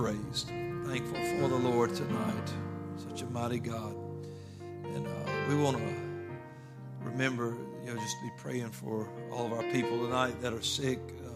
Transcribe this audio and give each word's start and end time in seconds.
praised. 0.00 0.48
Thankful 0.86 1.14
for 1.38 1.48
the 1.48 1.56
Lord 1.56 1.94
tonight. 1.94 2.50
Such 2.96 3.20
a 3.20 3.26
mighty 3.26 3.58
God. 3.58 3.94
And 4.82 5.06
uh, 5.06 5.10
we 5.46 5.56
want 5.56 5.76
to 5.76 5.84
remember, 7.04 7.54
you 7.84 7.92
know, 7.92 8.00
just 8.00 8.16
be 8.22 8.30
praying 8.38 8.70
for 8.70 9.10
all 9.30 9.44
of 9.44 9.52
our 9.52 9.62
people 9.64 9.98
tonight 9.98 10.40
that 10.40 10.54
are 10.54 10.62
sick. 10.62 11.00
Uh, 11.22 11.30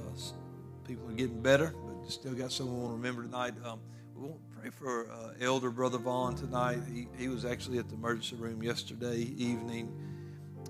people 0.89 1.07
are 1.11 1.13
getting 1.13 1.43
better, 1.43 1.75
but 1.85 2.11
still 2.11 2.33
got 2.33 2.51
someone 2.51 2.77
we 2.77 2.83
want 2.85 2.93
to 2.93 2.97
remember 2.97 3.23
tonight. 3.25 3.55
Um, 3.67 3.81
we 4.17 4.29
want 4.29 4.41
to 4.41 4.59
pray 4.59 4.71
for 4.71 5.11
uh, 5.11 5.45
Elder 5.45 5.71
Brother 5.71 5.99
Vaughn 5.99 6.35
tonight. 6.35 6.79
He, 6.91 7.07
he 7.19 7.29
was 7.29 7.45
actually 7.45 7.77
at 7.77 7.91
the 7.91 7.97
emergency 7.97 8.37
room 8.37 8.63
yesterday 8.63 9.19
evening, 9.37 9.93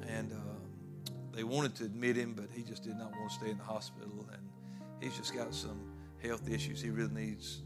and 0.09 0.33
uh, 0.33 1.12
they 1.33 1.45
wanted 1.45 1.77
to 1.77 1.84
admit 1.84 2.16
him, 2.16 2.34
but 2.34 2.47
he 2.52 2.65
just 2.65 2.83
did 2.83 2.98
not 2.98 3.12
want 3.12 3.30
to 3.30 3.37
stay 3.37 3.51
in 3.51 3.59
the 3.59 3.62
hospital. 3.62 4.27
And 4.33 4.42
he's 5.01 5.16
just 5.16 5.33
got 5.33 5.55
some 5.55 5.80
health 6.20 6.51
issues 6.51 6.80
he 6.83 6.91
really 6.91 7.15
needs 7.15 7.61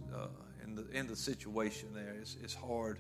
in 0.68 0.74
the 0.74 0.98
in 0.98 1.06
the 1.06 1.16
situation 1.16 1.88
there. 1.94 2.14
It's, 2.20 2.36
it's 2.42 2.54
hard. 2.54 2.98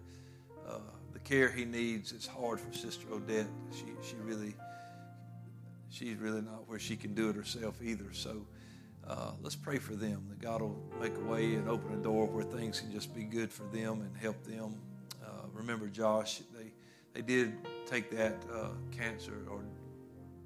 Uh, 0.66 0.78
the 1.12 1.18
care 1.20 1.48
he 1.48 1.64
needs 1.64 2.12
is 2.12 2.26
hard 2.26 2.60
for 2.60 2.72
Sister 2.72 3.06
Odette. 3.12 3.46
She 3.72 3.84
she 4.02 4.16
really 4.16 4.54
she's 5.90 6.16
really 6.16 6.42
not 6.42 6.68
where 6.68 6.78
she 6.78 6.96
can 6.96 7.14
do 7.14 7.30
it 7.30 7.36
herself 7.36 7.80
either. 7.82 8.12
So 8.12 8.46
uh, 9.06 9.32
let's 9.42 9.56
pray 9.56 9.78
for 9.78 9.94
them 9.94 10.26
that 10.28 10.40
God 10.40 10.60
will 10.60 10.78
make 11.00 11.16
a 11.16 11.20
way 11.20 11.54
and 11.54 11.68
open 11.68 11.94
a 11.94 12.02
door 12.02 12.26
where 12.26 12.44
things 12.44 12.80
can 12.80 12.92
just 12.92 13.14
be 13.14 13.24
good 13.24 13.50
for 13.50 13.64
them 13.64 14.02
and 14.02 14.16
help 14.16 14.42
them. 14.44 14.74
Uh, 15.24 15.46
remember 15.52 15.88
Josh? 15.88 16.40
They 16.56 16.72
they 17.14 17.22
did 17.22 17.54
take 17.86 18.10
that 18.10 18.36
uh, 18.52 18.68
cancer 18.90 19.46
or 19.50 19.60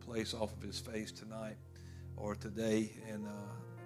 place 0.01 0.35
off 0.35 0.53
of 0.53 0.63
his 0.63 0.79
face 0.79 1.13
tonight 1.13 1.57
or 2.17 2.35
today 2.35 2.91
and 3.11 3.27
uh, 3.27 3.31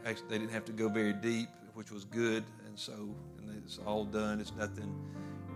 actually 0.07 0.29
they 0.29 0.39
didn't 0.39 0.53
have 0.53 0.65
to 0.65 0.73
go 0.73 0.89
very 0.89 1.13
deep, 1.13 1.49
which 1.75 1.91
was 1.91 2.05
good. 2.05 2.45
And 2.77 2.83
so 2.83 3.15
and 3.39 3.63
it's 3.65 3.79
all 3.87 4.05
done. 4.05 4.39
It's 4.39 4.53
nothing 4.55 4.95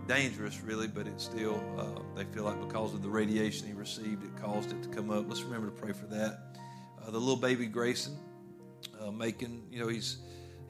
dangerous, 0.09 0.63
really, 0.63 0.89
but 0.89 1.07
it's 1.07 1.23
still, 1.23 1.63
uh, 1.77 2.01
they 2.17 2.25
feel 2.25 2.45
like 2.45 2.59
because 2.67 2.95
of 2.95 3.03
the 3.03 3.11
radiation 3.11 3.67
he 3.67 3.75
received, 3.75 4.25
it 4.25 4.35
caused 4.41 4.73
it 4.73 4.83
to 4.85 4.89
come 4.89 5.11
up. 5.11 5.27
Let's 5.29 5.43
remember 5.43 5.67
to 5.67 5.73
pray 5.73 5.93
for 5.93 6.07
that. 6.07 6.57
Uh, 6.99 7.11
the 7.11 7.19
little 7.19 7.37
baby 7.37 7.67
Grayson, 7.67 8.17
uh, 8.99 9.11
making, 9.11 9.65
you 9.71 9.81
know, 9.81 9.89
he's, 9.89 10.17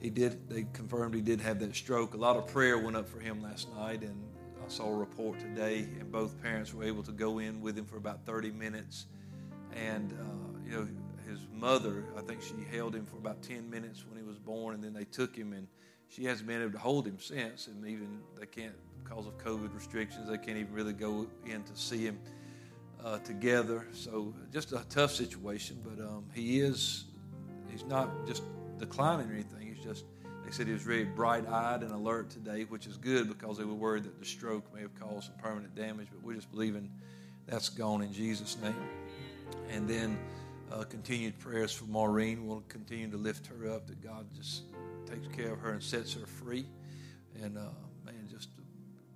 he 0.01 0.09
did, 0.09 0.49
they 0.49 0.65
confirmed 0.73 1.15
he 1.15 1.21
did 1.21 1.39
have 1.39 1.57
that 1.59 1.73
stroke. 1.73 2.15
A 2.15 2.17
lot 2.17 2.35
of 2.35 2.47
prayer 2.47 2.77
went 2.77 2.97
up 2.97 3.07
for 3.07 3.21
him 3.21 3.41
last 3.41 3.73
night, 3.73 4.01
and 4.01 4.21
I 4.61 4.67
saw 4.67 4.89
a 4.89 4.93
report 4.93 5.39
today, 5.39 5.87
and 6.01 6.11
both 6.11 6.41
parents 6.43 6.73
were 6.73 6.83
able 6.83 7.03
to 7.03 7.13
go 7.13 7.39
in 7.39 7.61
with 7.61 7.77
him 7.77 7.85
for 7.85 7.95
about 7.95 8.25
30 8.25 8.51
minutes. 8.51 9.05
And, 9.73 10.11
uh, 10.11 10.59
you 10.65 10.71
know, 10.71 10.87
his 11.29 11.39
mother, 11.49 12.03
I 12.17 12.21
think 12.21 12.41
she 12.41 12.55
held 12.75 12.93
him 12.93 13.05
for 13.05 13.15
about 13.15 13.41
10 13.41 13.69
minutes 13.69 14.03
when 14.05 14.21
he 14.21 14.27
was 14.27 14.37
born, 14.37 14.75
and 14.75 14.83
then 14.83 14.93
they 14.93 15.05
took 15.05 15.33
him, 15.33 15.53
and 15.53 15.69
she 16.11 16.25
hasn't 16.25 16.47
been 16.47 16.61
able 16.61 16.73
to 16.73 16.77
hold 16.79 17.07
him 17.07 17.19
since. 17.19 17.67
And 17.67 17.87
even 17.87 18.19
they 18.39 18.45
can't, 18.45 18.75
because 19.03 19.27
of 19.27 19.37
COVID 19.37 19.73
restrictions, 19.73 20.29
they 20.29 20.37
can't 20.37 20.57
even 20.57 20.73
really 20.73 20.93
go 20.93 21.27
in 21.45 21.63
to 21.63 21.75
see 21.75 22.05
him 22.05 22.19
uh, 23.03 23.19
together. 23.19 23.87
So 23.93 24.33
just 24.51 24.73
a 24.73 24.83
tough 24.89 25.11
situation, 25.11 25.81
but 25.83 26.03
um, 26.03 26.25
he 26.33 26.59
is, 26.59 27.05
he's 27.71 27.85
not 27.85 28.27
just 28.27 28.43
declining 28.77 29.29
or 29.29 29.33
anything. 29.33 29.73
He's 29.73 29.83
just, 29.83 30.05
they 30.45 30.51
said 30.51 30.67
he 30.67 30.73
was 30.73 30.81
very 30.81 31.05
bright 31.05 31.47
eyed 31.47 31.81
and 31.81 31.91
alert 31.91 32.29
today, 32.29 32.63
which 32.63 32.87
is 32.87 32.97
good 32.97 33.27
because 33.27 33.57
they 33.57 33.63
were 33.63 33.73
worried 33.73 34.03
that 34.03 34.19
the 34.19 34.25
stroke 34.25 34.73
may 34.73 34.81
have 34.81 34.93
caused 34.99 35.27
some 35.27 35.35
permanent 35.37 35.75
damage, 35.75 36.07
but 36.11 36.21
we're 36.23 36.35
just 36.35 36.51
believing 36.51 36.91
that's 37.47 37.69
gone 37.69 38.01
in 38.01 38.11
Jesus' 38.13 38.57
name. 38.61 38.75
And 39.69 39.87
then, 39.87 40.17
uh, 40.71 40.83
continued 40.83 41.37
prayers 41.39 41.73
for 41.73 41.85
Maureen. 41.85 42.47
We'll 42.47 42.63
continue 42.69 43.09
to 43.11 43.17
lift 43.17 43.47
her 43.47 43.69
up, 43.71 43.87
that 43.87 44.01
God 44.01 44.25
just 44.35 44.63
takes 45.11 45.27
care 45.35 45.53
of 45.53 45.59
her 45.59 45.71
and 45.71 45.83
sets 45.83 46.13
her 46.13 46.25
free. 46.25 46.65
And, 47.41 47.57
uh, 47.57 47.61
man, 48.05 48.27
just 48.29 48.49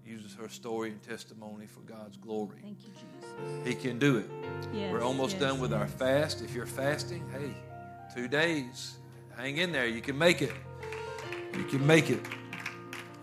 uses 0.06 0.36
her 0.36 0.50
story 0.50 0.92
and 0.92 1.02
testimony 1.02 1.66
for 1.66 1.82
God's 1.82 2.18
glory. 2.18 2.60
Thank 2.62 2.78
you, 2.84 2.90
Jesus. 2.94 3.68
He 3.68 3.74
can 3.76 3.98
do 3.98 4.18
it. 4.18 4.30
Yes, 4.74 4.92
We're 4.92 5.04
almost 5.04 5.34
yes, 5.34 5.42
done 5.42 5.60
with 5.60 5.74
our 5.74 5.88
fast. 5.88 6.42
If 6.42 6.54
you're 6.54 6.66
fasting, 6.66 7.24
hey, 7.32 7.56
two 8.14 8.28
days. 8.28 8.98
Hang 9.36 9.58
in 9.58 9.72
there. 9.72 9.88
You 9.88 10.02
can 10.02 10.18
make 10.18 10.42
it. 10.42 10.54
You 11.58 11.64
can 11.66 11.86
make 11.86 12.10
it. 12.10 12.22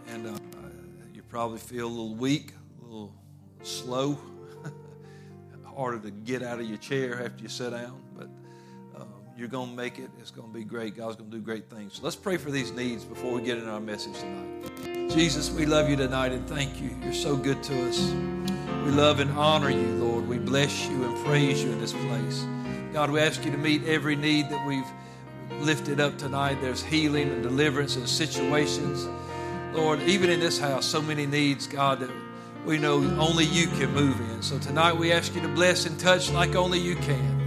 And 0.08 0.26
uh, 0.26 0.38
you 1.14 1.22
probably 1.22 1.58
feel 1.58 1.86
a 1.86 1.88
little 1.88 2.14
weak, 2.14 2.52
a 2.80 2.84
little 2.84 3.14
slow, 3.62 4.18
harder 5.76 6.00
to 6.00 6.10
get 6.10 6.42
out 6.42 6.60
of 6.60 6.66
your 6.66 6.78
chair 6.78 7.24
after 7.24 7.42
you 7.42 7.48
sit 7.48 7.70
down. 7.70 8.02
But 8.14 8.28
you're 9.36 9.48
going 9.48 9.70
to 9.70 9.76
make 9.76 9.98
it. 9.98 10.10
It's 10.18 10.30
going 10.30 10.48
to 10.48 10.54
be 10.54 10.64
great. 10.64 10.96
God's 10.96 11.16
going 11.16 11.30
to 11.30 11.36
do 11.36 11.42
great 11.42 11.70
things. 11.70 11.94
So 11.96 12.02
let's 12.02 12.16
pray 12.16 12.36
for 12.36 12.50
these 12.50 12.72
needs 12.72 13.04
before 13.04 13.32
we 13.32 13.42
get 13.42 13.58
in 13.58 13.68
our 13.68 13.80
message 13.80 14.14
tonight. 14.18 15.10
Jesus, 15.10 15.50
we 15.50 15.66
love 15.66 15.88
you 15.88 15.96
tonight 15.96 16.32
and 16.32 16.46
thank 16.48 16.80
you. 16.80 16.90
You're 17.02 17.12
so 17.12 17.36
good 17.36 17.62
to 17.64 17.88
us. 17.88 18.00
We 18.84 18.90
love 18.90 19.20
and 19.20 19.30
honor 19.32 19.70
you, 19.70 19.86
Lord. 19.96 20.28
We 20.28 20.38
bless 20.38 20.86
you 20.88 21.04
and 21.04 21.24
praise 21.24 21.62
you 21.62 21.70
in 21.70 21.80
this 21.80 21.92
place. 21.92 22.44
God, 22.92 23.10
we 23.10 23.20
ask 23.20 23.44
you 23.44 23.50
to 23.50 23.58
meet 23.58 23.84
every 23.84 24.16
need 24.16 24.50
that 24.50 24.66
we've 24.66 24.90
lifted 25.60 26.00
up 26.00 26.18
tonight. 26.18 26.58
There's 26.60 26.82
healing 26.82 27.30
and 27.30 27.42
deliverance 27.42 27.96
in 27.96 28.06
situations. 28.06 29.08
Lord, 29.74 30.00
even 30.02 30.30
in 30.30 30.40
this 30.40 30.58
house, 30.58 30.84
so 30.84 31.00
many 31.00 31.26
needs, 31.26 31.66
God, 31.66 32.00
that 32.00 32.10
we 32.66 32.78
know 32.78 32.96
only 33.18 33.44
you 33.44 33.66
can 33.68 33.92
move 33.94 34.20
in. 34.20 34.42
So 34.42 34.58
tonight 34.58 34.92
we 34.92 35.12
ask 35.12 35.34
you 35.34 35.40
to 35.40 35.48
bless 35.48 35.86
and 35.86 35.98
touch 35.98 36.30
like 36.30 36.54
only 36.54 36.78
you 36.78 36.96
can. 36.96 37.41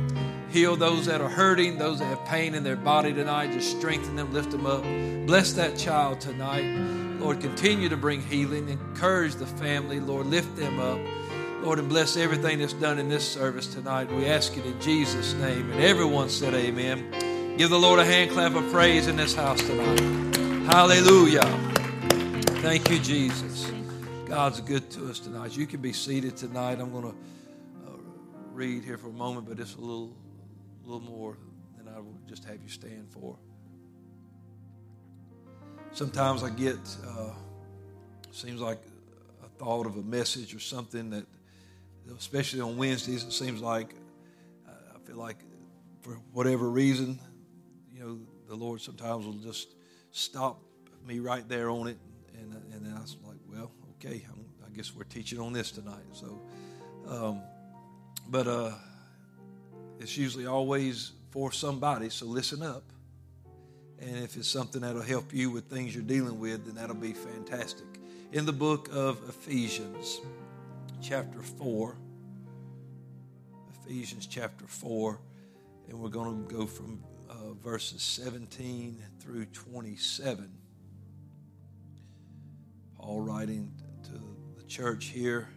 Heal 0.56 0.78
those 0.78 1.08
that 1.08 1.20
are 1.20 1.28
hurting, 1.28 1.78
those 1.78 2.00
that 2.00 2.06
have 2.06 2.24
pain 2.24 2.56
in 2.56 2.64
their 2.64 2.78
body 2.78 3.12
tonight. 3.12 3.52
Just 3.52 3.78
strengthen 3.78 4.16
them, 4.16 4.32
lift 4.32 4.52
them 4.52 4.66
up. 4.66 4.84
Bless 5.28 5.52
that 5.52 5.78
child 5.78 6.22
tonight. 6.22 6.64
Lord, 7.20 7.42
continue 7.42 7.90
to 7.90 7.98
bring 7.98 8.22
healing. 8.22 8.70
Encourage 8.70 9.36
the 9.36 9.48
family. 9.48 10.00
Lord, 10.00 10.28
lift 10.28 10.56
them 10.56 10.80
up. 10.80 10.98
Lord, 11.62 11.80
and 11.80 11.90
bless 11.90 12.16
everything 12.16 12.60
that's 12.60 12.72
done 12.72 13.00
in 13.00 13.10
this 13.10 13.30
service 13.30 13.68
tonight. 13.68 14.10
We 14.10 14.28
ask 14.28 14.56
it 14.56 14.66
in 14.66 14.80
Jesus' 14.80 15.34
name. 15.34 15.70
And 15.74 15.82
everyone 15.82 16.30
said, 16.30 16.54
Amen. 16.54 17.58
Give 17.58 17.70
the 17.70 17.78
Lord 17.78 18.00
a 18.00 18.06
hand 18.06 18.32
clap 18.32 18.56
of 18.56 18.72
praise 18.72 19.08
in 19.08 19.18
this 19.18 19.36
house 19.36 19.60
tonight. 19.60 20.00
Hallelujah. 20.72 21.44
Thank 22.62 22.90
you, 22.90 23.00
Jesus. 23.00 23.70
God's 24.26 24.62
good 24.62 24.90
to 24.92 25.10
us 25.10 25.20
tonight. 25.20 25.58
You 25.58 25.68
can 25.68 25.82
be 25.82 25.92
seated 25.92 26.38
tonight. 26.38 26.80
I'm 26.80 26.94
going 26.94 27.12
to 27.12 27.16
uh, 27.90 27.98
read 28.54 28.86
here 28.86 28.98
for 28.98 29.10
a 29.10 29.12
moment, 29.12 29.50
but 29.50 29.60
it's 29.60 29.76
a 29.76 29.82
little, 29.82 30.16
little 30.86 31.02
more 31.02 31.38
than 31.78 31.88
I 31.88 32.00
would 32.00 32.28
just 32.28 32.44
have 32.46 32.62
you 32.62 32.70
stand 32.70 33.10
for. 33.10 33.38
Sometimes 35.92 36.44
I 36.44 36.50
get, 36.50 36.78
uh, 37.08 37.32
seems 38.32 38.60
like 38.60 38.80
a 39.44 39.48
thought 39.58 39.86
of 39.86 39.96
a 39.98 40.04
message 40.04 40.54
or 40.54 40.60
something 40.60 41.10
that, 41.12 41.26
especially 42.18 42.62
on 42.62 42.78
Wednesdays, 42.78 43.24
it 43.24 43.32
seems 43.32 43.62
like 43.62 43.96
I 44.68 45.00
feel 45.08 45.18
like 45.18 45.38
for 46.02 46.20
whatever 46.34 46.70
reason, 46.70 47.20
you 47.94 48.00
know, 48.00 48.20
the 48.48 48.56
Lord 48.56 48.82
sometimes 48.82 49.26
will 49.26 49.34
just 49.34 49.70
stop 50.12 50.60
me 51.06 51.20
right 51.20 51.48
there 51.48 51.70
on 51.70 51.88
it, 51.88 51.98
and 52.38 52.54
and 52.74 52.86
then 52.86 52.94
I 52.96 53.02
was 53.02 53.18
like, 53.26 53.38
well, 53.52 53.72
okay, 53.96 54.26
I'm, 54.30 54.46
I 54.66 54.76
guess 54.76 54.94
we're 54.94 55.04
teaching 55.04 55.40
on 55.40 55.54
this 55.54 55.72
tonight. 55.72 56.04
So, 56.14 56.42
um, 57.08 57.42
but 58.28 58.48
uh, 58.48 58.72
it's 60.00 60.18
usually 60.18 60.46
always 60.46 61.12
for 61.32 61.52
somebody. 61.52 62.10
So 62.10 62.26
listen 62.26 62.62
up, 62.62 62.84
and 64.00 64.18
if 64.18 64.36
it's 64.38 64.48
something 64.48 64.82
that'll 64.82 65.02
help 65.02 65.34
you 65.34 65.50
with 65.50 65.66
things 65.66 65.94
you're 65.94 66.04
dealing 66.04 66.40
with, 66.40 66.66
then 66.66 66.76
that'll 66.76 66.96
be 66.96 67.14
fantastic. 67.14 67.88
In 68.32 68.46
the 68.46 68.54
book 68.54 68.90
of 68.92 69.18
Ephesians, 69.30 70.20
chapter 71.02 71.42
four, 71.42 71.96
Ephesians 73.86 74.28
chapter 74.28 74.66
four, 74.66 75.20
and 75.88 76.00
we're 76.00 76.10
going 76.10 76.48
to 76.48 76.56
go 76.56 76.66
from 76.66 77.04
uh, 77.30 77.54
verses 77.64 78.02
17 78.02 79.02
through 79.20 79.46
27. 79.46 80.50
Paul 82.98 83.22
writing 83.22 83.72
to 84.04 84.12
the 84.58 84.64
church 84.68 85.06
here. 85.06 85.48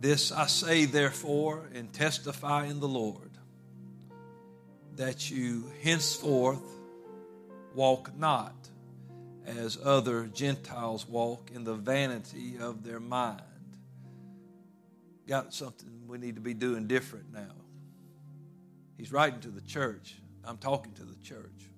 This 0.00 0.32
I 0.32 0.46
say, 0.46 0.84
therefore, 0.84 1.68
and 1.74 1.92
testify 1.92 2.66
in 2.66 2.80
the 2.80 2.88
Lord, 2.88 3.30
that 4.96 5.30
you 5.30 5.70
henceforth 5.82 6.62
walk 7.74 8.16
not 8.16 8.54
as 9.46 9.78
other 9.82 10.26
Gentiles 10.26 11.06
walk 11.08 11.50
in 11.54 11.64
the 11.64 11.74
vanity 11.74 12.56
of 12.60 12.84
their 12.84 13.00
mind. 13.00 13.42
Got 15.26 15.54
something 15.54 16.06
we 16.06 16.18
need 16.18 16.34
to 16.36 16.40
be 16.40 16.54
doing 16.54 16.86
different 16.86 17.32
now. 17.32 17.54
He's 18.96 19.12
writing 19.12 19.40
to 19.40 19.48
the 19.48 19.60
church. 19.60 20.16
I'm 20.44 20.58
talking 20.58 20.92
to 20.92 21.02
the 21.02 21.16
church. 21.16 21.70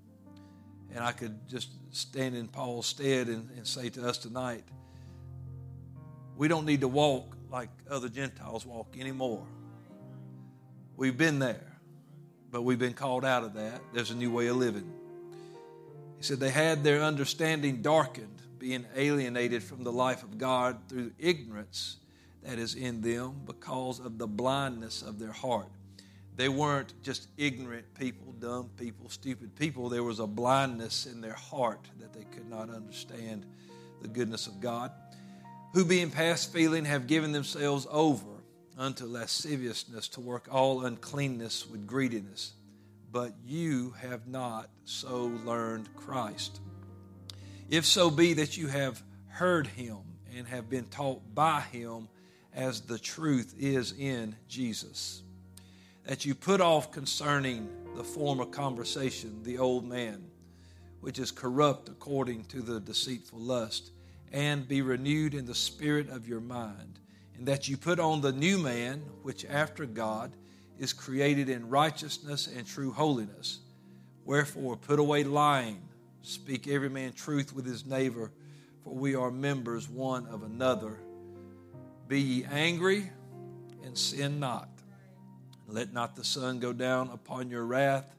And 0.94 1.02
I 1.02 1.12
could 1.12 1.48
just 1.48 1.70
stand 1.90 2.36
in 2.36 2.48
Paul's 2.48 2.86
stead 2.86 3.28
and, 3.28 3.50
and 3.56 3.66
say 3.66 3.88
to 3.90 4.06
us 4.06 4.18
tonight, 4.18 4.64
we 6.36 6.48
don't 6.48 6.66
need 6.66 6.82
to 6.82 6.88
walk 6.88 7.35
like 7.50 7.70
other 7.90 8.08
Gentiles 8.08 8.66
walk 8.66 8.96
anymore. 8.98 9.46
We've 10.96 11.16
been 11.16 11.38
there, 11.38 11.78
but 12.50 12.62
we've 12.62 12.78
been 12.78 12.94
called 12.94 13.24
out 13.24 13.44
of 13.44 13.54
that. 13.54 13.80
There's 13.92 14.10
a 14.10 14.14
new 14.14 14.30
way 14.30 14.46
of 14.48 14.56
living. 14.56 14.90
He 16.18 16.22
said, 16.22 16.40
They 16.40 16.50
had 16.50 16.82
their 16.82 17.02
understanding 17.02 17.82
darkened, 17.82 18.42
being 18.58 18.86
alienated 18.94 19.62
from 19.62 19.84
the 19.84 19.92
life 19.92 20.22
of 20.22 20.38
God 20.38 20.78
through 20.88 21.12
ignorance 21.18 21.98
that 22.42 22.58
is 22.58 22.74
in 22.74 23.00
them 23.00 23.42
because 23.44 23.98
of 23.98 24.18
the 24.18 24.26
blindness 24.26 25.02
of 25.02 25.18
their 25.18 25.32
heart. 25.32 25.68
They 26.36 26.48
weren't 26.48 26.92
just 27.02 27.28
ignorant 27.38 27.86
people, 27.94 28.32
dumb 28.38 28.70
people, 28.76 29.08
stupid 29.08 29.56
people. 29.56 29.88
There 29.88 30.04
was 30.04 30.20
a 30.20 30.26
blindness 30.26 31.06
in 31.06 31.20
their 31.20 31.32
heart 31.32 31.88
that 31.98 32.12
they 32.12 32.24
could 32.24 32.48
not 32.48 32.68
understand 32.68 33.46
the 34.02 34.08
goodness 34.08 34.46
of 34.46 34.60
God. 34.60 34.92
Who, 35.76 35.84
being 35.84 36.10
past 36.10 36.54
feeling, 36.54 36.86
have 36.86 37.06
given 37.06 37.32
themselves 37.32 37.86
over 37.90 38.24
unto 38.78 39.04
lasciviousness 39.04 40.08
to 40.08 40.22
work 40.22 40.48
all 40.50 40.86
uncleanness 40.86 41.68
with 41.68 41.86
greediness. 41.86 42.54
But 43.12 43.34
you 43.44 43.90
have 44.00 44.26
not 44.26 44.70
so 44.86 45.26
learned 45.44 45.94
Christ. 45.94 46.60
If 47.68 47.84
so 47.84 48.10
be 48.10 48.32
that 48.32 48.56
you 48.56 48.68
have 48.68 49.02
heard 49.28 49.66
him 49.66 49.98
and 50.34 50.48
have 50.48 50.70
been 50.70 50.86
taught 50.86 51.20
by 51.34 51.60
him 51.60 52.08
as 52.54 52.80
the 52.80 52.98
truth 52.98 53.54
is 53.58 53.92
in 53.92 54.34
Jesus 54.48 55.24
that 56.06 56.24
you 56.24 56.34
put 56.34 56.62
off 56.62 56.90
concerning 56.90 57.68
the 57.94 58.02
former 58.02 58.46
conversation 58.46 59.42
the 59.42 59.58
old 59.58 59.84
man, 59.84 60.24
which 61.02 61.18
is 61.18 61.30
corrupt 61.30 61.90
according 61.90 62.46
to 62.46 62.62
the 62.62 62.80
deceitful 62.80 63.40
lust, 63.40 63.90
and 64.32 64.68
be 64.68 64.82
renewed 64.82 65.34
in 65.34 65.46
the 65.46 65.54
spirit 65.54 66.08
of 66.08 66.28
your 66.28 66.40
mind, 66.40 66.98
and 67.36 67.46
that 67.46 67.68
you 67.68 67.76
put 67.76 68.00
on 68.00 68.20
the 68.20 68.32
new 68.32 68.58
man, 68.58 69.02
which 69.22 69.44
after 69.44 69.86
God 69.86 70.32
is 70.78 70.92
created 70.92 71.48
in 71.48 71.68
righteousness 71.68 72.46
and 72.46 72.66
true 72.66 72.92
holiness. 72.92 73.60
Wherefore, 74.24 74.76
put 74.76 74.98
away 74.98 75.24
lying, 75.24 75.80
speak 76.22 76.66
every 76.68 76.90
man 76.90 77.12
truth 77.12 77.54
with 77.54 77.64
his 77.64 77.86
neighbor, 77.86 78.32
for 78.82 78.94
we 78.94 79.14
are 79.14 79.30
members 79.30 79.88
one 79.88 80.26
of 80.26 80.42
another. 80.42 80.98
Be 82.08 82.20
ye 82.20 82.44
angry 82.44 83.10
and 83.84 83.96
sin 83.96 84.38
not. 84.38 84.68
Let 85.68 85.92
not 85.92 86.14
the 86.14 86.24
sun 86.24 86.60
go 86.60 86.72
down 86.72 87.10
upon 87.10 87.50
your 87.50 87.64
wrath, 87.64 88.14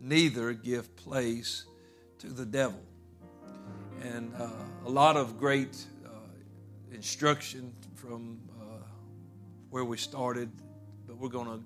neither 0.00 0.52
give 0.52 0.96
place 0.96 1.64
to 2.18 2.28
the 2.28 2.46
devil. 2.46 2.80
And 4.02 4.32
uh, 4.38 4.48
a 4.86 4.88
lot 4.88 5.16
of 5.16 5.38
great 5.38 5.84
uh, 6.06 6.08
instruction 6.92 7.74
from 7.96 8.40
uh, 8.58 8.64
where 9.68 9.84
we 9.84 9.98
started, 9.98 10.50
but 11.06 11.18
we're 11.18 11.28
going 11.28 11.46
to 11.46 11.64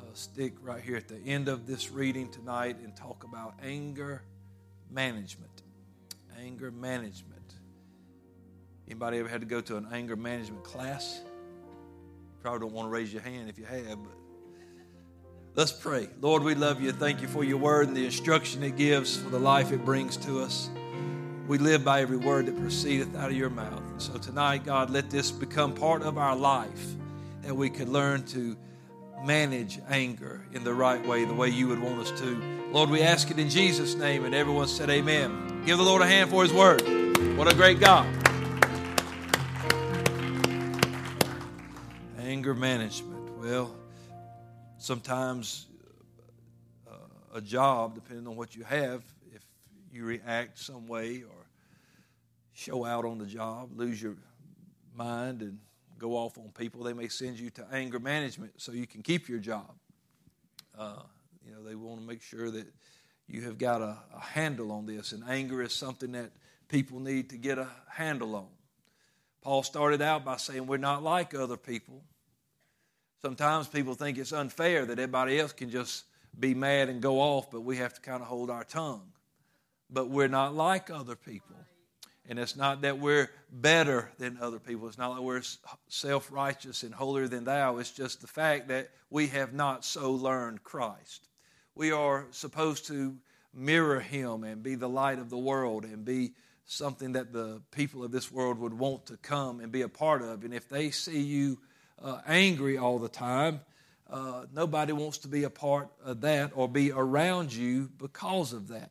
uh, 0.00 0.04
stick 0.12 0.52
right 0.60 0.82
here 0.82 0.96
at 0.96 1.08
the 1.08 1.18
end 1.24 1.48
of 1.48 1.66
this 1.66 1.90
reading 1.90 2.30
tonight 2.30 2.76
and 2.84 2.94
talk 2.94 3.24
about 3.24 3.54
anger 3.62 4.22
management. 4.90 5.62
Anger 6.38 6.70
management. 6.70 7.54
Anybody 8.86 9.18
ever 9.18 9.28
had 9.28 9.40
to 9.40 9.46
go 9.46 9.62
to 9.62 9.76
an 9.76 9.88
anger 9.90 10.16
management 10.16 10.64
class? 10.64 11.22
Probably 12.42 12.60
don't 12.60 12.72
want 12.72 12.86
to 12.86 12.90
raise 12.90 13.12
your 13.12 13.22
hand 13.22 13.48
if 13.48 13.58
you 13.58 13.64
have, 13.64 14.02
but 14.02 14.12
Let's 15.54 15.72
pray. 15.72 16.08
Lord, 16.20 16.44
we 16.44 16.54
love 16.54 16.80
you. 16.80 16.92
Thank 16.92 17.20
you 17.20 17.26
for 17.26 17.42
your 17.42 17.56
word 17.56 17.88
and 17.88 17.96
the 17.96 18.04
instruction 18.04 18.62
it 18.62 18.76
gives, 18.76 19.16
for 19.16 19.28
the 19.30 19.40
life 19.40 19.72
it 19.72 19.84
brings 19.84 20.16
to 20.18 20.40
us. 20.40 20.70
We 21.48 21.56
live 21.56 21.82
by 21.82 22.02
every 22.02 22.18
word 22.18 22.44
that 22.44 22.60
proceedeth 22.60 23.16
out 23.16 23.30
of 23.30 23.36
your 23.36 23.48
mouth. 23.48 23.82
So 23.96 24.18
tonight, 24.18 24.66
God, 24.66 24.90
let 24.90 25.08
this 25.08 25.30
become 25.30 25.72
part 25.72 26.02
of 26.02 26.18
our 26.18 26.36
life 26.36 26.94
that 27.40 27.54
we 27.54 27.70
could 27.70 27.88
learn 27.88 28.26
to 28.26 28.54
manage 29.24 29.80
anger 29.88 30.42
in 30.52 30.62
the 30.62 30.74
right 30.74 31.02
way, 31.06 31.24
the 31.24 31.32
way 31.32 31.48
you 31.48 31.66
would 31.68 31.80
want 31.80 32.00
us 32.00 32.20
to. 32.20 32.38
Lord, 32.70 32.90
we 32.90 33.00
ask 33.00 33.30
it 33.30 33.38
in 33.38 33.48
Jesus' 33.48 33.94
name. 33.94 34.26
And 34.26 34.34
everyone 34.34 34.68
said, 34.68 34.90
Amen. 34.90 35.62
Give 35.64 35.78
the 35.78 35.84
Lord 35.84 36.02
a 36.02 36.06
hand 36.06 36.28
for 36.28 36.42
his 36.42 36.52
word. 36.52 36.82
What 37.38 37.50
a 37.50 37.54
great 37.56 37.80
God. 37.80 38.06
Anger 42.18 42.54
management. 42.54 43.38
Well, 43.38 43.74
sometimes 44.76 45.66
uh, 46.86 46.92
a 47.32 47.40
job, 47.40 47.94
depending 47.94 48.26
on 48.26 48.36
what 48.36 48.54
you 48.54 48.64
have, 48.64 49.02
if 49.34 49.42
you 49.90 50.04
react 50.04 50.58
some 50.58 50.86
way 50.86 51.22
or 51.22 51.37
show 52.58 52.84
out 52.84 53.04
on 53.04 53.18
the 53.18 53.26
job, 53.26 53.70
lose 53.76 54.02
your 54.02 54.16
mind 54.96 55.42
and 55.42 55.58
go 55.96 56.16
off 56.16 56.36
on 56.36 56.50
people, 56.58 56.82
they 56.82 56.92
may 56.92 57.06
send 57.06 57.38
you 57.38 57.50
to 57.50 57.64
anger 57.72 58.00
management 58.00 58.52
so 58.56 58.72
you 58.72 58.86
can 58.86 59.00
keep 59.00 59.28
your 59.28 59.38
job. 59.38 59.70
Uh, 60.76 61.02
you 61.46 61.52
know, 61.52 61.62
they 61.62 61.76
want 61.76 62.00
to 62.00 62.06
make 62.06 62.20
sure 62.20 62.50
that 62.50 62.66
you 63.28 63.42
have 63.42 63.58
got 63.58 63.80
a, 63.80 63.96
a 64.14 64.20
handle 64.20 64.72
on 64.72 64.86
this, 64.86 65.12
and 65.12 65.22
anger 65.28 65.62
is 65.62 65.72
something 65.72 66.12
that 66.12 66.32
people 66.68 66.98
need 66.98 67.30
to 67.30 67.36
get 67.36 67.58
a 67.58 67.68
handle 67.90 68.34
on. 68.34 68.48
Paul 69.40 69.62
started 69.62 70.02
out 70.02 70.24
by 70.24 70.36
saying, 70.36 70.66
We're 70.66 70.78
not 70.78 71.02
like 71.02 71.34
other 71.34 71.56
people. 71.56 72.02
Sometimes 73.22 73.68
people 73.68 73.94
think 73.94 74.18
it's 74.18 74.32
unfair 74.32 74.84
that 74.86 74.98
everybody 74.98 75.38
else 75.38 75.52
can 75.52 75.70
just 75.70 76.04
be 76.38 76.54
mad 76.54 76.88
and 76.88 77.00
go 77.00 77.20
off, 77.20 77.50
but 77.50 77.60
we 77.60 77.76
have 77.76 77.94
to 77.94 78.00
kind 78.00 78.20
of 78.20 78.28
hold 78.28 78.50
our 78.50 78.64
tongue. 78.64 79.12
But 79.90 80.08
we're 80.08 80.28
not 80.28 80.54
like 80.54 80.90
other 80.90 81.16
people. 81.16 81.56
And 82.28 82.38
it's 82.38 82.56
not 82.56 82.82
that 82.82 82.98
we're 82.98 83.30
better 83.50 84.10
than 84.18 84.38
other 84.40 84.58
people. 84.58 84.86
It's 84.86 84.98
not 84.98 85.12
like 85.12 85.20
we're 85.20 85.42
self 85.88 86.30
righteous 86.30 86.82
and 86.82 86.94
holier 86.94 87.26
than 87.26 87.44
thou. 87.44 87.78
It's 87.78 87.90
just 87.90 88.20
the 88.20 88.26
fact 88.26 88.68
that 88.68 88.90
we 89.10 89.28
have 89.28 89.54
not 89.54 89.84
so 89.84 90.12
learned 90.12 90.62
Christ. 90.62 91.28
We 91.74 91.90
are 91.90 92.26
supposed 92.30 92.86
to 92.88 93.16
mirror 93.54 94.00
Him 94.00 94.44
and 94.44 94.62
be 94.62 94.74
the 94.74 94.88
light 94.88 95.18
of 95.18 95.30
the 95.30 95.38
world 95.38 95.84
and 95.84 96.04
be 96.04 96.32
something 96.66 97.12
that 97.12 97.32
the 97.32 97.62
people 97.70 98.04
of 98.04 98.12
this 98.12 98.30
world 98.30 98.58
would 98.58 98.74
want 98.74 99.06
to 99.06 99.16
come 99.16 99.60
and 99.60 99.72
be 99.72 99.82
a 99.82 99.88
part 99.88 100.20
of. 100.20 100.44
And 100.44 100.52
if 100.52 100.68
they 100.68 100.90
see 100.90 101.22
you 101.22 101.58
uh, 102.02 102.20
angry 102.26 102.78
all 102.78 102.98
the 102.98 103.08
time. 103.08 103.60
Uh, 104.10 104.44
nobody 104.54 104.92
wants 104.92 105.18
to 105.18 105.28
be 105.28 105.44
a 105.44 105.50
part 105.50 105.88
of 106.04 106.22
that 106.22 106.52
or 106.54 106.68
be 106.68 106.92
around 106.92 107.52
you 107.52 107.90
because 107.98 108.52
of 108.52 108.68
that. 108.68 108.90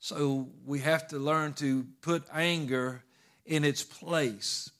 So 0.00 0.48
we 0.64 0.80
have 0.80 1.08
to 1.08 1.18
learn 1.18 1.54
to 1.54 1.86
put 2.02 2.24
anger 2.32 3.02
in 3.46 3.64
its 3.64 3.82
place. 3.82 4.70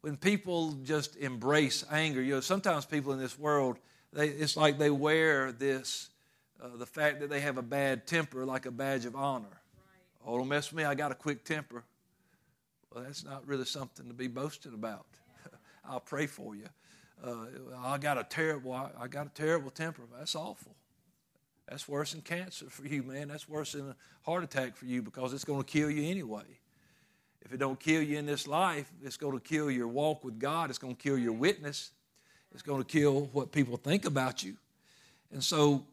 When 0.00 0.16
people 0.16 0.72
just 0.84 1.16
embrace 1.16 1.84
anger, 1.90 2.22
you 2.22 2.34
know, 2.34 2.40
sometimes 2.40 2.84
people 2.84 3.12
in 3.12 3.18
this 3.18 3.38
world, 3.38 3.78
they, 4.12 4.28
it's 4.28 4.56
like 4.56 4.78
they 4.78 4.90
wear 4.90 5.52
this, 5.52 6.08
uh, 6.62 6.76
the 6.76 6.86
fact 6.86 7.20
that 7.20 7.30
they 7.30 7.40
have 7.40 7.58
a 7.58 7.62
bad 7.62 8.06
temper 8.06 8.46
like 8.46 8.66
a 8.66 8.70
badge 8.70 9.04
of 9.04 9.14
honor. 9.16 9.46
Right. 9.46 10.26
Oh, 10.26 10.38
don't 10.38 10.48
mess 10.48 10.70
with 10.70 10.78
me, 10.78 10.84
I 10.84 10.94
got 10.94 11.12
a 11.12 11.16
quick 11.16 11.44
temper. 11.44 11.84
Well, 12.92 13.04
that's 13.04 13.24
not 13.24 13.46
really 13.46 13.66
something 13.66 14.08
to 14.08 14.14
be 14.14 14.28
boasted 14.28 14.72
about. 14.72 15.06
I'll 15.84 16.00
pray 16.00 16.26
for 16.26 16.54
you 16.54 16.66
uh, 17.24 17.46
I 17.78 17.98
got 17.98 18.18
a 18.18 18.24
terrible, 18.24 18.72
I 18.72 19.08
got 19.08 19.26
a 19.26 19.30
terrible 19.30 19.70
temper. 19.70 20.02
That's 20.18 20.34
awful. 20.34 20.74
That's 21.70 21.88
worse 21.88 22.12
than 22.12 22.22
cancer 22.22 22.68
for 22.68 22.84
you, 22.84 23.04
man. 23.04 23.28
That's 23.28 23.48
worse 23.48 23.72
than 23.72 23.90
a 23.90 23.96
heart 24.22 24.42
attack 24.42 24.76
for 24.76 24.86
you 24.86 25.02
because 25.02 25.32
it's 25.32 25.44
going 25.44 25.62
to 25.62 25.66
kill 25.66 25.88
you 25.88 26.10
anyway. 26.10 26.42
If 27.42 27.54
it 27.54 27.58
don't 27.58 27.78
kill 27.78 28.02
you 28.02 28.18
in 28.18 28.26
this 28.26 28.48
life, 28.48 28.90
it's 29.04 29.16
going 29.16 29.38
to 29.38 29.40
kill 29.40 29.70
your 29.70 29.86
walk 29.86 30.24
with 30.24 30.38
God. 30.38 30.68
It's 30.68 30.78
going 30.78 30.96
to 30.96 31.02
kill 31.02 31.16
your 31.16 31.32
witness. 31.32 31.92
It's 32.52 32.62
going 32.62 32.82
to 32.82 32.86
kill 32.86 33.30
what 33.32 33.52
people 33.52 33.76
think 33.76 34.04
about 34.04 34.42
you. 34.42 34.56
And 35.32 35.42
so, 35.42 35.84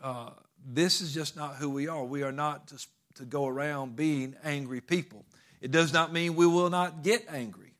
uh, 0.00 0.30
this 0.64 1.00
is 1.00 1.12
just 1.12 1.36
not 1.36 1.56
who 1.56 1.68
we 1.68 1.88
are. 1.88 2.04
We 2.04 2.22
are 2.22 2.32
not 2.32 2.68
to, 2.68 2.86
to 3.16 3.24
go 3.24 3.48
around 3.48 3.96
being 3.96 4.36
angry 4.44 4.80
people. 4.80 5.24
It 5.60 5.72
does 5.72 5.92
not 5.92 6.12
mean 6.12 6.36
we 6.36 6.46
will 6.46 6.70
not 6.70 7.02
get 7.02 7.26
angry. 7.28 7.74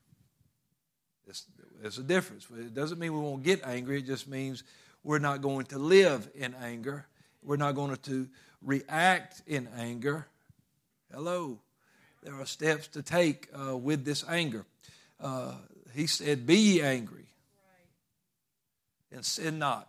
It's, 1.28 1.44
there's 1.80 1.98
a 1.98 2.02
difference. 2.02 2.48
It 2.50 2.74
doesn't 2.74 2.98
mean 2.98 3.12
we 3.12 3.20
won't 3.20 3.44
get 3.44 3.64
angry. 3.64 3.98
It 3.98 4.06
just 4.06 4.26
means 4.26 4.64
we're 5.04 5.20
not 5.20 5.40
going 5.40 5.66
to 5.66 5.78
live 5.78 6.28
in 6.34 6.54
anger. 6.54 7.06
We're 7.42 7.56
not 7.56 7.75
going 7.75 7.96
to 7.96 8.28
react 8.62 9.42
in 9.46 9.68
anger. 9.78 10.26
Hello. 11.12 11.58
There 12.22 12.34
are 12.34 12.46
steps 12.46 12.88
to 12.88 13.02
take 13.02 13.49
uh, 13.52 13.76
with 13.76 14.04
this 14.04 14.25
anger. 14.28 14.64
Uh, 15.20 15.54
he 15.94 16.06
said, 16.06 16.46
Be 16.46 16.56
ye 16.56 16.82
angry 16.82 17.26
and 19.11 19.25
sin 19.25 19.58
not. 19.58 19.88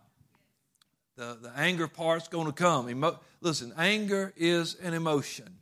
The, 1.16 1.38
the 1.40 1.52
anger 1.56 1.86
part's 1.86 2.28
going 2.28 2.46
to 2.46 2.52
come. 2.52 2.90
Emo- 2.90 3.20
Listen, 3.40 3.72
anger 3.76 4.32
is 4.36 4.74
an 4.76 4.94
emotion, 4.94 5.58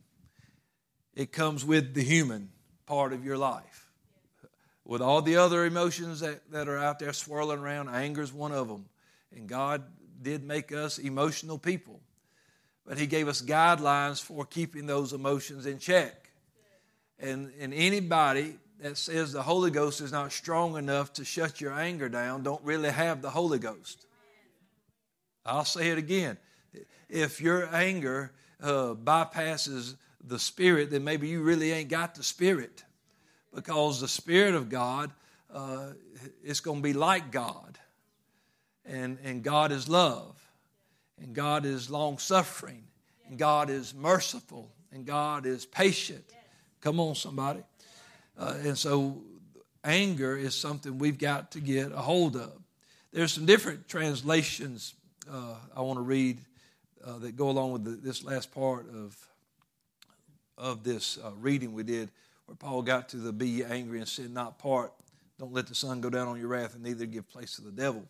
it 1.13 1.31
comes 1.31 1.63
with 1.63 1.93
the 1.93 2.03
human 2.03 2.49
part 2.85 3.13
of 3.13 3.23
your 3.23 3.37
life 3.37 3.83
with 4.85 5.01
all 5.01 5.21
the 5.21 5.37
other 5.37 5.65
emotions 5.65 6.19
that, 6.19 6.49
that 6.51 6.67
are 6.67 6.77
out 6.77 6.99
there 6.99 7.13
swirling 7.13 7.59
around, 7.59 7.89
anger 7.89 8.21
is 8.21 8.33
one 8.33 8.51
of 8.51 8.67
them. 8.67 8.85
And 9.35 9.47
God 9.47 9.83
did 10.23 10.43
make 10.43 10.71
us 10.71 10.97
emotional 10.97 11.57
people. 11.57 11.99
But 12.85 12.97
He 12.97 13.07
gave 13.07 13.27
us 13.27 13.41
guidelines 13.41 14.21
for 14.21 14.45
keeping 14.45 14.85
those 14.85 15.13
emotions 15.13 15.65
in 15.65 15.79
check. 15.79 16.29
And, 17.19 17.51
and 17.59 17.73
anybody 17.73 18.55
that 18.79 18.97
says 18.97 19.31
the 19.31 19.41
Holy 19.41 19.71
Ghost 19.71 20.01
is 20.01 20.11
not 20.11 20.31
strong 20.31 20.77
enough 20.77 21.13
to 21.13 21.25
shut 21.25 21.61
your 21.61 21.73
anger 21.73 22.09
down 22.09 22.43
don't 22.43 22.63
really 22.63 22.89
have 22.89 23.21
the 23.21 23.29
Holy 23.29 23.59
Ghost. 23.59 24.05
I'll 25.45 25.65
say 25.65 25.89
it 25.89 25.97
again. 25.97 26.37
If 27.09 27.39
your 27.41 27.73
anger 27.73 28.31
uh, 28.61 28.95
bypasses 28.95 29.95
the 30.25 30.39
spirit, 30.39 30.89
then 30.89 31.03
maybe 31.03 31.27
you 31.27 31.43
really 31.43 31.71
ain't 31.71 31.89
got 31.89 32.15
the 32.15 32.23
spirit. 32.23 32.83
Because 33.53 34.01
the 34.01 34.07
spirit 34.07 34.55
of 34.55 34.69
God, 34.69 35.11
uh, 35.53 35.91
it's 36.43 36.59
going 36.59 36.79
to 36.79 36.83
be 36.83 36.93
like 36.93 37.31
God. 37.31 37.77
And, 38.85 39.17
and 39.23 39.43
God 39.43 39.71
is 39.71 39.87
love. 39.87 40.39
And 41.21 41.33
God 41.33 41.65
is 41.65 41.89
long 41.89 42.17
suffering. 42.17 42.83
And 43.27 43.37
God 43.37 43.69
is 43.69 43.93
merciful. 43.93 44.71
And 44.91 45.05
God 45.05 45.45
is 45.45 45.65
patient. 45.65 46.25
Come 46.81 46.99
on, 46.99 47.15
somebody. 47.15 47.61
Uh, 48.37 48.55
and 48.63 48.77
so 48.77 49.21
anger 49.83 50.37
is 50.37 50.55
something 50.55 50.97
we've 50.97 51.17
got 51.17 51.51
to 51.51 51.59
get 51.59 51.91
a 51.91 51.97
hold 51.97 52.35
of. 52.35 52.51
There's 53.11 53.31
some 53.31 53.45
different 53.45 53.87
translations 53.87 54.95
uh, 55.31 55.55
I 55.75 55.81
want 55.81 55.97
to 55.97 56.03
read 56.03 56.39
uh, 57.05 57.19
that 57.19 57.35
go 57.35 57.49
along 57.49 57.73
with 57.73 57.83
the, 57.83 57.91
this 57.91 58.23
last 58.23 58.51
part 58.53 58.87
of 58.89 59.15
of 60.57 60.83
this 60.83 61.17
uh, 61.23 61.31
reading 61.39 61.73
we 61.73 61.83
did, 61.83 62.11
where 62.45 62.55
Paul 62.55 62.81
got 62.81 63.09
to 63.09 63.17
the 63.17 63.33
"Be 63.33 63.63
angry 63.63 63.99
and 63.99 64.07
sin 64.07 64.33
not" 64.33 64.59
part. 64.59 64.93
Don't 65.39 65.53
let 65.53 65.67
the 65.67 65.75
sun 65.75 66.01
go 66.01 66.09
down 66.09 66.27
on 66.27 66.39
your 66.39 66.47
wrath, 66.47 66.75
and 66.75 66.83
neither 66.83 67.05
give 67.05 67.27
place 67.27 67.55
to 67.55 67.61
the 67.61 67.71
devil. 67.71 68.03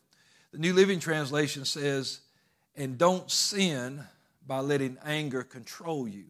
The 0.53 0.59
New 0.59 0.73
Living 0.73 1.01
Translation 1.01 1.65
says, 1.65 2.21
"And 2.75 2.97
don't 2.97 3.29
sin 3.29 4.05
by 4.47 4.59
letting 4.59 4.97
anger 5.03 5.43
control 5.43 6.07
you." 6.07 6.25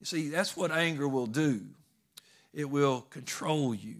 You 0.00 0.06
see, 0.06 0.28
that's 0.28 0.56
what 0.56 0.70
anger 0.70 1.08
will 1.08 1.26
do. 1.26 1.62
It 2.52 2.68
will 2.68 3.02
control 3.02 3.74
you. 3.74 3.96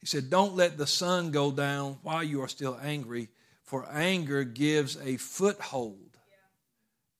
He 0.00 0.06
said, 0.06 0.30
Don't 0.30 0.54
let 0.54 0.78
the 0.78 0.86
sun 0.86 1.30
go 1.30 1.50
down 1.50 1.98
while 2.02 2.22
you 2.22 2.42
are 2.42 2.48
still 2.48 2.78
angry, 2.82 3.28
for 3.64 3.86
anger 3.90 4.44
gives 4.44 4.96
a 4.98 5.16
foothold 5.16 6.16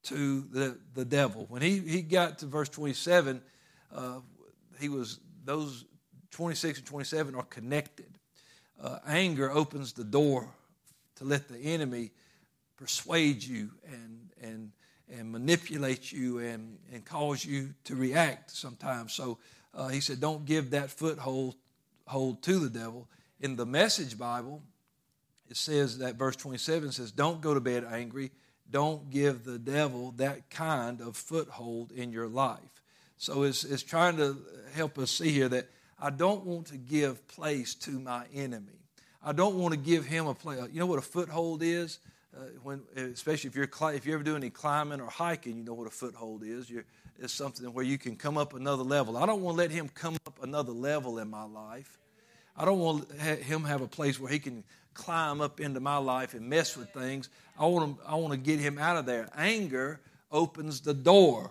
to 0.04 0.42
the, 0.52 0.78
the 0.94 1.04
devil. 1.04 1.46
When 1.48 1.62
he, 1.62 1.78
he 1.78 2.02
got 2.02 2.38
to 2.38 2.46
verse 2.46 2.68
27, 2.68 3.42
uh, 3.94 4.20
he 4.80 4.88
was, 4.88 5.18
those 5.44 5.84
26 6.30 6.78
and 6.78 6.86
27 6.86 7.34
are 7.34 7.42
connected. 7.42 8.06
Uh, 8.80 9.00
anger 9.06 9.50
opens 9.50 9.92
the 9.92 10.04
door 10.04 10.48
to 11.18 11.24
let 11.24 11.48
the 11.48 11.58
enemy 11.58 12.10
persuade 12.76 13.42
you 13.42 13.70
and, 13.86 14.30
and, 14.40 14.72
and 15.10 15.30
manipulate 15.30 16.10
you 16.12 16.38
and, 16.38 16.78
and 16.92 17.04
cause 17.04 17.44
you 17.44 17.74
to 17.84 17.94
react 17.94 18.50
sometimes. 18.50 19.12
So 19.12 19.38
uh, 19.74 19.88
he 19.88 20.00
said, 20.00 20.20
don't 20.20 20.44
give 20.44 20.70
that 20.70 20.90
foothold 20.90 21.54
hold 22.08 22.42
to 22.42 22.58
the 22.58 22.70
devil. 22.70 23.06
In 23.40 23.54
the 23.56 23.66
Message 23.66 24.18
Bible, 24.18 24.62
it 25.48 25.56
says 25.56 25.98
that 25.98 26.16
verse 26.16 26.36
27 26.36 26.92
says, 26.92 27.12
Don't 27.12 27.40
go 27.40 27.54
to 27.54 27.60
bed 27.60 27.86
angry. 27.88 28.32
Don't 28.70 29.08
give 29.10 29.44
the 29.44 29.58
devil 29.58 30.12
that 30.16 30.50
kind 30.50 31.00
of 31.00 31.16
foothold 31.16 31.92
in 31.92 32.12
your 32.12 32.28
life. 32.28 32.82
So 33.16 33.44
it's, 33.44 33.64
it's 33.64 33.82
trying 33.82 34.16
to 34.18 34.36
help 34.74 34.98
us 34.98 35.10
see 35.10 35.30
here 35.30 35.48
that 35.48 35.68
I 36.00 36.10
don't 36.10 36.44
want 36.44 36.66
to 36.66 36.76
give 36.76 37.26
place 37.28 37.74
to 37.76 37.92
my 37.92 38.24
enemy. 38.34 38.77
I 39.24 39.32
don't 39.32 39.56
want 39.56 39.72
to 39.74 39.78
give 39.78 40.06
him 40.06 40.26
a 40.26 40.34
place. 40.34 40.60
You 40.72 40.80
know 40.80 40.86
what 40.86 40.98
a 40.98 41.02
foothold 41.02 41.62
is? 41.62 41.98
Uh, 42.36 42.42
when, 42.62 42.82
especially 42.96 43.48
if 43.48 43.56
you're 43.56 43.68
if 43.94 44.06
you 44.06 44.14
ever 44.14 44.22
do 44.22 44.36
any 44.36 44.50
climbing 44.50 45.00
or 45.00 45.06
hiking, 45.06 45.56
you 45.56 45.64
know 45.64 45.74
what 45.74 45.86
a 45.86 45.90
foothold 45.90 46.44
is. 46.44 46.70
You're, 46.70 46.84
it's 47.18 47.32
something 47.32 47.66
where 47.72 47.84
you 47.84 47.98
can 47.98 48.14
come 48.14 48.38
up 48.38 48.54
another 48.54 48.84
level. 48.84 49.16
I 49.16 49.26
don't 49.26 49.42
want 49.42 49.56
to 49.56 49.62
let 49.62 49.70
him 49.70 49.88
come 49.88 50.16
up 50.26 50.42
another 50.42 50.72
level 50.72 51.18
in 51.18 51.28
my 51.28 51.44
life. 51.44 51.98
I 52.56 52.64
don't 52.64 52.78
want 52.78 53.12
him 53.12 53.64
have 53.64 53.80
a 53.80 53.88
place 53.88 54.20
where 54.20 54.30
he 54.30 54.38
can 54.38 54.62
climb 54.94 55.40
up 55.40 55.60
into 55.60 55.80
my 55.80 55.96
life 55.96 56.34
and 56.34 56.48
mess 56.48 56.76
with 56.76 56.90
things. 56.90 57.28
I 57.58 57.66
want 57.66 57.98
to, 57.98 58.06
I 58.06 58.14
want 58.16 58.32
to 58.32 58.38
get 58.38 58.60
him 58.60 58.78
out 58.78 58.96
of 58.96 59.06
there. 59.06 59.28
Anger 59.36 60.00
opens 60.30 60.80
the 60.80 60.94
door. 60.94 61.50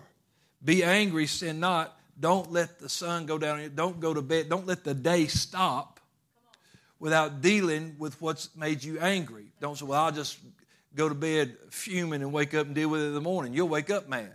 Be 0.64 0.84
angry, 0.84 1.26
sin 1.26 1.60
not. 1.60 1.98
Don't 2.18 2.50
let 2.50 2.78
the 2.78 2.88
sun 2.88 3.26
go 3.26 3.38
down. 3.38 3.70
Don't 3.74 4.00
go 4.00 4.12
to 4.14 4.22
bed. 4.22 4.48
Don't 4.48 4.66
let 4.66 4.84
the 4.84 4.94
day 4.94 5.26
stop 5.26 5.97
without 7.00 7.40
dealing 7.40 7.96
with 7.98 8.20
what's 8.20 8.54
made 8.56 8.82
you 8.82 8.98
angry. 8.98 9.46
Don't 9.60 9.78
say, 9.78 9.84
well, 9.84 10.04
I'll 10.04 10.12
just 10.12 10.38
go 10.94 11.08
to 11.08 11.14
bed 11.14 11.56
fuming 11.70 12.22
and 12.22 12.32
wake 12.32 12.54
up 12.54 12.66
and 12.66 12.74
deal 12.74 12.88
with 12.88 13.02
it 13.02 13.06
in 13.06 13.14
the 13.14 13.20
morning. 13.20 13.52
You'll 13.52 13.68
wake 13.68 13.90
up 13.90 14.08
mad. 14.08 14.34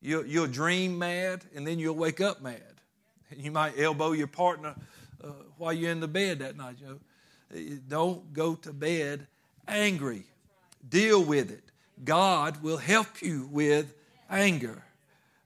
You'll, 0.00 0.26
you'll 0.26 0.46
dream 0.46 0.98
mad, 0.98 1.44
and 1.54 1.66
then 1.66 1.78
you'll 1.78 1.96
wake 1.96 2.20
up 2.20 2.42
mad. 2.42 2.60
You 3.36 3.50
might 3.50 3.76
elbow 3.76 4.12
your 4.12 4.28
partner 4.28 4.76
uh, 5.22 5.28
while 5.58 5.72
you're 5.72 5.90
in 5.90 5.98
the 5.98 6.06
bed 6.06 6.38
that 6.38 6.56
night. 6.56 6.76
You 6.78 6.86
know, 6.86 7.78
don't 7.88 8.32
go 8.32 8.54
to 8.54 8.72
bed 8.72 9.26
angry. 9.66 10.24
Deal 10.88 11.24
with 11.24 11.50
it. 11.50 11.64
God 12.04 12.62
will 12.62 12.76
help 12.76 13.22
you 13.22 13.48
with 13.50 13.94
anger. 14.30 14.84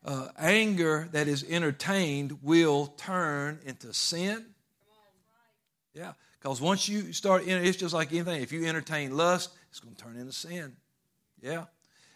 Uh, 0.05 0.28
anger 0.38 1.09
that 1.12 1.28
is 1.28 1.45
entertained 1.49 2.38
will 2.43 2.88
turn 2.99 3.61
into 3.64 3.95
sin. 3.95 4.45
Yeah, 5.95 6.12
because 6.40 6.61
once 6.61 6.88
you 6.88 7.12
start, 7.12 7.47
it's 7.47 7.76
just 7.76 7.95
like 7.95 8.12
anything. 8.12 8.42
If 8.42 8.52
you 8.52 8.66
entertain 8.66 9.16
lust, 9.16 9.50
it's 9.71 9.80
going 9.80 9.95
to 9.95 10.02
turn 10.02 10.16
into 10.16 10.33
sin. 10.33 10.76
Yeah. 11.40 11.64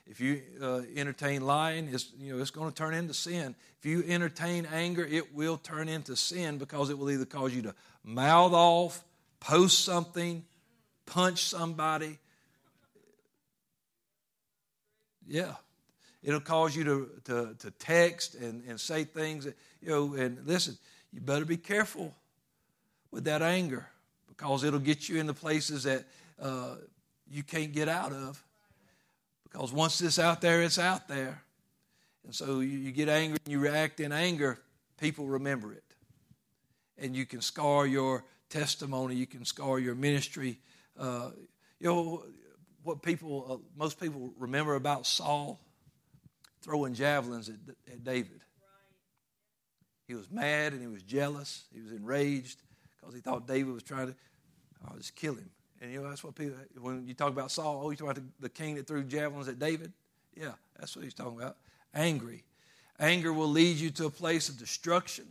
If 0.06 0.20
you 0.20 0.42
uh, 0.60 0.82
entertain 0.96 1.42
lying, 1.42 1.88
it's, 1.92 2.10
you 2.18 2.34
know, 2.34 2.42
it's 2.42 2.50
going 2.50 2.68
to 2.68 2.74
turn 2.74 2.92
into 2.92 3.14
sin. 3.14 3.54
If 3.78 3.86
you 3.86 4.04
entertain 4.06 4.66
anger, 4.66 5.04
it 5.04 5.34
will 5.34 5.56
turn 5.56 5.88
into 5.88 6.16
sin 6.16 6.58
because 6.58 6.90
it 6.90 6.98
will 6.98 7.10
either 7.10 7.24
cause 7.24 7.54
you 7.54 7.62
to 7.62 7.74
mouth 8.02 8.52
off, 8.52 9.02
post 9.38 9.84
something, 9.84 10.44
punch 11.06 11.44
somebody. 11.44 12.18
Yeah. 15.26 15.54
It'll 16.22 16.40
cause 16.40 16.74
you 16.76 16.84
to, 16.84 17.10
to, 17.24 17.54
to 17.60 17.70
text 17.70 18.34
and, 18.34 18.64
and 18.68 18.80
say 18.80 19.04
things 19.04 19.44
that, 19.44 19.56
you 19.80 19.88
know, 19.88 20.14
and 20.14 20.44
listen, 20.46 20.76
you 21.12 21.20
better 21.20 21.44
be 21.44 21.56
careful 21.56 22.14
with 23.12 23.24
that 23.24 23.42
anger 23.42 23.86
because 24.26 24.64
it'll 24.64 24.80
get 24.80 25.08
you 25.08 25.20
into 25.20 25.34
places 25.34 25.84
that 25.84 26.04
uh, 26.40 26.76
you 27.30 27.42
can't 27.42 27.72
get 27.72 27.88
out 27.88 28.12
of. 28.12 28.42
Because 29.44 29.72
once 29.72 30.00
it's 30.00 30.18
out 30.18 30.40
there, 30.40 30.62
it's 30.62 30.78
out 30.78 31.06
there. 31.06 31.42
And 32.24 32.34
so 32.34 32.60
you, 32.60 32.78
you 32.78 32.90
get 32.90 33.08
angry 33.08 33.38
and 33.44 33.52
you 33.52 33.60
react 33.60 34.00
in 34.00 34.10
anger, 34.10 34.58
people 34.98 35.26
remember 35.26 35.72
it. 35.72 35.84
And 36.98 37.14
you 37.14 37.26
can 37.26 37.42
scar 37.42 37.86
your 37.86 38.24
testimony, 38.48 39.14
you 39.14 39.26
can 39.26 39.44
scar 39.44 39.78
your 39.78 39.94
ministry. 39.94 40.58
Uh, 40.98 41.30
you 41.78 41.86
know, 41.88 42.24
what 42.82 43.02
people, 43.02 43.46
uh, 43.48 43.78
most 43.78 44.00
people 44.00 44.32
remember 44.38 44.74
about 44.74 45.06
Saul? 45.06 45.60
Throwing 46.62 46.94
javelins 46.94 47.48
at, 47.48 47.56
at 47.92 48.04
David. 48.04 48.40
He 50.06 50.14
was 50.14 50.30
mad 50.30 50.72
and 50.72 50.80
he 50.80 50.86
was 50.86 51.02
jealous. 51.02 51.64
He 51.74 51.80
was 51.80 51.90
enraged 51.90 52.62
because 53.02 53.14
he 53.14 53.20
thought 53.20 53.46
David 53.46 53.74
was 53.74 53.82
trying 53.82 54.06
to, 54.06 54.14
I'll 54.88 54.96
just 54.96 55.14
kill 55.14 55.34
him. 55.34 55.50
And 55.80 55.92
you 55.92 56.00
know, 56.00 56.08
that's 56.08 56.22
what 56.22 56.34
people, 56.34 56.56
when 56.80 57.06
you 57.06 57.14
talk 57.14 57.30
about 57.30 57.50
Saul, 57.50 57.82
oh, 57.84 57.90
you 57.90 57.96
talk 57.96 58.10
about 58.10 58.22
the, 58.22 58.24
the 58.40 58.48
king 58.48 58.76
that 58.76 58.86
threw 58.86 59.02
javelins 59.02 59.48
at 59.48 59.58
David? 59.58 59.92
Yeah, 60.34 60.52
that's 60.78 60.96
what 60.96 61.04
he's 61.04 61.14
talking 61.14 61.38
about. 61.40 61.56
Angry. 61.92 62.44
Anger 62.98 63.32
will 63.32 63.48
lead 63.48 63.76
you 63.76 63.90
to 63.90 64.06
a 64.06 64.10
place 64.10 64.48
of 64.48 64.58
destruction. 64.58 65.26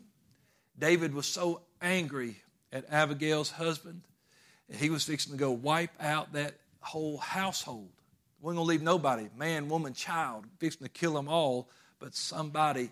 David 0.78 1.14
was 1.14 1.26
so 1.26 1.62
angry 1.82 2.36
at 2.74 2.86
Abigail's 2.90 3.52
husband, 3.52 4.02
he 4.70 4.90
was 4.90 5.04
fixing 5.04 5.34
to 5.34 5.38
go 5.38 5.52
wipe 5.52 5.92
out 6.00 6.34
that 6.34 6.54
whole 6.80 7.18
household. 7.18 7.90
Wasn't 8.40 8.58
going 8.58 8.66
to 8.66 8.70
leave 8.70 8.82
nobody, 8.82 9.30
man, 9.38 9.70
woman, 9.70 9.94
child, 9.94 10.46
fixing 10.60 10.84
to 10.84 10.90
kill 10.90 11.14
them 11.14 11.28
all, 11.28 11.70
but 12.00 12.16
somebody 12.16 12.90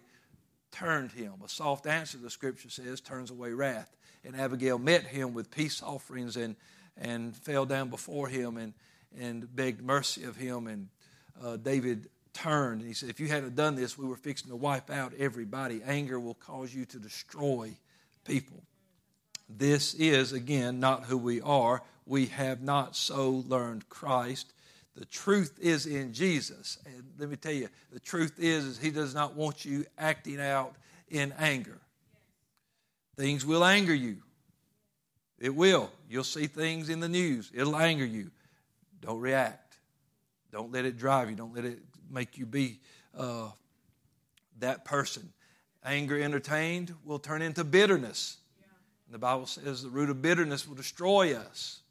turned 0.71 1.12
him. 1.12 1.33
A 1.43 1.50
soft 1.50 1.88
answer, 1.88 2.17
the 2.17 2.29
scripture 2.29 2.69
says, 2.69 3.01
turns 3.01 3.31
away 3.31 3.51
wrath. 3.53 3.89
And 4.25 4.35
Abigail 4.35 4.77
met 4.77 5.03
him 5.03 5.33
with 5.33 5.49
peace 5.49 5.81
offerings 5.81 6.35
and 6.35 6.55
and 6.99 7.35
fell 7.35 7.65
down 7.65 7.89
before 7.89 8.27
him 8.27 8.57
and, 8.57 8.73
and 9.17 9.53
begged 9.55 9.81
mercy 9.81 10.23
of 10.23 10.35
him. 10.35 10.67
And 10.67 10.89
uh, 11.41 11.57
David 11.57 12.09
turned. 12.33 12.81
And 12.81 12.88
he 12.88 12.93
said, 12.93 13.09
If 13.09 13.19
you 13.19 13.27
hadn't 13.27 13.55
done 13.55 13.75
this, 13.75 13.97
we 13.97 14.05
were 14.05 14.15
fixing 14.15 14.49
to 14.49 14.55
wipe 14.55 14.89
out 14.89 15.13
everybody. 15.17 15.81
Anger 15.85 16.19
will 16.19 16.35
cause 16.35 16.73
you 16.73 16.85
to 16.85 16.99
destroy 16.99 17.75
people. 18.25 18.63
This 19.49 19.93
is, 19.95 20.33
again, 20.33 20.79
not 20.79 21.05
who 21.05 21.17
we 21.17 21.41
are. 21.41 21.81
We 22.05 22.27
have 22.27 22.61
not 22.61 22.95
so 22.95 23.43
learned 23.47 23.89
Christ. 23.89 24.53
The 24.95 25.05
truth 25.05 25.57
is 25.59 25.85
in 25.85 26.13
Jesus. 26.13 26.77
And 26.85 27.03
let 27.17 27.29
me 27.29 27.35
tell 27.35 27.53
you, 27.53 27.69
the 27.91 27.99
truth 27.99 28.35
is, 28.38 28.65
is 28.65 28.79
He 28.79 28.91
does 28.91 29.15
not 29.15 29.35
want 29.35 29.65
you 29.65 29.85
acting 29.97 30.39
out 30.39 30.75
in 31.09 31.33
anger. 31.39 31.79
Things 33.19 33.45
will 33.45 33.65
anger 33.65 33.93
you. 33.93 34.19
It 35.39 35.53
will. 35.53 35.91
You'll 36.09 36.23
see 36.23 36.47
things 36.47 36.88
in 36.88 37.01
the 37.01 37.09
news. 37.09 37.51
It'll 37.53 37.75
anger 37.75 38.05
you. 38.05 38.31
Don't 39.01 39.19
react. 39.19 39.75
Don't 40.53 40.71
let 40.71 40.85
it 40.85 40.97
drive 40.97 41.29
you. 41.29 41.35
Don't 41.35 41.53
let 41.53 41.65
it 41.65 41.79
make 42.09 42.38
you 42.38 42.45
be 42.45 42.79
uh, 43.17 43.49
that 44.59 44.85
person. 44.85 45.33
Anger 45.83 46.17
entertained 46.17 46.95
will 47.03 47.19
turn 47.19 47.41
into 47.41 47.65
bitterness. 47.65 48.38
And 49.07 49.13
the 49.13 49.19
Bible 49.19 49.47
says 49.47 49.83
the 49.83 49.89
root 49.89 50.09
of 50.09 50.21
bitterness 50.21 50.65
will 50.65 50.75
destroy 50.75 51.35
us. 51.35 51.81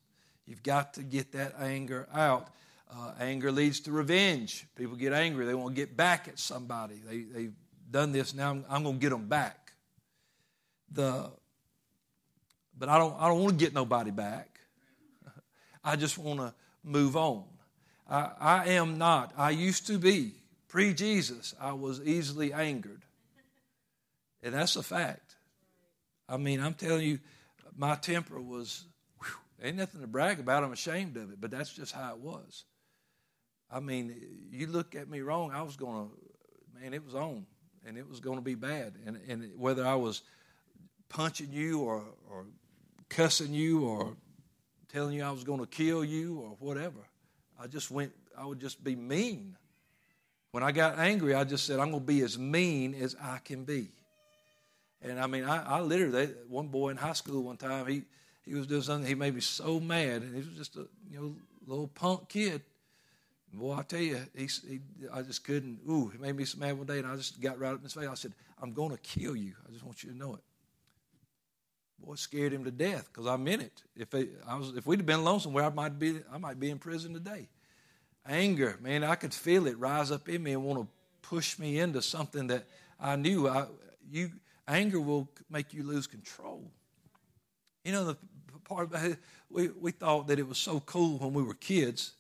You've 0.47 0.63
got 0.63 0.95
to 0.95 1.03
get 1.03 1.33
that 1.33 1.57
anger 1.61 2.09
out. 2.11 2.49
Uh, 2.91 3.13
anger 3.21 3.53
leads 3.53 3.81
to 3.81 3.93
revenge. 3.93 4.65
People 4.77 4.97
get 4.97 5.13
angry. 5.13 5.45
They 5.45 5.53
want 5.53 5.77
to 5.77 5.79
get 5.79 5.95
back 5.95 6.27
at 6.27 6.39
somebody. 6.39 7.03
They, 7.07 7.19
they've 7.21 7.55
done 7.91 8.13
this. 8.13 8.33
Now 8.33 8.49
I'm, 8.49 8.65
I'm 8.71 8.83
going 8.83 8.95
to 8.95 9.01
get 9.01 9.11
them 9.11 9.29
back. 9.29 9.68
The, 10.91 11.31
but 12.79 12.89
I 12.89 12.99
don't, 12.99 13.15
I 13.21 13.29
don't 13.29 13.41
want 13.41 13.59
to 13.59 13.65
get 13.65 13.75
nobody 13.75 14.11
back. 14.11 14.59
I 15.85 15.97
just 15.97 16.19
want 16.19 16.41
to 16.41 16.55
move 16.83 17.17
on. 17.17 17.45
I, 18.09 18.31
I 18.41 18.67
am 18.71 18.99
not. 18.99 19.33
I 19.37 19.51
used 19.51 19.87
to 19.89 19.99
be. 19.99 20.33
Pre 20.69 20.93
Jesus, 20.93 21.55
I 21.61 21.73
was 21.73 22.01
easily 22.03 22.53
angered. 22.53 23.03
And 24.43 24.55
that's 24.55 24.77
a 24.77 24.83
fact. 24.83 25.37
I 26.29 26.37
mean, 26.37 26.61
I'm 26.61 26.75
telling 26.75 27.07
you, 27.07 27.19
my 27.77 27.95
temper 27.95 28.41
was, 28.41 28.85
whew, 29.19 29.67
ain't 29.67 29.77
nothing 29.77 30.03
to 30.03 30.07
brag 30.07 30.41
about. 30.41 30.63
I'm 30.63 30.73
ashamed 30.73 31.17
of 31.17 31.33
it, 31.33 31.41
but 31.41 31.51
that's 31.51 31.73
just 31.73 31.93
how 31.93 32.13
it 32.13 32.19
was. 32.19 32.65
I 33.71 33.81
mean, 33.81 34.15
you 34.51 34.67
look 34.67 34.95
at 34.95 35.09
me 35.09 35.21
wrong, 35.21 35.53
I 35.53 35.63
was 35.63 35.77
to, 35.77 36.11
man, 36.81 36.95
it 36.95 37.05
was 37.05 37.15
on, 37.15 37.47
and 37.87 37.97
it 37.97 38.09
was 38.09 38.21
going 38.21 38.37
to 38.37 38.43
be 38.43 38.55
bad. 38.55 38.95
And, 39.07 39.19
and 39.29 39.51
whether 39.59 39.87
I 39.87 39.95
was 39.95 40.23
punching 41.09 41.53
you 41.53 41.81
or, 41.81 42.05
or 42.31 42.47
cussing 43.09 43.53
you 43.53 43.85
or 43.85 44.17
telling 44.93 45.15
you 45.15 45.25
I 45.25 45.31
was 45.31 45.45
going 45.45 45.61
to 45.61 45.67
kill 45.67 46.05
you 46.05 46.39
or 46.39 46.57
whatever, 46.59 47.01
I 47.61 47.67
just 47.67 47.91
went, 47.91 48.13
I 48.37 48.47
would 48.47 48.61
just 48.61 48.83
be 48.83 48.97
mean. 48.97 49.57
When 50.51 50.63
I 50.63 50.73
got 50.73 50.99
angry, 50.99 51.35
I 51.35 51.45
just 51.45 51.67
said, 51.67 51.79
I'm 51.79 51.91
going 51.91 52.03
to 52.03 52.07
be 52.07 52.23
as 52.23 52.39
mean 52.39 52.95
as 52.95 53.15
I 53.23 53.39
can 53.39 53.65
be. 53.65 53.89
And 55.03 55.21
I 55.21 55.27
mean, 55.27 55.45
I, 55.45 55.77
I 55.77 55.81
literally, 55.81 56.27
one 56.49 56.69
boy 56.69 56.91
in 56.91 56.97
high 56.97 57.13
school 57.13 57.43
one 57.43 57.57
time, 57.57 57.87
he, 57.87 58.03
he 58.45 58.55
was 58.55 58.67
doing 58.67 58.83
something, 58.83 59.07
he 59.07 59.15
made 59.15 59.35
me 59.35 59.41
so 59.41 59.79
mad. 59.79 60.23
And 60.23 60.35
he 60.35 60.41
was 60.41 60.57
just 60.57 60.77
a 60.77 60.87
you 61.11 61.21
know 61.21 61.35
little 61.67 61.89
punk 61.89 62.29
kid. 62.29 62.63
Boy, 63.53 63.75
I 63.75 63.83
tell 63.83 64.01
you, 64.01 64.19
he, 64.37 64.47
he, 64.47 64.81
I 65.13 65.23
just 65.23 65.45
couldn't. 65.45 65.81
Ooh, 65.89 66.09
he 66.09 66.19
made 66.19 66.37
me 66.37 66.45
so 66.45 66.59
mad 66.59 66.77
one 66.77 66.87
day, 66.87 66.99
and 66.99 67.07
I 67.07 67.17
just 67.17 67.41
got 67.41 67.59
right 67.59 67.71
up 67.71 67.79
in 67.79 67.85
his 67.85 67.95
face. 67.95 68.07
I 68.07 68.15
said, 68.15 68.33
I'm 68.61 68.73
going 68.73 68.91
to 68.91 68.99
kill 68.99 69.35
you. 69.35 69.55
I 69.67 69.73
just 69.73 69.85
want 69.85 70.03
you 70.03 70.11
to 70.11 70.17
know 70.17 70.35
it. 70.35 70.41
Boy, 71.99 72.15
scared 72.15 72.53
him 72.53 72.65
to 72.65 72.71
death 72.71 73.09
because 73.13 73.27
I 73.27 73.37
meant 73.37 73.63
it. 73.63 73.83
If, 73.97 74.15
it, 74.15 74.31
I 74.47 74.57
was, 74.57 74.73
if 74.77 74.87
we'd 74.87 75.01
have 75.01 75.07
been 75.07 75.21
alone 75.21 75.41
somewhere, 75.41 75.65
I 75.65 75.71
might, 75.71 75.99
be, 75.99 76.21
I 76.33 76.39
might 76.39 76.61
be 76.61 76.71
in 76.71 76.79
prison 76.79 77.13
today. 77.13 77.49
Anger, 78.27 78.79
man, 78.81 79.05
I 79.05 79.15
could 79.15 79.35
feel 79.35 79.67
it 79.67 79.79
rise 79.79 80.11
up 80.11 80.29
in 80.29 80.43
me 80.43 80.53
and 80.53 80.65
want 80.65 80.81
to 80.81 80.89
push 81.23 81.59
me 81.59 81.81
into 81.81 82.01
something 82.03 82.47
that 82.49 82.67
I 83.01 83.17
knew 83.17 83.49
I, 83.49 83.67
you, 84.11 84.31
Anger 84.67 85.01
will 85.01 85.29
make 85.51 85.73
you 85.73 85.83
lose 85.83 86.07
control. 86.07 86.71
You 87.85 87.93
know, 87.93 88.05
the 88.05 88.17
part 88.65 88.91
it, 88.93 89.19
we, 89.51 89.69
we 89.69 89.91
thought 89.91 90.29
that 90.29 90.39
it 90.39 90.47
was 90.47 90.59
so 90.59 90.81
cool 90.81 91.19
when 91.19 91.33
we 91.33 91.43
were 91.43 91.55
kids 91.55 92.13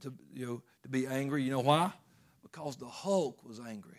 to, 0.00 0.12
you 0.32 0.46
know, 0.46 0.62
to 0.82 0.88
be 0.88 1.06
angry. 1.06 1.42
You 1.42 1.50
know 1.50 1.60
why? 1.60 1.92
Because 2.42 2.76
the 2.76 2.86
Hulk 2.86 3.44
was 3.44 3.60
angry. 3.60 3.98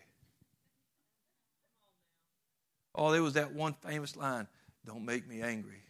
Oh, 2.94 3.12
there 3.12 3.22
was 3.22 3.34
that 3.34 3.54
one 3.54 3.74
famous 3.74 4.16
line 4.16 4.48
Don't 4.86 5.06
make 5.06 5.28
me 5.28 5.42
angry. 5.42 5.82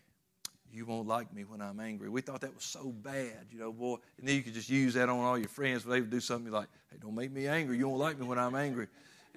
You 0.72 0.86
won't 0.86 1.08
like 1.08 1.34
me 1.34 1.44
when 1.46 1.62
I'm 1.62 1.80
angry. 1.80 2.10
We 2.10 2.22
thought 2.22 2.42
that 2.42 2.54
was 2.54 2.66
so 2.66 2.92
bad, 2.92 3.48
you 3.50 3.60
know, 3.60 3.72
boy. 3.72 3.98
And 4.18 4.28
then 4.28 4.36
you 4.36 4.42
could 4.42 4.54
just 4.54 4.70
use 4.70 4.94
that 4.96 5.08
on 5.08 5.20
all 5.20 5.38
your 5.38 5.48
friends 5.48 5.86
when 5.86 5.94
they 5.94 6.02
would 6.02 6.10
do 6.10 6.20
something 6.20 6.52
like, 6.52 6.68
Hey, 6.92 6.98
don't 7.02 7.16
make 7.16 7.32
me 7.32 7.48
angry. 7.48 7.78
You 7.78 7.88
won't 7.88 8.00
like 8.00 8.20
me 8.20 8.26
when 8.26 8.38
I'm 8.38 8.56
angry 8.56 8.88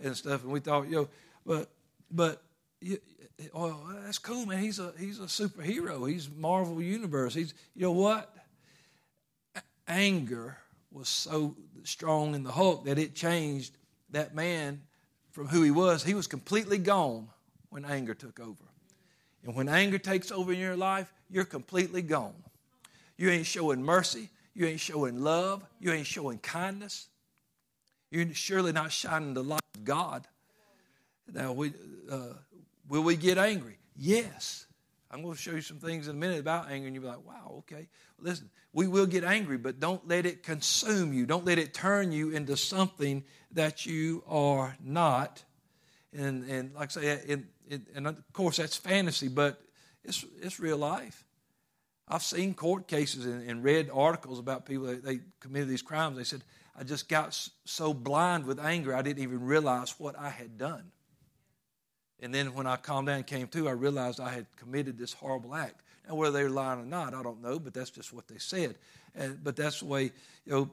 and 0.03 0.17
stuff. 0.17 0.43
And 0.43 0.53
we 0.53 0.61
thought, 0.61 0.88
know, 0.88 1.09
but 1.47 1.71
but 2.11 2.43
oh, 3.55 3.77
that's 4.05 4.19
cool, 4.19 4.47
man. 4.47 4.59
He's 4.59 4.79
a 4.79 4.93
he's 4.99 5.19
a 5.21 5.25
superhero. 5.25 6.09
He's 6.09 6.29
Marvel 6.29 6.83
Universe. 6.83 7.35
He's 7.35 7.55
you 7.75 7.83
know 7.83 7.92
what? 7.92 8.35
Anger 9.87 10.59
was 10.90 11.09
so 11.09 11.57
strong 11.85 12.35
in 12.35 12.42
the 12.42 12.53
Hulk 12.53 12.85
that 12.85 12.99
it 12.99 13.14
changed 13.14 13.77
that 14.11 14.35
man 14.35 14.83
from 15.31 15.49
who 15.49 15.62
he 15.62 15.71
was. 15.71 16.03
He 16.03 16.14
was 16.14 16.27
completely 16.27 16.79
gone 16.79 17.29
when 17.71 17.85
anger 17.85 18.14
took 18.14 18.40
over. 18.40 18.67
And 19.44 19.55
when 19.55 19.68
anger 19.68 19.98
takes 19.98 20.31
over 20.31 20.53
in 20.53 20.59
your 20.59 20.77
life, 20.77 21.12
you're 21.31 21.44
completely 21.44 22.03
gone. 22.03 22.35
You 23.16 23.31
ain't 23.31 23.46
showing 23.46 23.83
mercy. 23.83 24.31
You 24.55 24.66
ain't 24.66 24.81
showing 24.81 25.20
love. 25.20 25.64
You 25.81 25.92
ain't 25.92 26.07
showing 26.07 26.38
kindness. 26.38 27.09
You're 28.11 28.33
surely 28.35 28.72
not 28.72 28.92
shining 28.92 29.35
the 29.35 29.42
light 29.42 29.61
of 29.74 29.85
God. 29.85 30.27
Now, 31.33 31.53
we, 31.53 31.72
uh, 32.11 32.35
will 32.88 33.03
we 33.03 33.16
get 33.16 33.38
angry? 33.38 33.79
Yes. 33.96 34.66
I'm 35.11 35.22
going 35.22 35.35
to 35.35 35.40
show 35.40 35.53
you 35.53 35.61
some 35.61 35.79
things 35.79 36.09
in 36.09 36.16
a 36.16 36.18
minute 36.18 36.40
about 36.40 36.70
anger, 36.70 36.87
and 36.87 36.94
you'll 36.94 37.05
be 37.05 37.09
like, 37.09 37.27
wow, 37.27 37.57
okay. 37.59 37.88
Listen, 38.18 38.51
we 38.72 38.87
will 38.87 39.07
get 39.07 39.24
angry, 39.24 39.57
but 39.57 39.81
don't 39.81 40.07
let 40.07 40.27
it 40.27 40.42
consume 40.42 41.12
you. 41.12 41.27
Don't 41.27 41.44
let 41.44 41.59
it 41.59 41.72
turn 41.72 42.12
you 42.12 42.31
into 42.31 42.57
something 42.57 43.24
that 43.53 43.87
you 43.87 44.22
are 44.27 44.77
not. 44.83 45.42
And, 46.12 46.48
and 46.48 46.74
like 46.74 46.90
I 46.96 47.01
say, 47.01 47.07
it, 47.07 47.40
it, 47.68 47.83
and 47.94 48.07
of 48.07 48.33
course, 48.33 48.57
that's 48.57 48.76
fantasy, 48.76 49.28
but 49.28 49.61
it's, 50.04 50.24
it's 50.40 50.59
real 50.59 50.78
life. 50.78 51.24
I've 52.09 52.22
seen 52.22 52.54
court 52.54 52.88
cases 52.88 53.26
and, 53.26 53.48
and 53.48 53.62
read 53.62 53.90
articles 53.92 54.38
about 54.38 54.64
people 54.66 54.87
that 54.87 55.04
they 55.04 55.20
committed 55.40 55.68
these 55.68 55.83
crimes. 55.83 56.16
They 56.16 56.24
said, 56.24 56.42
I 56.78 56.85
just 56.85 57.09
got 57.09 57.38
so 57.64 57.92
blind 57.92 58.46
with 58.46 58.59
anger, 58.59 58.94
I 58.94 59.02
didn't 59.02 59.22
even 59.22 59.42
realize 59.44 59.94
what 59.98 60.18
I 60.18 60.31
had 60.31 60.57
done. 60.57 60.90
And 62.20 62.35
then 62.35 62.54
when 62.54 62.66
I 62.66 62.76
calmed 62.76 63.07
down 63.09 63.16
and 63.16 63.26
came 63.26 63.46
to, 63.48 63.68
I 63.68 63.72
realized 63.72 64.20
I 64.20 64.31
had 64.31 64.46
committed 64.57 64.98
this 64.98 65.12
horrible 65.12 65.54
act. 65.54 65.83
Now, 66.09 66.14
whether 66.14 66.33
they 66.33 66.44
were 66.44 66.50
lying 66.50 66.81
or 66.81 66.87
not, 66.87 67.14
I 67.14 67.22
don't 67.22 67.42
know, 67.42 67.59
but 67.59 67.74
that's 67.74 67.90
just 67.90 68.12
what 68.12 68.26
they 68.26 68.38
said. 68.38 68.76
And, 69.14 69.42
but 69.44 69.57
that's 69.57 69.81
the 69.81 69.87
way, 69.87 70.04
you 70.44 70.52
know, 70.52 70.70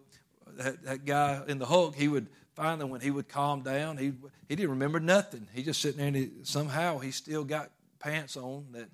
that, 0.58 0.84
that 0.84 1.06
guy 1.06 1.42
in 1.48 1.60
the 1.60 1.66
Hulk, 1.66 1.96
he 1.96 2.08
would 2.08 2.28
finally, 2.56 2.90
when 2.90 3.02
he 3.02 3.12
would 3.12 3.28
calm 3.28 3.62
down, 3.62 3.98
he, 3.98 4.14
he 4.48 4.56
didn't 4.56 4.72
remember 4.72 5.00
nothing. 5.00 5.48
He 5.54 5.64
just 5.64 5.82
sitting 5.82 5.98
there 5.98 6.08
and 6.08 6.16
he, 6.16 6.32
somehow 6.44 7.00
he 7.00 7.12
still 7.12 7.44
got 7.44 7.70
pants 8.00 8.38
on 8.38 8.66
that, 8.72 8.90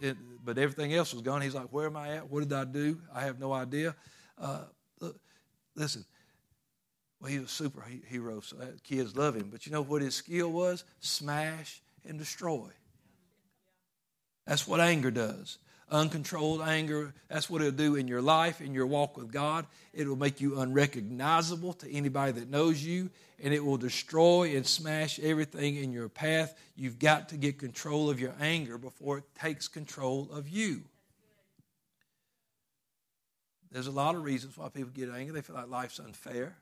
it, 0.00 0.16
but 0.44 0.58
everything 0.58 0.94
else 0.94 1.12
was 1.12 1.22
gone. 1.22 1.42
He's 1.42 1.54
like, 1.54 1.68
where 1.72 1.86
am 1.86 1.96
I 1.96 2.16
at? 2.16 2.30
What 2.30 2.40
did 2.40 2.52
I 2.52 2.64
do? 2.64 3.00
I 3.12 3.22
have 3.22 3.38
no 3.38 3.52
idea. 3.52 3.94
Uh, 4.38 4.64
listen, 5.74 6.04
well, 7.20 7.30
he 7.30 7.38
was 7.38 7.60
a 7.60 7.64
superhero, 7.64 8.44
so 8.44 8.56
kids 8.82 9.16
love 9.16 9.34
him. 9.34 9.48
But 9.50 9.66
you 9.66 9.72
know 9.72 9.82
what 9.82 10.02
his 10.02 10.14
skill 10.14 10.52
was? 10.52 10.84
Smash 11.00 11.82
and 12.06 12.18
destroy. 12.18 12.68
That's 14.46 14.68
what 14.68 14.80
anger 14.80 15.10
does. 15.10 15.58
Uncontrolled 15.90 16.62
anger, 16.62 17.12
that's 17.28 17.50
what 17.50 17.60
it'll 17.60 17.72
do 17.72 17.94
in 17.94 18.08
your 18.08 18.22
life, 18.22 18.60
in 18.60 18.72
your 18.72 18.86
walk 18.86 19.16
with 19.16 19.30
God. 19.30 19.66
It 19.92 20.08
will 20.08 20.16
make 20.16 20.40
you 20.40 20.58
unrecognizable 20.58 21.74
to 21.74 21.92
anybody 21.92 22.32
that 22.32 22.48
knows 22.48 22.82
you, 22.82 23.10
and 23.42 23.52
it 23.52 23.64
will 23.64 23.76
destroy 23.76 24.56
and 24.56 24.66
smash 24.66 25.18
everything 25.20 25.76
in 25.76 25.92
your 25.92 26.08
path. 26.08 26.58
You've 26.74 26.98
got 26.98 27.28
to 27.28 27.36
get 27.36 27.58
control 27.58 28.08
of 28.08 28.18
your 28.18 28.34
anger 28.40 28.78
before 28.78 29.18
it 29.18 29.24
takes 29.38 29.68
control 29.68 30.28
of 30.32 30.48
you. 30.48 30.82
There's 33.70 33.86
a 33.86 33.92
lot 33.92 34.14
of 34.14 34.24
reasons 34.24 34.56
why 34.56 34.68
people 34.70 34.90
get 34.94 35.10
angry. 35.10 35.34
They 35.34 35.42
feel 35.42 35.56
like 35.56 35.68
life's 35.68 35.98
unfair. 35.98 36.56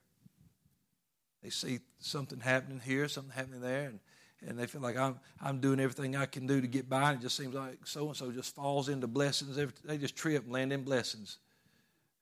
They 1.42 1.50
see 1.50 1.80
something 2.00 2.40
happening 2.40 2.80
here, 2.84 3.06
something 3.06 3.32
happening 3.32 3.60
there, 3.60 3.88
and, 3.88 4.00
and 4.46 4.58
they 4.58 4.66
feel 4.66 4.80
like 4.80 4.96
I'm, 4.96 5.18
I'm 5.40 5.60
doing 5.60 5.80
everything 5.80 6.16
I 6.16 6.26
can 6.26 6.46
do 6.46 6.60
to 6.60 6.66
get 6.66 6.88
by, 6.88 7.10
and 7.10 7.20
it 7.20 7.22
just 7.22 7.36
seems 7.36 7.54
like 7.54 7.86
so 7.86 8.08
and 8.08 8.16
so 8.16 8.30
just 8.30 8.54
falls 8.54 8.88
into 8.88 9.06
blessings. 9.06 9.56
They 9.84 9.98
just 9.98 10.16
trip 10.16 10.44
and 10.44 10.52
land 10.52 10.72
in 10.72 10.82
blessings. 10.82 11.38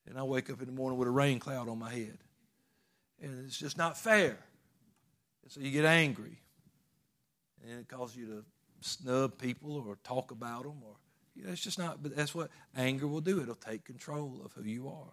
And 0.06 0.18
I 0.18 0.22
wake 0.22 0.50
up 0.50 0.60
in 0.60 0.66
the 0.66 0.72
morning 0.72 0.98
with 0.98 1.08
a 1.08 1.12
rain 1.12 1.38
cloud 1.38 1.68
on 1.68 1.78
my 1.78 1.90
head. 1.90 2.18
And 3.22 3.44
it's 3.46 3.58
just 3.58 3.76
not 3.76 3.98
fair. 3.98 4.38
And 5.42 5.52
so 5.52 5.60
you 5.60 5.70
get 5.70 5.84
angry. 5.84 6.40
And 7.62 7.80
it 7.80 7.88
causes 7.88 8.16
you 8.16 8.26
to 8.26 8.44
snub 8.80 9.38
people 9.38 9.84
or 9.86 9.96
talk 10.02 10.30
about 10.30 10.62
them 10.62 10.76
or 10.84 10.96
you 11.36 11.44
know, 11.44 11.52
it's 11.52 11.60
just 11.60 11.78
not 11.78 12.02
but 12.02 12.16
that's 12.16 12.34
what 12.34 12.50
anger 12.74 13.06
will 13.06 13.20
do 13.20 13.42
it'll 13.42 13.54
take 13.54 13.84
control 13.84 14.40
of 14.42 14.54
who 14.54 14.62
you 14.62 14.88
are 14.88 15.12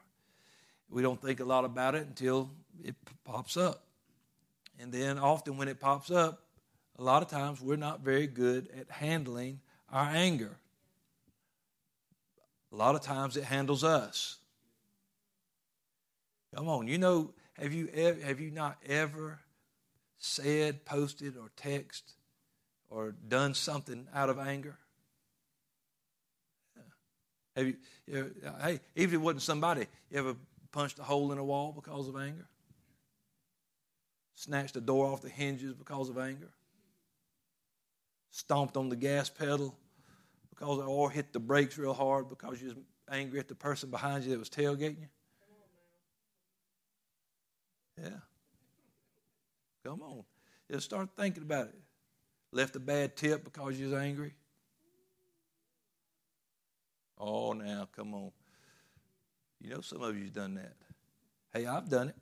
we 0.89 1.01
don't 1.01 1.21
think 1.21 1.41
a 1.41 1.43
lot 1.43 1.65
about 1.65 1.93
it 1.93 2.07
until 2.07 2.49
it 2.81 2.95
pops 3.25 3.57
up 3.57 3.87
and 4.79 4.91
then 4.91 5.17
often 5.17 5.57
when 5.57 5.67
it 5.67 5.79
pops 5.79 6.11
up, 6.11 6.43
a 6.97 7.03
lot 7.03 7.21
of 7.21 7.29
times 7.29 7.62
we're 7.62 7.75
not 7.75 8.01
very 8.01 8.27
good 8.27 8.69
at 8.79 8.89
handling 8.89 9.60
our 9.91 10.10
anger. 10.10 10.57
A 12.71 12.75
lot 12.75 12.95
of 12.95 13.01
times 13.01 13.38
it 13.38 13.43
handles 13.43 13.83
us. 13.83 14.38
Come 16.55 16.67
on, 16.67 16.88
you 16.88 16.97
know, 16.97 17.33
have 17.53 17.73
you 17.73 17.89
ever, 17.93 18.19
have 18.21 18.39
you 18.39 18.51
not 18.51 18.77
ever 18.88 19.39
said, 20.17 20.86
posted, 20.86 21.38
or 21.38 21.51
text 21.55 22.13
or 22.89 23.13
done 23.27 23.53
something 23.53 24.07
out 24.13 24.29
of 24.29 24.39
anger? 24.39 24.77
Have 27.55 27.67
you, 27.67 27.75
you 28.07 28.31
know, 28.43 28.53
hey, 28.62 28.79
even 28.95 29.10
if 29.10 29.13
it 29.13 29.17
wasn't 29.17 29.41
somebody, 29.41 29.88
you 30.10 30.19
ever 30.19 30.36
punched 30.71 30.99
a 30.99 31.03
hole 31.03 31.31
in 31.31 31.38
a 31.38 31.43
wall 31.43 31.73
because 31.75 32.07
of 32.07 32.15
anger? 32.15 32.47
snatched 34.38 34.75
a 34.75 34.81
door 34.81 35.07
off 35.07 35.21
the 35.21 35.29
hinges 35.29 35.73
because 35.73 36.10
of 36.10 36.17
anger, 36.17 36.49
stomped 38.31 38.77
on 38.77 38.89
the 38.89 38.95
gas 38.95 39.29
pedal 39.29 39.75
because 40.49 40.79
or 40.79 41.11
hit 41.11 41.33
the 41.33 41.39
brakes 41.39 41.77
real 41.77 41.93
hard 41.93 42.29
because 42.29 42.61
you 42.61 42.67
was 42.67 42.77
angry 43.09 43.39
at 43.39 43.47
the 43.47 43.55
person 43.55 43.89
behind 43.89 44.23
you 44.23 44.31
that 44.31 44.39
was 44.39 44.49
tailgating 44.49 45.01
you. 45.01 45.07
Yeah. 48.03 48.09
Come 49.83 50.01
on. 50.01 50.23
Just 50.71 50.85
start 50.85 51.09
thinking 51.15 51.43
about 51.43 51.67
it. 51.67 51.79
Left 52.51 52.75
a 52.75 52.79
bad 52.79 53.15
tip 53.15 53.43
because 53.43 53.79
you 53.79 53.89
was 53.89 53.99
angry? 53.99 54.33
Oh, 57.17 57.53
now, 57.53 57.87
come 57.95 58.13
on. 58.13 58.31
You 59.59 59.71
know 59.71 59.81
some 59.81 60.01
of 60.01 60.17
you've 60.17 60.33
done 60.33 60.55
that. 60.55 60.73
Hey, 61.53 61.65
I've 61.65 61.89
done 61.89 62.09
it. 62.09 62.15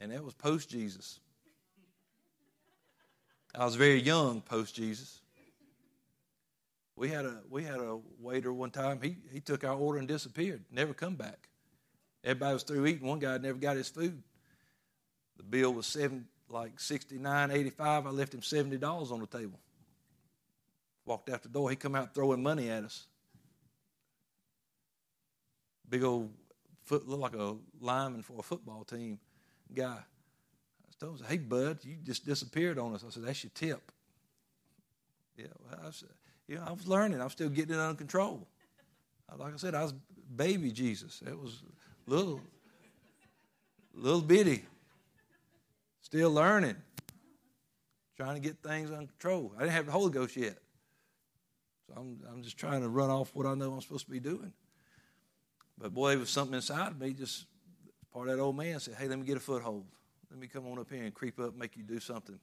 And 0.00 0.10
that 0.10 0.24
was 0.24 0.34
post 0.34 0.68
Jesus. 0.68 1.20
I 3.54 3.64
was 3.64 3.76
very 3.76 4.00
young 4.00 4.40
post 4.40 4.74
Jesus. 4.74 5.20
We 6.96 7.08
had 7.08 7.24
a 7.24 7.40
we 7.48 7.62
had 7.64 7.80
a 7.80 7.98
waiter 8.20 8.52
one 8.52 8.70
time. 8.70 9.00
He 9.00 9.16
he 9.32 9.40
took 9.40 9.64
our 9.64 9.76
order 9.76 9.98
and 9.98 10.08
disappeared. 10.08 10.64
Never 10.70 10.92
come 10.92 11.14
back. 11.14 11.48
Everybody 12.24 12.54
was 12.54 12.62
through 12.62 12.86
eating. 12.86 13.06
One 13.06 13.18
guy 13.18 13.38
never 13.38 13.58
got 13.58 13.76
his 13.76 13.88
food. 13.88 14.22
The 15.36 15.42
bill 15.42 15.72
was 15.72 15.86
seven 15.86 16.26
like 16.48 16.80
sixty 16.80 17.18
nine 17.18 17.50
eighty 17.50 17.70
five. 17.70 18.06
I 18.06 18.10
left 18.10 18.34
him 18.34 18.42
seventy 18.42 18.76
dollars 18.76 19.12
on 19.12 19.20
the 19.20 19.26
table. 19.26 19.58
Walked 21.04 21.28
out 21.30 21.42
the 21.42 21.48
door. 21.48 21.70
He 21.70 21.76
come 21.76 21.94
out 21.94 22.14
throwing 22.14 22.42
money 22.42 22.70
at 22.70 22.84
us. 22.84 23.06
Big 25.88 26.02
old 26.02 26.30
foot 26.82 27.06
looked 27.08 27.22
like 27.22 27.34
a 27.34 27.56
lineman 27.80 28.22
for 28.22 28.38
a 28.38 28.42
football 28.42 28.84
team 28.84 29.18
guy. 29.72 29.98
Told 31.00 31.20
him, 31.20 31.26
"Hey, 31.26 31.38
bud, 31.38 31.78
you 31.82 31.96
just 32.02 32.24
disappeared 32.24 32.78
on 32.78 32.94
us." 32.94 33.04
I 33.06 33.10
said, 33.10 33.24
"That's 33.24 33.42
your 33.42 33.50
tip." 33.54 33.92
Yeah, 35.36 35.46
well, 35.64 35.80
I 35.86 35.90
said, 35.90 36.10
you 36.46 36.56
know, 36.56 36.64
I 36.66 36.72
was 36.72 36.86
learning. 36.86 37.20
I 37.20 37.24
was 37.24 37.32
still 37.32 37.48
getting 37.48 37.74
it 37.74 37.80
under 37.80 37.96
control. 37.96 38.46
Uh, 39.30 39.36
like 39.36 39.54
I 39.54 39.56
said, 39.56 39.74
I 39.74 39.82
was 39.82 39.94
baby 40.36 40.70
Jesus. 40.70 41.22
It 41.26 41.38
was 41.38 41.62
little, 42.06 42.40
little 43.94 44.20
bitty. 44.20 44.64
Still 46.02 46.30
learning. 46.30 46.76
Trying 48.16 48.34
to 48.34 48.40
get 48.40 48.62
things 48.62 48.90
under 48.90 49.06
control. 49.06 49.52
I 49.56 49.60
didn't 49.60 49.72
have 49.72 49.86
the 49.86 49.92
Holy 49.92 50.12
Ghost 50.12 50.36
yet. 50.36 50.58
So 51.88 51.94
I'm, 51.96 52.20
I'm 52.30 52.42
just 52.42 52.56
trying 52.56 52.82
to 52.82 52.88
run 52.88 53.10
off 53.10 53.34
what 53.34 53.46
I 53.46 53.54
know 53.54 53.72
I'm 53.72 53.80
supposed 53.80 54.04
to 54.04 54.10
be 54.10 54.20
doing. 54.20 54.52
But 55.76 55.92
boy, 55.92 56.12
it 56.12 56.20
was 56.20 56.30
something 56.30 56.54
inside 56.54 56.92
of 56.92 57.00
me, 57.00 57.12
just 57.12 57.46
part 58.12 58.28
of 58.28 58.36
that 58.36 58.42
old 58.42 58.56
man 58.56 58.78
said, 58.78 58.94
Hey, 58.94 59.08
let 59.08 59.18
me 59.18 59.26
get 59.26 59.36
a 59.36 59.40
foothold. 59.40 59.84
Let 60.34 60.40
me 60.40 60.48
come 60.48 60.66
on 60.66 60.80
up 60.80 60.90
here 60.90 61.04
and 61.04 61.14
creep 61.14 61.38
up, 61.38 61.56
make 61.56 61.76
you 61.76 61.84
do 61.84 62.00
something. 62.00 62.38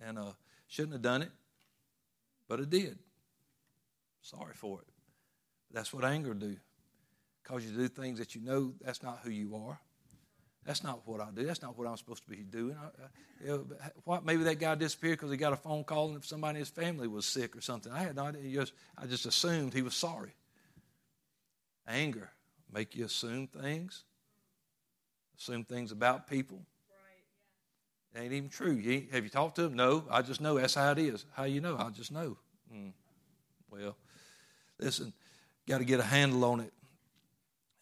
And 0.00 0.18
uh, 0.18 0.32
shouldn't 0.66 0.94
have 0.94 1.02
done 1.02 1.22
it 1.22 1.30
but 2.50 2.58
it 2.58 2.68
did. 2.68 2.98
Sorry 4.22 4.54
for 4.54 4.80
it. 4.80 4.88
That's 5.72 5.94
what 5.94 6.04
anger 6.04 6.34
do. 6.34 6.56
Cause 7.44 7.64
you 7.64 7.70
do 7.70 7.86
things 7.86 8.18
that 8.18 8.34
you 8.34 8.40
know 8.40 8.74
that's 8.80 9.04
not 9.04 9.20
who 9.22 9.30
you 9.30 9.54
are. 9.54 9.80
That's 10.66 10.82
not 10.82 11.06
what 11.06 11.20
I 11.20 11.28
do. 11.32 11.46
That's 11.46 11.62
not 11.62 11.78
what 11.78 11.86
I'm 11.86 11.96
supposed 11.96 12.24
to 12.24 12.28
be 12.28 12.42
doing. 12.42 12.76
I, 12.76 12.86
I, 12.86 13.44
you 13.44 13.48
know, 13.48 13.66
what, 14.04 14.26
maybe 14.26 14.42
that 14.42 14.58
guy 14.58 14.74
disappeared 14.74 15.18
because 15.18 15.30
he 15.30 15.36
got 15.36 15.52
a 15.52 15.56
phone 15.56 15.84
call 15.84 16.10
and 16.10 16.24
somebody 16.24 16.56
in 16.56 16.60
his 16.60 16.68
family 16.68 17.06
was 17.06 17.24
sick 17.24 17.56
or 17.56 17.60
something. 17.60 17.92
I 17.92 18.00
had 18.00 18.16
no 18.16 18.24
idea. 18.24 18.60
Just, 18.60 18.72
I 18.98 19.06
just 19.06 19.26
assumed 19.26 19.72
he 19.72 19.82
was 19.82 19.94
sorry. 19.94 20.34
Anger 21.86 22.30
make 22.72 22.96
you 22.96 23.04
assume 23.04 23.46
things, 23.46 24.02
assume 25.38 25.64
things 25.64 25.92
about 25.92 26.26
people. 26.26 26.62
It 28.14 28.20
ain't 28.20 28.32
even 28.32 28.48
true. 28.48 28.72
You 28.72 29.06
have 29.12 29.24
you 29.24 29.30
talked 29.30 29.56
to 29.56 29.62
them? 29.62 29.74
No. 29.74 30.04
I 30.10 30.22
just 30.22 30.40
know 30.40 30.58
that's 30.58 30.74
how 30.74 30.90
it 30.92 30.98
is. 30.98 31.24
How 31.34 31.44
you 31.44 31.60
know? 31.60 31.76
I 31.78 31.90
just 31.90 32.10
know. 32.10 32.36
Mm. 32.74 32.92
Well, 33.70 33.96
listen, 34.78 35.12
got 35.68 35.78
to 35.78 35.84
get 35.84 36.00
a 36.00 36.04
handle 36.04 36.44
on 36.44 36.60
it. 36.60 36.72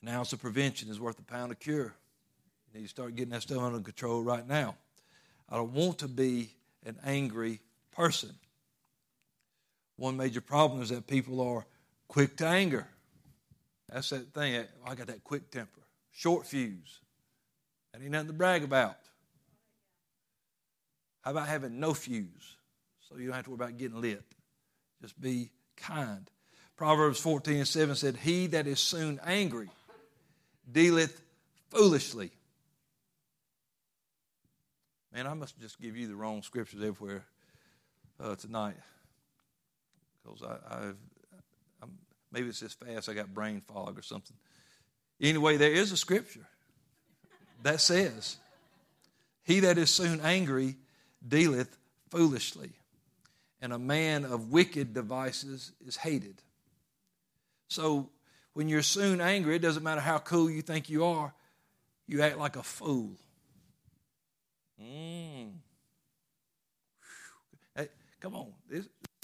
An 0.02 0.08
ounce 0.08 0.32
of 0.32 0.40
prevention 0.40 0.90
is 0.90 1.00
worth 1.00 1.18
a 1.18 1.22
pound 1.22 1.50
of 1.50 1.58
cure. 1.58 1.94
You 2.72 2.80
need 2.80 2.82
to 2.82 2.88
start 2.88 3.16
getting 3.16 3.32
that 3.32 3.42
stuff 3.42 3.62
under 3.62 3.80
control 3.80 4.22
right 4.22 4.46
now. 4.46 4.76
I 5.48 5.56
don't 5.56 5.72
want 5.72 5.98
to 6.00 6.08
be 6.08 6.50
an 6.84 6.96
angry 7.04 7.60
person. 7.92 8.30
One 9.96 10.16
major 10.16 10.40
problem 10.40 10.82
is 10.82 10.90
that 10.90 11.06
people 11.06 11.40
are 11.40 11.66
quick 12.06 12.36
to 12.36 12.46
anger. 12.46 12.86
That's 13.90 14.10
that 14.10 14.32
thing. 14.34 14.64
I 14.86 14.94
got 14.94 15.06
that 15.06 15.24
quick 15.24 15.50
temper, 15.50 15.80
short 16.12 16.46
fuse. 16.46 17.00
That 17.92 18.02
ain't 18.02 18.12
nothing 18.12 18.28
to 18.28 18.34
brag 18.34 18.62
about. 18.62 18.96
How 21.28 21.32
about 21.32 21.48
having 21.48 21.78
no 21.78 21.92
fuse 21.92 22.56
so 23.06 23.18
you 23.18 23.26
don't 23.26 23.34
have 23.36 23.44
to 23.44 23.50
worry 23.50 23.56
about 23.56 23.76
getting 23.76 24.00
lit? 24.00 24.24
Just 25.02 25.20
be 25.20 25.50
kind. 25.76 26.26
Proverbs 26.74 27.20
14 27.20 27.58
and 27.58 27.68
7 27.68 27.96
said, 27.96 28.16
He 28.16 28.46
that 28.46 28.66
is 28.66 28.80
soon 28.80 29.20
angry 29.22 29.68
dealeth 30.72 31.20
foolishly. 31.68 32.30
Man, 35.12 35.26
I 35.26 35.34
must 35.34 35.60
just 35.60 35.78
give 35.78 35.98
you 35.98 36.08
the 36.08 36.16
wrong 36.16 36.42
scriptures 36.42 36.82
everywhere 36.82 37.26
uh, 38.18 38.34
tonight. 38.36 38.76
Because 40.24 40.42
I, 40.42 40.76
I've, 40.76 40.96
I'm, 41.82 41.90
maybe 42.32 42.48
it's 42.48 42.60
this 42.60 42.72
fast 42.72 43.10
I 43.10 43.12
got 43.12 43.34
brain 43.34 43.60
fog 43.60 43.98
or 43.98 44.02
something. 44.02 44.36
Anyway, 45.20 45.58
there 45.58 45.72
is 45.72 45.92
a 45.92 45.96
scripture 45.98 46.48
that 47.64 47.82
says, 47.82 48.38
He 49.42 49.60
that 49.60 49.76
is 49.76 49.90
soon 49.90 50.22
angry 50.22 50.76
dealeth 51.28 51.76
foolishly, 52.10 52.70
and 53.60 53.72
a 53.72 53.78
man 53.78 54.24
of 54.24 54.50
wicked 54.50 54.94
devices 54.94 55.72
is 55.86 55.96
hated. 55.96 56.42
So 57.68 58.08
when 58.54 58.68
you're 58.68 58.82
soon 58.82 59.20
angry, 59.20 59.56
it 59.56 59.62
doesn't 59.62 59.82
matter 59.82 60.00
how 60.00 60.18
cool 60.18 60.50
you 60.50 60.62
think 60.62 60.88
you 60.88 61.04
are, 61.04 61.32
you 62.06 62.22
act 62.22 62.38
like 62.38 62.56
a 62.56 62.62
fool. 62.62 63.12
Mm. 64.82 65.52
Hey, 67.76 67.88
come 68.20 68.34
on. 68.34 68.52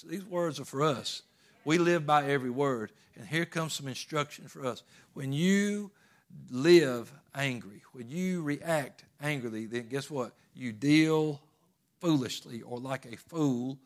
These 0.07 0.25
words 0.25 0.61
are 0.61 0.65
for 0.65 0.83
us. 0.83 1.23
We 1.65 1.79
live 1.79 2.05
by 2.05 2.27
every 2.27 2.51
word. 2.51 2.93
And 3.17 3.27
here 3.27 3.47
comes 3.47 3.73
some 3.73 3.89
instruction 3.89 4.49
for 4.49 4.67
us. 4.67 4.83
When 5.15 5.33
you 5.33 5.93
live 6.51 7.13
angry, 7.35 7.83
when 7.93 8.11
you 8.11 8.43
react 8.43 9.05
angrily, 9.23 9.67
then 9.67 9.89
guess 9.89 10.11
what? 10.11 10.33
You 10.55 10.73
deal 10.73 11.41
foolishly 12.05 12.61
or 12.61 12.79
like 12.79 13.07
a 13.07 13.17
fool, 13.17 13.79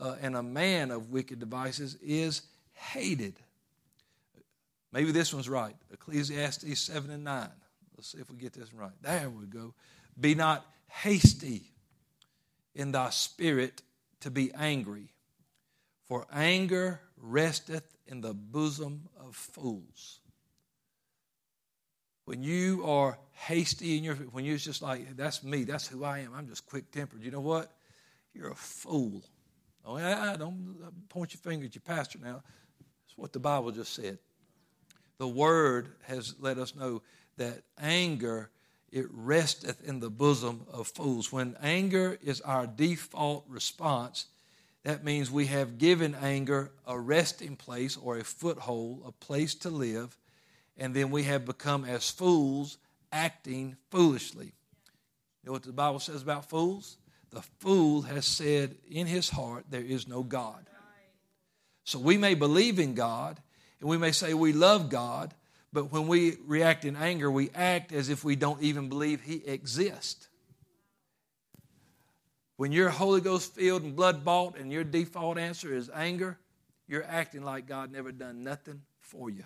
uh, 0.00 0.16
and 0.22 0.34
a 0.34 0.42
man 0.42 0.90
of 0.90 1.10
wicked 1.10 1.38
devices 1.38 1.96
is 2.02 2.42
hated. 2.72 3.34
Maybe 4.92 5.12
this 5.12 5.34
one's 5.34 5.48
right. 5.48 5.76
Ecclesiastes 5.92 6.80
7 6.80 7.10
and 7.10 7.24
9. 7.24 7.48
Let's 7.96 8.12
see 8.12 8.18
if 8.18 8.30
we 8.30 8.36
get 8.38 8.54
this 8.54 8.72
right. 8.72 8.92
There 9.02 9.28
we 9.28 9.46
go. 9.46 9.74
Be 10.18 10.34
not 10.34 10.64
hasty 10.88 11.72
in 12.74 12.92
thy 12.92 13.10
spirit 13.10 13.82
to 14.20 14.30
be 14.30 14.52
angry, 14.54 15.12
for 16.06 16.26
anger 16.32 17.00
resteth 17.18 17.96
in 18.06 18.22
the 18.22 18.32
bosom 18.32 19.08
of 19.20 19.34
fools 19.34 20.20
when 22.26 22.42
you 22.42 22.84
are 22.84 23.18
hasty 23.32 23.96
in 23.96 24.04
your 24.04 24.16
when 24.16 24.44
you're 24.44 24.56
just 24.58 24.82
like 24.82 25.16
that's 25.16 25.42
me 25.42 25.64
that's 25.64 25.86
who 25.86 26.04
i 26.04 26.18
am 26.18 26.32
i'm 26.34 26.48
just 26.48 26.66
quick 26.66 26.90
tempered 26.90 27.22
you 27.22 27.30
know 27.30 27.40
what? 27.40 27.72
You're 28.36 28.50
a 28.50 28.54
fool. 28.54 29.22
Oh 29.84 29.96
I, 29.96 30.36
don't 30.36 30.76
point 31.08 31.32
your 31.32 31.40
finger 31.40 31.64
at 31.64 31.74
your 31.74 31.82
pastor 31.82 32.18
now. 32.22 32.42
It's 33.06 33.16
what 33.16 33.32
the 33.32 33.38
bible 33.38 33.70
just 33.70 33.94
said. 33.94 34.18
The 35.18 35.28
word 35.28 35.88
has 36.02 36.34
let 36.38 36.58
us 36.58 36.74
know 36.76 37.00
that 37.38 37.62
anger 37.80 38.50
it 38.92 39.06
resteth 39.10 39.82
in 39.88 40.00
the 40.00 40.10
bosom 40.10 40.66
of 40.70 40.86
fools. 40.88 41.32
When 41.32 41.56
anger 41.62 42.18
is 42.22 42.42
our 42.42 42.66
default 42.66 43.44
response 43.48 44.26
that 44.84 45.02
means 45.02 45.30
we 45.30 45.46
have 45.46 45.78
given 45.78 46.14
anger 46.14 46.70
a 46.86 46.98
resting 46.98 47.56
place 47.56 47.96
or 47.96 48.18
a 48.18 48.24
foothold 48.24 49.02
a 49.06 49.12
place 49.12 49.54
to 49.54 49.70
live 49.70 50.16
and 50.76 50.94
then 50.94 51.10
we 51.10 51.24
have 51.24 51.44
become 51.44 51.84
as 51.84 52.10
fools 52.10 52.78
acting 53.12 53.76
foolishly. 53.90 54.46
You 55.42 55.46
know 55.46 55.52
what 55.52 55.62
the 55.62 55.72
Bible 55.72 56.00
says 56.00 56.22
about 56.22 56.50
fools? 56.50 56.96
The 57.30 57.42
fool 57.60 58.02
has 58.02 58.26
said 58.26 58.76
in 58.90 59.06
his 59.06 59.28
heart, 59.28 59.64
There 59.70 59.82
is 59.82 60.08
no 60.08 60.22
God. 60.22 60.66
So 61.84 61.98
we 61.98 62.18
may 62.18 62.34
believe 62.34 62.78
in 62.78 62.94
God 62.94 63.40
and 63.80 63.88
we 63.88 63.98
may 63.98 64.12
say 64.12 64.34
we 64.34 64.52
love 64.52 64.90
God, 64.90 65.34
but 65.72 65.92
when 65.92 66.08
we 66.08 66.36
react 66.46 66.84
in 66.84 66.96
anger, 66.96 67.30
we 67.30 67.50
act 67.54 67.92
as 67.92 68.08
if 68.08 68.24
we 68.24 68.36
don't 68.36 68.62
even 68.62 68.88
believe 68.88 69.20
He 69.20 69.36
exists. 69.46 70.28
When 72.56 72.72
you're 72.72 72.88
Holy 72.88 73.20
Ghost 73.20 73.54
filled 73.54 73.82
and 73.82 73.94
blood 73.94 74.24
bought 74.24 74.58
and 74.58 74.72
your 74.72 74.84
default 74.84 75.36
answer 75.36 75.74
is 75.74 75.90
anger, 75.92 76.38
you're 76.88 77.04
acting 77.04 77.42
like 77.42 77.66
God 77.66 77.92
never 77.92 78.12
done 78.12 78.42
nothing 78.42 78.80
for 79.00 79.28
you. 79.28 79.44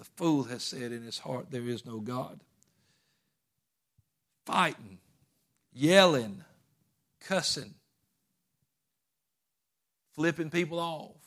The 0.00 0.06
fool 0.16 0.44
has 0.44 0.62
said 0.62 0.92
in 0.92 1.02
his 1.02 1.18
heart, 1.18 1.50
There 1.50 1.68
is 1.68 1.84
no 1.84 2.00
God. 2.00 2.40
Fighting, 4.46 4.96
yelling, 5.74 6.42
cussing, 7.20 7.74
flipping 10.14 10.48
people 10.48 10.80
off. 10.80 11.20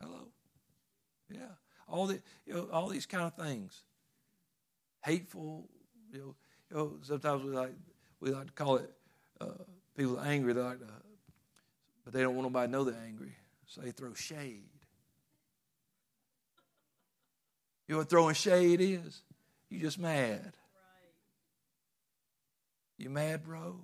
Hello? 0.00 0.28
Yeah. 1.28 1.40
All, 1.88 2.06
the, 2.06 2.22
you 2.46 2.54
know, 2.54 2.68
all 2.72 2.86
these 2.86 3.04
kind 3.04 3.24
of 3.24 3.34
things. 3.34 3.82
hateful. 5.04 5.68
You 6.12 6.18
know, 6.20 6.34
you 6.70 6.76
know 6.76 6.92
sometimes 7.02 7.42
we 7.42 7.50
like 7.50 7.74
we 8.20 8.30
like 8.30 8.46
to 8.46 8.52
call 8.52 8.76
it 8.76 8.92
uh, 9.40 9.46
people 9.96 10.20
angry. 10.20 10.52
They 10.52 10.60
like 10.60 10.78
to, 10.78 10.86
but 12.04 12.14
they 12.14 12.22
don't 12.22 12.36
want 12.36 12.46
nobody 12.46 12.68
to 12.68 12.72
know 12.72 12.84
they're 12.84 13.02
angry, 13.04 13.32
so 13.66 13.80
they 13.80 13.90
throw 13.90 14.14
shade. 14.14 14.68
You 17.88 17.94
know 17.94 17.98
what 18.00 18.10
throwing 18.10 18.34
shade 18.34 18.80
is? 18.82 19.22
You 19.70 19.80
just 19.80 19.98
mad. 19.98 20.52
You 22.98 23.08
mad, 23.08 23.44
bro? 23.44 23.76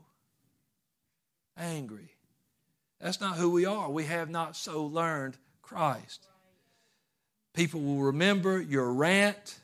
Angry. 1.57 2.11
That's 3.01 3.21
not 3.21 3.37
who 3.37 3.51
we 3.51 3.65
are. 3.65 3.89
We 3.91 4.05
have 4.05 4.29
not 4.29 4.57
so 4.57 4.85
learned 4.85 5.37
Christ. 5.63 6.27
People 7.55 7.81
will 7.81 8.03
remember 8.03 8.61
your 8.61 8.93
rant 8.93 9.59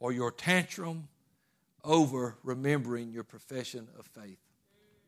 or 0.00 0.12
your 0.12 0.32
tantrum 0.32 1.08
over 1.84 2.36
remembering 2.42 3.10
your 3.10 3.24
profession 3.24 3.86
of 3.98 4.06
faith. 4.06 4.38
Mm. 4.38 5.00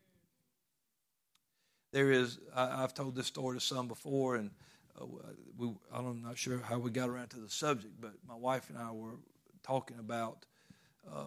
There 1.92 2.12
is, 2.12 2.38
I, 2.54 2.80
have 2.80 2.94
told 2.94 3.14
this 3.16 3.26
story 3.26 3.58
to 3.58 3.64
some 3.64 3.88
before, 3.88 4.36
and 4.36 4.50
uh, 5.00 5.06
we, 5.56 5.70
I'm 5.92 6.22
not 6.22 6.38
sure 6.38 6.58
how 6.58 6.78
we 6.78 6.90
got 6.90 7.08
around 7.08 7.28
to 7.30 7.40
the 7.40 7.48
subject, 7.48 7.94
but 8.00 8.12
my 8.26 8.34
wife 8.34 8.70
and 8.70 8.78
I 8.78 8.90
were 8.92 9.16
talking 9.62 9.98
about 9.98 10.46
uh, 11.10 11.24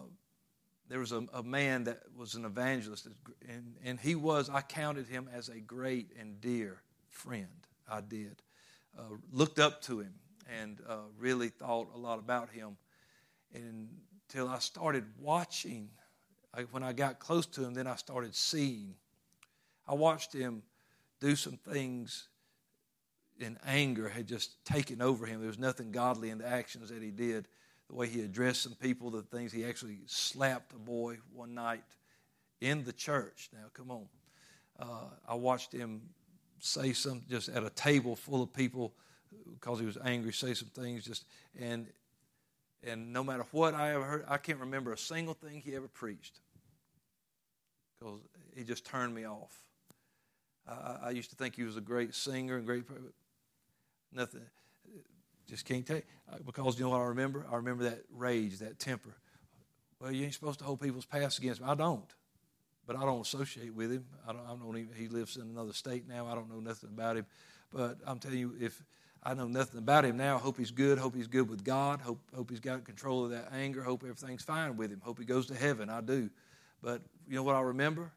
there 0.88 0.98
was 0.98 1.12
a, 1.12 1.24
a, 1.32 1.42
man 1.42 1.84
that 1.84 2.00
was 2.16 2.34
an 2.34 2.44
evangelist, 2.44 3.08
and, 3.48 3.74
and 3.84 3.98
he 3.98 4.14
was, 4.14 4.50
I 4.50 4.60
counted 4.60 5.06
him 5.06 5.28
as 5.32 5.48
a 5.48 5.58
great 5.58 6.10
and 6.18 6.40
dear 6.40 6.82
friend. 7.08 7.48
I 7.88 8.00
did. 8.00 8.42
Uh, 8.98 9.16
looked 9.32 9.58
up 9.58 9.82
to 9.82 10.00
him 10.00 10.14
and 10.60 10.80
uh, 10.88 10.98
really 11.18 11.48
thought 11.48 11.88
a 11.94 11.98
lot 11.98 12.18
about 12.18 12.50
him 12.50 12.76
until 13.54 14.48
I 14.48 14.58
started 14.58 15.04
watching. 15.18 15.88
I, 16.52 16.62
when 16.62 16.82
I 16.82 16.92
got 16.92 17.18
close 17.18 17.46
to 17.46 17.64
him, 17.64 17.74
then 17.74 17.86
I 17.86 17.96
started 17.96 18.34
seeing. 18.34 18.94
I 19.88 19.94
watched 19.94 20.32
him 20.32 20.62
do 21.20 21.34
some 21.34 21.56
things 21.56 22.28
in 23.40 23.58
anger 23.66 24.08
had 24.08 24.26
just 24.26 24.64
taken 24.64 25.02
over 25.02 25.26
him. 25.26 25.40
There 25.40 25.48
was 25.48 25.58
nothing 25.58 25.90
godly 25.90 26.30
in 26.30 26.38
the 26.38 26.46
actions 26.46 26.90
that 26.90 27.02
he 27.02 27.10
did 27.10 27.48
the 27.88 27.94
way 27.94 28.08
he 28.08 28.22
addressed 28.22 28.62
some 28.62 28.74
people, 28.74 29.10
the 29.10 29.22
things 29.22 29.52
he 29.52 29.64
actually 29.64 29.98
slapped 30.06 30.72
a 30.72 30.78
boy 30.78 31.18
one 31.32 31.54
night 31.54 31.84
in 32.60 32.84
the 32.84 32.92
church. 32.92 33.50
Now, 33.52 33.66
come 33.72 33.90
on. 33.90 34.06
Uh, 34.78 35.08
I 35.28 35.34
watched 35.34 35.72
him 35.72 36.02
say 36.58 36.92
something 36.92 37.24
just 37.28 37.48
at 37.48 37.62
a 37.62 37.70
table 37.70 38.16
full 38.16 38.42
of 38.42 38.52
people 38.52 38.94
because 39.52 39.78
he 39.78 39.86
was 39.86 39.98
angry, 40.02 40.32
say 40.32 40.54
some 40.54 40.68
things 40.68 41.04
just 41.04 41.24
and 41.58 41.86
and 42.86 43.12
no 43.12 43.24
matter 43.24 43.46
what 43.50 43.74
I 43.74 43.94
ever 43.94 44.04
heard, 44.04 44.24
I 44.28 44.36
can't 44.36 44.58
remember 44.58 44.92
a 44.92 44.98
single 44.98 45.34
thing 45.34 45.62
he 45.64 45.74
ever 45.74 45.88
preached 45.88 46.40
because 47.98 48.20
he 48.54 48.62
just 48.62 48.84
turned 48.84 49.14
me 49.14 49.26
off. 49.26 49.56
I, 50.68 51.06
I, 51.06 51.10
used 51.10 51.30
to 51.30 51.36
think 51.36 51.56
he 51.56 51.62
was 51.62 51.76
a 51.78 51.80
great 51.80 52.14
singer 52.14 52.56
and 52.56 52.66
great, 52.66 52.84
nothing. 54.14 54.42
Just 55.48 55.66
can't 55.66 55.86
take 55.86 56.04
because 56.46 56.78
you 56.78 56.84
know 56.84 56.90
what 56.90 57.00
I 57.00 57.06
remember? 57.06 57.44
I 57.50 57.56
remember 57.56 57.84
that 57.84 58.00
rage, 58.10 58.58
that 58.58 58.78
temper. 58.78 59.14
Well, 60.00 60.10
you 60.10 60.24
ain't 60.24 60.34
supposed 60.34 60.58
to 60.60 60.64
hold 60.64 60.80
people's 60.80 61.04
past 61.04 61.38
against 61.38 61.60
me. 61.60 61.66
I 61.68 61.74
don't, 61.74 62.12
but 62.86 62.96
I 62.96 63.00
don't 63.00 63.20
associate 63.20 63.74
with 63.74 63.92
him. 63.92 64.06
I 64.26 64.32
don't. 64.32 64.42
I 64.46 64.54
don't 64.54 64.76
even. 64.76 64.94
He 64.96 65.08
lives 65.08 65.36
in 65.36 65.42
another 65.42 65.72
state 65.72 66.08
now. 66.08 66.26
I 66.26 66.34
don't 66.34 66.50
know 66.50 66.60
nothing 66.60 66.90
about 66.92 67.16
him. 67.16 67.26
But 67.72 67.98
I'm 68.06 68.18
telling 68.18 68.38
you, 68.38 68.54
if 68.60 68.82
I 69.22 69.34
know 69.34 69.46
nothing 69.46 69.78
about 69.78 70.04
him 70.04 70.16
now, 70.16 70.38
hope 70.38 70.58
he's 70.58 70.70
good. 70.70 70.98
Hope 70.98 71.14
he's 71.14 71.26
good 71.26 71.48
with 71.48 71.64
God. 71.64 72.00
Hope 72.00 72.20
hope 72.34 72.50
he's 72.50 72.60
got 72.60 72.84
control 72.84 73.24
of 73.24 73.30
that 73.30 73.52
anger. 73.52 73.82
Hope 73.82 74.02
everything's 74.02 74.44
fine 74.44 74.76
with 74.76 74.90
him. 74.90 75.00
Hope 75.04 75.18
he 75.18 75.24
goes 75.24 75.46
to 75.46 75.54
heaven. 75.54 75.90
I 75.90 76.00
do. 76.00 76.30
But 76.82 77.02
you 77.28 77.36
know 77.36 77.42
what 77.42 77.54
I 77.54 77.60
remember? 77.60 78.10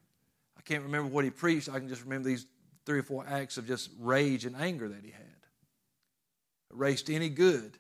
I 0.58 0.62
can't 0.62 0.84
remember 0.84 1.10
what 1.10 1.24
he 1.24 1.30
preached. 1.30 1.70
I 1.70 1.80
can 1.80 1.88
just 1.88 2.04
remember 2.04 2.28
these 2.28 2.46
three 2.86 3.00
or 3.00 3.04
four 3.04 3.26
acts 3.28 3.58
of 3.58 3.68
just 3.68 3.90
rage 4.00 4.46
and 4.46 4.56
anger 4.56 4.88
that 4.90 5.04
he 5.04 5.12
had 5.12 5.37
erased 6.72 7.10
any 7.10 7.30
good 7.30 7.78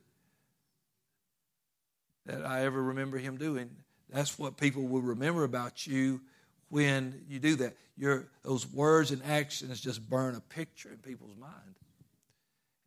that 2.25 2.45
I 2.45 2.65
ever 2.65 2.81
remember 2.81 3.17
him 3.17 3.37
doing. 3.37 3.69
That's 4.09 4.37
what 4.37 4.57
people 4.57 4.83
will 4.83 5.01
remember 5.01 5.43
about 5.43 5.87
you 5.87 6.21
when 6.69 7.23
you 7.27 7.39
do 7.39 7.55
that. 7.57 7.75
Your, 7.97 8.27
those 8.43 8.67
words 8.67 9.11
and 9.11 9.23
actions 9.23 9.81
just 9.81 10.07
burn 10.07 10.35
a 10.35 10.41
picture 10.41 10.89
in 10.89 10.97
people's 10.97 11.35
mind. 11.37 11.75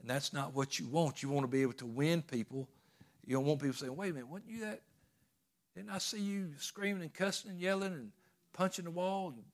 And 0.00 0.08
that's 0.08 0.32
not 0.32 0.54
what 0.54 0.78
you 0.78 0.86
want. 0.86 1.22
You 1.22 1.28
want 1.28 1.44
to 1.44 1.48
be 1.48 1.62
able 1.62 1.74
to 1.74 1.86
win 1.86 2.22
people. 2.22 2.68
You 3.26 3.36
don't 3.36 3.44
want 3.44 3.60
people 3.60 3.76
saying, 3.76 3.94
wait 3.96 4.10
a 4.10 4.14
minute, 4.14 4.28
wasn't 4.28 4.50
you 4.50 4.60
that? 4.60 4.80
Didn't 5.74 5.90
I 5.90 5.98
see 5.98 6.20
you 6.20 6.50
screaming 6.58 7.02
and 7.02 7.12
cussing 7.12 7.50
and 7.50 7.60
yelling 7.60 7.92
and 7.92 8.12
punching 8.52 8.84
the 8.84 8.90
wall? 8.90 9.28
And, 9.28 9.44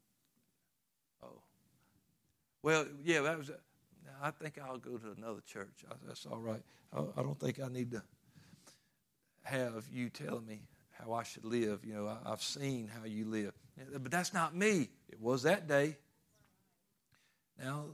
oh. 1.22 1.42
Well, 2.62 2.86
yeah, 3.04 3.22
that 3.22 3.38
was. 3.38 3.50
I 4.22 4.30
think 4.30 4.58
I'll 4.58 4.78
go 4.78 4.96
to 4.96 5.12
another 5.16 5.40
church. 5.46 5.84
That's 6.06 6.26
all 6.26 6.38
right. 6.38 6.62
I 6.92 7.22
don't 7.22 7.38
think 7.38 7.60
I 7.60 7.68
need 7.68 7.90
to 7.92 8.02
have 9.42 9.84
you 9.92 10.08
telling 10.08 10.46
me 10.46 10.62
how 10.90 11.12
I 11.12 11.22
should 11.22 11.44
live. 11.44 11.84
You 11.84 11.94
know, 11.94 12.18
I've 12.24 12.42
seen 12.42 12.88
how 12.88 13.06
you 13.06 13.26
live. 13.26 13.52
But 13.92 14.10
that's 14.10 14.32
not 14.32 14.56
me. 14.56 14.88
It 15.08 15.20
was 15.20 15.42
that 15.42 15.68
day. 15.68 15.96
Now, 17.62 17.84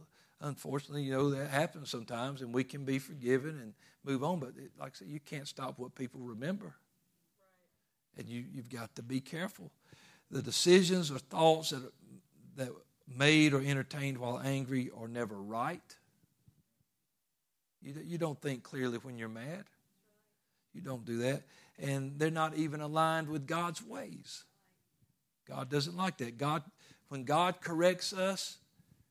unfortunately, 0.40 1.02
you 1.02 1.12
know, 1.12 1.30
that 1.30 1.50
happens 1.50 1.90
sometimes, 1.90 2.42
and 2.42 2.54
we 2.54 2.64
can 2.64 2.84
be 2.84 2.98
forgiven 2.98 3.58
and 3.60 3.74
move 4.04 4.24
on. 4.24 4.40
But 4.40 4.50
it, 4.56 4.72
like 4.78 4.92
I 4.92 4.98
said, 4.98 5.08
you 5.08 5.20
can't 5.20 5.48
stop 5.48 5.78
what 5.78 5.94
people 5.94 6.20
remember. 6.20 6.74
And 8.16 8.28
you, 8.28 8.44
you've 8.52 8.68
got 8.68 8.94
to 8.96 9.02
be 9.02 9.20
careful. 9.20 9.70
The 10.30 10.42
decisions 10.42 11.10
or 11.10 11.18
thoughts 11.18 11.70
that, 11.70 11.92
that 12.56 12.70
made 13.08 13.52
or 13.52 13.60
entertained 13.60 14.18
while 14.18 14.38
angry 14.38 14.90
are 14.96 15.08
never 15.08 15.34
right. 15.34 15.96
You, 17.82 17.94
you 18.04 18.18
don't 18.18 18.40
think 18.40 18.62
clearly 18.62 18.98
when 18.98 19.18
you're 19.18 19.28
mad. 19.28 19.64
You 20.72 20.80
don't 20.80 21.04
do 21.04 21.18
that. 21.18 21.42
And 21.78 22.18
they're 22.18 22.30
not 22.30 22.56
even 22.56 22.80
aligned 22.80 23.28
with 23.28 23.46
God's 23.46 23.84
ways. 23.84 24.44
God 25.48 25.68
doesn't 25.70 25.96
like 25.96 26.18
that. 26.18 26.38
God, 26.38 26.62
when 27.08 27.24
God 27.24 27.60
corrects 27.60 28.12
us, 28.12 28.58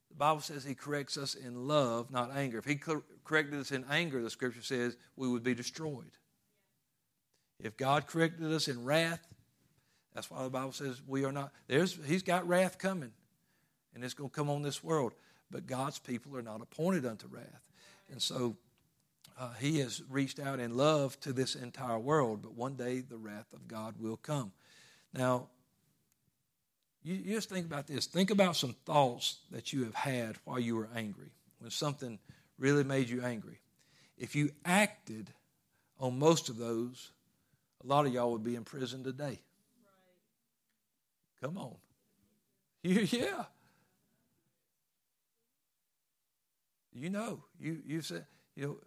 the 0.10 0.16
Bible 0.16 0.42
says 0.42 0.64
He 0.64 0.76
corrects 0.76 1.18
us 1.18 1.36
in 1.36 1.68
love, 1.68 2.12
not 2.12 2.36
anger. 2.36 2.58
If 2.58 2.66
He 2.66 2.76
corrected 2.76 3.60
us 3.60 3.72
in 3.72 3.86
anger, 3.90 4.22
the 4.22 4.30
Scripture 4.30 4.62
says 4.62 4.98
we 5.16 5.28
would 5.28 5.44
be 5.44 5.54
destroyed. 5.54 6.12
If 7.60 7.78
God 7.78 8.08
corrected 8.08 8.52
us 8.52 8.68
in 8.68 8.84
wrath, 8.84 9.26
that's 10.16 10.30
why 10.30 10.44
the 10.44 10.50
Bible 10.50 10.72
says 10.72 11.02
we 11.06 11.26
are 11.26 11.32
not. 11.32 11.52
There's, 11.68 11.98
he's 12.06 12.24
got 12.24 12.48
wrath 12.48 12.78
coming, 12.78 13.12
and 13.94 14.04
it's 14.04 14.14
going 14.14 14.30
to 14.30 14.36
come 14.36 14.50
on 14.50 14.62
this 14.62 14.84
world. 14.84 15.14
But 15.50 15.68
God's 15.68 16.00
people 16.00 16.36
are 16.38 16.42
not 16.42 16.62
appointed 16.62 17.06
unto 17.06 17.28
wrath. 17.28 17.71
And 18.12 18.22
so 18.22 18.58
uh, 19.40 19.54
he 19.60 19.80
has 19.80 20.04
reached 20.10 20.40
out 20.40 20.60
in 20.60 20.76
love 20.76 21.20
to 21.22 21.34
this 21.34 21.56
entire 21.56 21.98
world, 21.98 22.42
but 22.44 22.54
one 22.54 22.76
day 22.76 23.00
the 23.00 23.18
wrath 23.18 23.54
of 23.54 23.68
God 23.68 23.96
will 24.00 24.18
come. 24.18 24.52
Now, 25.14 25.48
you, 27.04 27.16
you 27.16 27.36
just 27.36 27.50
think 27.50 27.66
about 27.66 27.88
this. 27.88 28.06
Think 28.06 28.30
about 28.30 28.56
some 28.56 28.76
thoughts 28.86 29.40
that 29.52 29.74
you 29.74 29.86
have 29.86 29.96
had 29.96 30.36
while 30.44 30.60
you 30.60 30.76
were 30.76 30.90
angry, 30.96 31.32
when 31.60 31.72
something 31.72 32.20
really 32.60 32.84
made 32.84 33.10
you 33.10 33.24
angry. 33.24 33.60
If 34.18 34.36
you 34.36 34.52
acted 34.66 35.32
on 36.00 36.20
most 36.20 36.50
of 36.50 36.58
those, 36.58 37.12
a 37.84 37.88
lot 37.88 38.06
of 38.06 38.14
y'all 38.14 38.32
would 38.32 38.44
be 38.44 38.56
in 38.56 38.64
prison 38.64 39.04
today. 39.04 39.26
Right. 39.26 39.40
Come 41.42 41.58
on. 41.58 41.76
yeah. 42.84 43.46
You 46.94 47.10
know, 47.10 47.44
you 47.60 47.82
you 47.86 48.02
said, 48.02 48.26
you 48.56 48.66
know, 48.66 48.78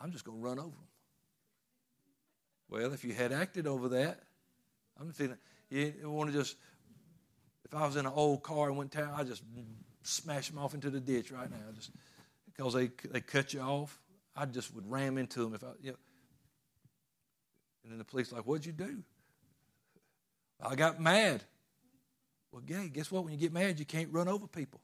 I'm 0.00 0.12
just 0.12 0.24
going 0.24 0.38
to 0.38 0.44
run 0.44 0.58
over 0.58 0.68
them. 0.68 0.88
Well, 2.70 2.92
if 2.92 3.04
you 3.04 3.14
had 3.14 3.32
acted 3.32 3.66
over 3.66 3.88
that, 3.90 4.20
I'm 5.00 5.12
feeling 5.12 5.38
you 5.70 5.92
want 6.04 6.30
to 6.30 6.38
just. 6.38 6.56
If 7.64 7.74
I 7.74 7.84
was 7.86 7.96
in 7.96 8.06
an 8.06 8.12
old 8.14 8.42
car 8.42 8.68
and 8.68 8.78
went 8.78 8.92
town, 8.92 9.12
I'd 9.14 9.26
just 9.26 9.42
smash 10.02 10.48
them 10.48 10.58
off 10.58 10.72
into 10.72 10.88
the 10.88 11.00
ditch 11.00 11.30
right 11.30 11.50
now, 11.50 11.56
just 11.74 11.90
because 12.46 12.74
they 12.74 12.90
they 13.10 13.20
cut 13.20 13.52
you 13.52 13.60
off. 13.60 13.98
I 14.36 14.46
just 14.46 14.74
would 14.74 14.88
ram 14.90 15.18
into 15.18 15.42
them 15.42 15.54
if 15.54 15.64
I, 15.64 15.68
you 15.82 15.90
know. 15.90 15.98
And 17.82 17.92
then 17.92 17.98
the 17.98 18.04
police 18.04 18.32
like, 18.32 18.44
"What'd 18.44 18.64
you 18.66 18.72
do?" 18.72 19.02
I 20.60 20.74
got 20.74 21.00
mad. 21.00 21.42
Well, 22.52 22.62
gay, 22.62 22.88
guess 22.88 23.10
what? 23.10 23.24
When 23.24 23.32
you 23.32 23.38
get 23.38 23.52
mad, 23.52 23.78
you 23.78 23.84
can't 23.84 24.12
run 24.12 24.28
over 24.28 24.46
people. 24.46 24.80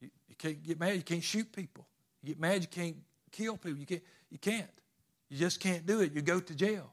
You, 0.00 0.10
you 0.28 0.31
can't 0.42 0.62
get 0.62 0.80
mad. 0.80 0.96
You 0.96 1.02
can't 1.02 1.22
shoot 1.22 1.52
people. 1.52 1.86
You 2.22 2.28
get 2.28 2.40
mad, 2.40 2.62
you 2.62 2.68
can't 2.68 2.96
kill 3.30 3.56
people. 3.56 3.78
You 3.78 3.86
can't. 3.86 4.02
You 4.30 4.38
can't. 4.38 4.70
You 5.28 5.38
just 5.38 5.60
can't 5.60 5.86
do 5.86 6.00
it. 6.00 6.12
You 6.12 6.20
go 6.20 6.40
to 6.40 6.54
jail. 6.54 6.92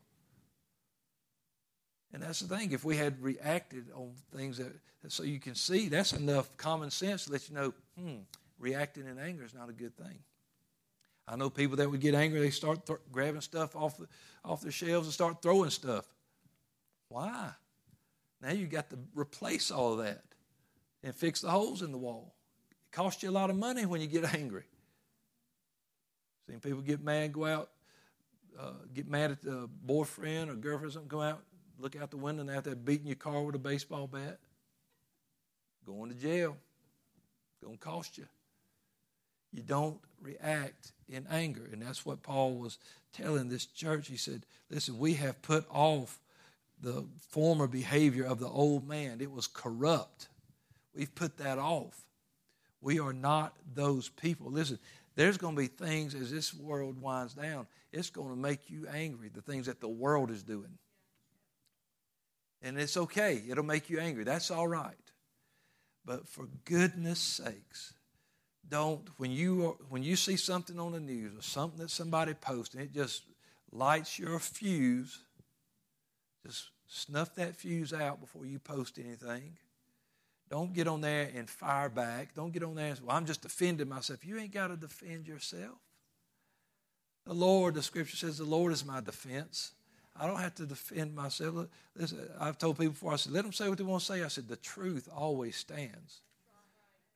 And 2.13 2.23
that's 2.23 2.39
the 2.39 2.55
thing. 2.55 2.71
If 2.71 2.83
we 2.83 2.95
had 2.95 3.21
reacted 3.21 3.88
on 3.93 4.12
things 4.35 4.57
that, 4.57 4.71
so 5.07 5.23
you 5.23 5.39
can 5.39 5.55
see, 5.55 5.89
that's 5.89 6.13
enough 6.13 6.55
common 6.57 6.89
sense 6.89 7.25
to 7.25 7.31
let 7.31 7.49
you 7.49 7.55
know, 7.55 7.73
hmm, 7.97 8.17
reacting 8.57 9.07
in 9.07 9.19
anger 9.19 9.43
is 9.43 9.53
not 9.53 9.69
a 9.69 9.73
good 9.73 9.95
thing. 9.95 10.19
I 11.27 11.35
know 11.35 11.49
people 11.49 11.77
that 11.77 11.89
would 11.89 12.01
get 12.01 12.15
angry, 12.15 12.39
they 12.39 12.49
start 12.49 12.85
th- 12.85 12.99
grabbing 13.12 13.41
stuff 13.41 13.75
off, 13.75 13.97
the, 13.97 14.07
off 14.43 14.62
their 14.62 14.71
shelves 14.71 15.07
and 15.07 15.13
start 15.13 15.41
throwing 15.41 15.69
stuff. 15.69 16.05
Why? 17.09 17.51
Now 18.41 18.51
you 18.51 18.65
got 18.65 18.89
to 18.89 18.97
replace 19.13 19.69
all 19.69 19.93
of 19.93 20.05
that 20.05 20.23
and 21.03 21.13
fix 21.15 21.41
the 21.41 21.49
holes 21.49 21.81
in 21.81 21.91
the 21.91 21.97
wall. 21.97 22.33
It 22.91 22.95
costs 22.95 23.21
you 23.21 23.30
a 23.30 23.32
lot 23.32 23.49
of 23.49 23.56
money 23.56 23.86
when 23.86 24.02
you 24.02 24.08
get 24.08 24.34
angry. 24.34 24.63
Seen 26.47 26.60
people 26.60 26.82
get 26.82 27.04
mad, 27.04 27.34
go 27.34 27.45
out, 27.45 27.69
uh, 28.60 28.71
get 28.93 29.08
mad 29.08 29.32
at 29.32 29.41
the 29.41 29.69
boyfriend 29.84 30.49
or 30.49 30.56
girlfriend, 30.56 30.89
or 30.89 30.93
something, 30.93 31.10
go 31.10 31.21
out, 31.21 31.41
look 31.78 31.95
out 31.95 32.10
the 32.10 32.17
window, 32.17 32.41
and 32.41 32.49
after 32.49 32.75
beating 32.75 33.08
your 33.08 33.15
car 33.15 33.43
with 33.43 33.56
a 33.56 33.60
baseball 33.60 34.08
bat, 34.08 34.39
going 35.86 36.10
to 36.10 36.15
jail. 36.15 36.58
Going 37.62 37.78
to 37.78 37.80
cost 37.80 38.17
you. 38.17 38.25
You 39.52 39.63
don't 39.63 39.99
react 40.21 40.93
in 41.08 41.28
anger. 41.30 41.67
And 41.71 41.82
that's 41.82 42.06
what 42.06 42.23
Paul 42.23 42.56
was 42.56 42.78
telling 43.12 43.49
this 43.49 43.65
church. 43.65 44.08
He 44.08 44.17
said, 44.17 44.45
Listen, 44.69 44.97
we 44.97 45.15
have 45.15 45.41
put 45.41 45.65
off 45.69 46.19
the 46.82 47.06
former 47.30 47.67
behavior 47.67 48.25
of 48.25 48.39
the 48.39 48.47
old 48.47 48.88
man, 48.88 49.19
it 49.21 49.32
was 49.32 49.47
corrupt. 49.47 50.30
We've 50.95 51.13
put 51.13 51.38
that 51.38 51.58
off. 51.58 52.06
We 52.82 53.00
are 53.00 53.13
not 53.13 53.56
those 53.74 54.10
people. 54.10 54.52
Listen, 54.52 54.80
there's 55.15 55.38
going 55.38 55.56
to 55.56 55.62
be 55.62 55.68
things 55.68 56.15
as 56.15 56.32
this 56.32 56.54
world 56.54 57.02
winds 57.02 57.34
down, 57.34 57.68
it's 57.92 58.10
going 58.10 58.30
to 58.30 58.36
make 58.36 58.70
you 58.70 58.88
angry, 58.88 59.30
the 59.34 59.42
things 59.42 59.65
that 59.65 59.82
the 59.82 59.89
world 59.89 60.32
is 60.32 60.44
doing. 60.44 60.78
And 62.62 62.78
it's 62.78 62.98
okay, 62.98 63.42
it'll 63.50 63.63
make 63.63 63.89
you 63.89 64.00
angry. 64.00 64.24
That's 64.24 64.52
all 64.52 64.68
right. 64.68 64.96
But 66.06 66.28
for 66.28 66.48
goodness 66.65 67.20
sakes, 67.20 67.94
don't 68.68 69.08
when 69.18 69.32
you 69.32 69.78
when 69.89 70.04
you 70.04 70.15
see 70.15 70.38
something 70.38 70.80
on 70.80 70.92
the 70.92 71.00
news 71.00 71.38
or 71.38 71.42
something 71.42 71.80
that 71.80 71.89
somebody 71.89 72.34
posted, 72.34 72.82
it 72.82 72.94
just 72.94 73.24
lights 73.72 74.20
your 74.20 74.39
fuse. 74.39 75.20
Just 76.46 76.70
snuff 76.88 77.36
that 77.36 77.56
fuse 77.56 77.94
out 77.94 78.20
before 78.22 78.46
you 78.46 78.60
post 78.60 78.98
anything. 78.98 79.58
Don't 80.49 80.73
get 80.73 80.88
on 80.88 81.01
there 81.01 81.29
and 81.35 81.49
fire 81.49 81.89
back. 81.89 82.33
Don't 82.33 82.51
get 82.51 82.63
on 82.63 82.75
there 82.75 82.88
and 82.88 82.97
say, 82.97 83.03
Well, 83.05 83.15
I'm 83.15 83.25
just 83.25 83.41
defending 83.41 83.88
myself. 83.88 84.25
You 84.25 84.38
ain't 84.39 84.53
got 84.53 84.67
to 84.67 84.75
defend 84.75 85.27
yourself. 85.27 85.77
The 87.29 87.35
Lord, 87.35 87.75
the 87.75 87.83
scripture 87.83 88.17
says, 88.17 88.39
the 88.39 88.43
Lord 88.43 88.73
is 88.73 88.83
my 88.83 89.01
defense. 89.01 89.73
I 90.19 90.25
don't 90.25 90.39
have 90.39 90.55
to 90.55 90.65
defend 90.65 91.15
myself. 91.15 91.67
Listen, 91.95 92.27
I've 92.39 92.57
told 92.57 92.79
people 92.79 92.93
before, 92.93 93.13
I 93.13 93.17
said, 93.17 93.33
let 93.33 93.43
them 93.43 93.53
say 93.53 93.69
what 93.69 93.77
they 93.77 93.83
want 93.83 94.01
to 94.01 94.05
say. 94.07 94.23
I 94.23 94.29
said, 94.29 94.47
the 94.47 94.55
truth 94.55 95.07
always 95.15 95.55
stands. 95.55 96.21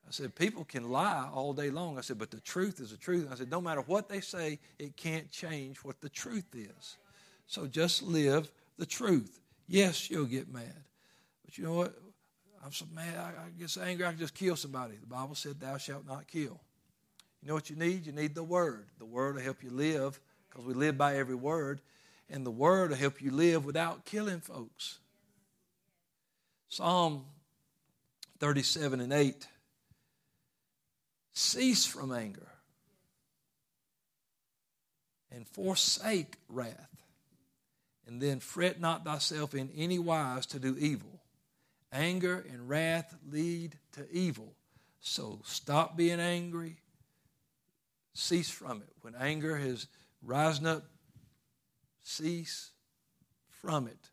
I 0.07 0.11
said, 0.11 0.35
people 0.35 0.65
can 0.65 0.89
lie 0.89 1.27
all 1.33 1.51
day 1.51 1.71
long. 1.71 1.97
I 1.97 2.01
said, 2.01 2.19
but 2.19 2.29
the 2.29 2.41
truth 2.41 2.79
is 2.79 2.91
the 2.91 2.97
truth. 2.97 3.27
I 3.31 3.35
said, 3.35 3.49
no 3.49 3.59
matter 3.59 3.81
what 3.81 4.07
they 4.07 4.21
say, 4.21 4.59
it 4.77 4.95
can't 4.95 5.31
change 5.31 5.77
what 5.77 5.99
the 5.99 6.09
truth 6.09 6.53
is. 6.53 6.97
So 7.47 7.65
just 7.65 8.03
live 8.03 8.51
the 8.77 8.85
truth. 8.85 9.39
Yes, 9.67 10.11
you'll 10.11 10.25
get 10.25 10.53
mad. 10.53 10.83
But 11.43 11.57
you 11.57 11.63
know 11.63 11.73
what? 11.73 11.95
I'm 12.63 12.71
so 12.71 12.85
mad, 12.93 13.17
I, 13.17 13.45
I 13.45 13.49
get 13.59 13.69
so 13.69 13.81
angry, 13.81 14.05
I 14.05 14.11
can 14.11 14.19
just 14.19 14.35
kill 14.35 14.55
somebody. 14.55 14.95
The 14.95 15.07
Bible 15.07 15.35
said, 15.35 15.59
Thou 15.59 15.77
shalt 15.77 16.07
not 16.07 16.27
kill. 16.27 16.59
You 17.41 17.49
know 17.49 17.55
what 17.55 17.69
you 17.69 17.75
need? 17.75 18.05
You 18.05 18.13
need 18.13 18.35
the 18.35 18.43
Word. 18.43 18.87
The 18.99 19.05
Word 19.05 19.35
will 19.35 19.41
help 19.41 19.63
you 19.63 19.69
live 19.69 20.19
because 20.49 20.65
we 20.65 20.73
live 20.73 20.97
by 20.97 21.17
every 21.17 21.35
word, 21.35 21.81
and 22.29 22.45
the 22.45 22.51
Word 22.51 22.91
will 22.91 22.97
help 22.97 23.21
you 23.21 23.31
live 23.31 23.65
without 23.65 24.05
killing 24.05 24.39
folks. 24.39 24.99
Psalm 26.69 27.25
37 28.39 29.01
and 29.01 29.13
8 29.13 29.47
Cease 31.33 31.85
from 31.85 32.13
anger 32.13 32.47
and 35.31 35.47
forsake 35.47 36.35
wrath, 36.47 37.03
and 38.05 38.21
then 38.21 38.39
fret 38.39 38.79
not 38.79 39.03
thyself 39.03 39.55
in 39.55 39.69
any 39.75 39.97
wise 39.97 40.45
to 40.45 40.59
do 40.59 40.77
evil. 40.79 41.22
Anger 41.93 42.43
and 42.51 42.67
wrath 42.67 43.15
lead 43.29 43.77
to 43.93 44.11
evil. 44.11 44.55
So 44.99 45.39
stop 45.45 45.95
being 45.95 46.19
angry, 46.19 46.77
cease 48.13 48.49
from 48.49 48.81
it. 48.81 48.89
When 49.01 49.13
anger 49.15 49.57
is 49.57 49.87
rising 50.23 50.65
up, 50.65 50.85
cease 52.01 52.71
from 53.61 53.87
it. 53.87 54.09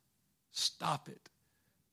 Stop 0.52 1.08
it. 1.08 1.30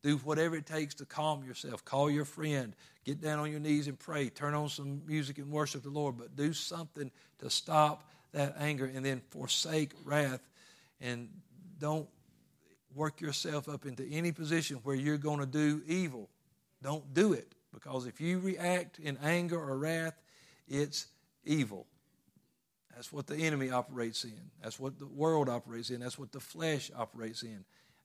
Do 0.03 0.17
whatever 0.17 0.55
it 0.55 0.65
takes 0.65 0.95
to 0.95 1.05
calm 1.05 1.43
yourself. 1.43 1.85
Call 1.85 2.09
your 2.09 2.25
friend. 2.25 2.75
Get 3.05 3.21
down 3.21 3.39
on 3.39 3.49
your 3.51 3.59
knees 3.59 3.87
and 3.87 3.97
pray. 3.97 4.29
Turn 4.29 4.53
on 4.53 4.69
some 4.69 5.01
music 5.05 5.37
and 5.37 5.51
worship 5.51 5.83
the 5.83 5.89
Lord. 5.89 6.17
But 6.17 6.35
do 6.35 6.53
something 6.53 7.11
to 7.39 7.49
stop 7.49 8.09
that 8.33 8.55
anger 8.59 8.91
and 8.93 9.05
then 9.05 9.21
forsake 9.29 9.93
wrath. 10.03 10.41
And 10.99 11.29
don't 11.79 12.07
work 12.95 13.21
yourself 13.21 13.69
up 13.69 13.85
into 13.85 14.03
any 14.09 14.31
position 14.31 14.77
where 14.83 14.95
you're 14.95 15.17
going 15.17 15.39
to 15.39 15.45
do 15.45 15.81
evil. 15.87 16.29
Don't 16.81 17.13
do 17.13 17.33
it. 17.33 17.53
Because 17.73 18.07
if 18.07 18.19
you 18.21 18.39
react 18.39 18.99
in 18.99 19.17
anger 19.23 19.59
or 19.59 19.77
wrath, 19.77 20.15
it's 20.67 21.07
evil. 21.45 21.85
That's 22.95 23.13
what 23.13 23.27
the 23.27 23.35
enemy 23.35 23.69
operates 23.69 24.23
in. 24.23 24.39
That's 24.63 24.79
what 24.79 24.97
the 24.97 25.05
world 25.05 25.49
operates 25.49 25.91
in. 25.91 25.99
That's 25.99 26.17
what 26.17 26.31
the 26.31 26.39
flesh 26.39 26.89
operates 26.97 27.43
in. 27.43 27.63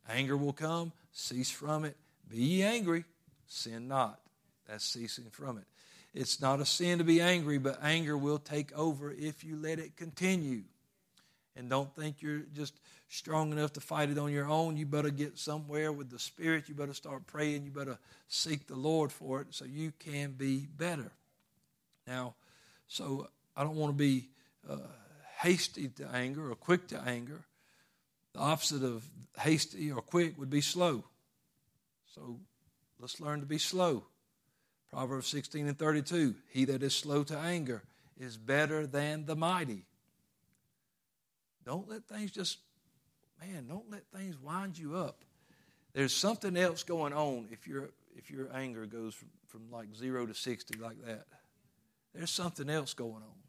Anger 0.09 0.37
will 0.37 0.53
come, 0.53 0.93
cease 1.13 1.51
from 1.51 1.85
it. 1.85 1.97
Be 2.29 2.37
ye 2.37 2.63
angry, 2.63 3.05
sin 3.47 3.89
not. 3.89 4.21
That's 4.69 4.85
ceasing 4.85 5.31
from 5.31 5.59
it. 5.59 5.65
It's 6.13 6.41
not 6.41 6.61
a 6.61 6.67
sin 6.67 6.99
to 6.99 7.05
be 7.05 7.21
angry, 7.23 7.57
but 7.57 7.79
anger 7.83 8.19
will 8.19 8.39
take 8.39 8.77
over 8.77 9.11
if 9.11 9.45
you 9.45 9.57
let 9.57 9.79
it 9.79 9.97
continue. 9.97 10.65
And 11.55 11.69
don't 11.69 11.95
think 11.95 12.23
you're 12.23 12.45
just 12.55 12.81
strong 13.09 13.53
enough 13.53 13.75
to 13.75 13.81
fight 13.81 14.09
it 14.09 14.19
on 14.19 14.33
your 14.33 14.49
own. 14.49 14.77
You 14.77 14.87
better 14.87 15.11
get 15.11 15.39
somewhere 15.39 15.93
with 15.93 16.11
the 16.11 16.19
Spirit. 16.19 16.69
You 16.69 16.75
better 16.75 16.95
start 16.95 17.27
praying. 17.27 17.65
You 17.65 17.71
better 17.71 17.99
seek 18.29 18.67
the 18.67 18.77
Lord 18.77 19.13
for 19.13 19.43
it 19.43 19.49
so 19.51 19.67
you 19.67 19.93
can 19.99 20.33
be 20.33 20.67
better. 20.67 21.13
Now, 22.07 22.35
so 22.89 23.29
I 23.55 23.65
don't 23.65 23.77
want 23.77 23.93
to 23.93 23.99
be 23.99 24.29
uh, 24.69 24.77
hasty 25.41 25.89
to 25.89 26.09
anger 26.15 26.51
or 26.51 26.55
quick 26.55 26.89
to 26.89 27.01
anger. 27.01 27.45
The 28.33 28.41
opposite 28.41 28.83
of 28.83 29.05
hasty 29.39 29.93
or 29.93 30.01
quick 30.01 30.39
would 30.39 30.51
be 30.51 30.63
slow. 30.63 31.05
So 32.15 32.41
let's 32.99 33.21
learn 33.21 33.41
to 33.41 33.47
be 33.47 33.59
slow. 33.59 34.05
Proverbs 34.91 35.27
16 35.29 35.69
and 35.69 35.79
32 35.79 36.35
He 36.51 36.65
that 36.67 36.83
is 36.83 36.95
slow 36.95 37.25
to 37.25 37.39
anger 37.39 37.83
is 38.19 38.37
better 38.37 38.87
than 38.87 39.27
the 39.27 39.37
mighty. 39.37 39.85
Don't 41.65 41.89
let 41.89 42.05
things 42.05 42.31
just, 42.31 42.59
man, 43.41 43.67
don't 43.69 43.91
let 43.91 44.03
things 44.15 44.39
wind 44.41 44.79
you 44.79 44.97
up. 44.97 45.25
There's 45.93 46.15
something 46.15 46.57
else 46.57 46.83
going 46.83 47.13
on 47.13 47.49
if, 47.51 47.67
your 47.67 47.91
if 48.17 48.31
your 48.31 48.49
anger 48.55 48.87
goes 48.87 49.15
from, 49.15 49.29
from 49.47 49.71
like 49.71 49.95
zero 49.95 50.27
to 50.27 50.35
60 50.35 50.79
like 50.79 51.05
that. 51.07 51.27
There's 52.15 52.31
something 52.31 52.69
else 52.69 52.95
going 52.95 53.15
on. 53.15 53.43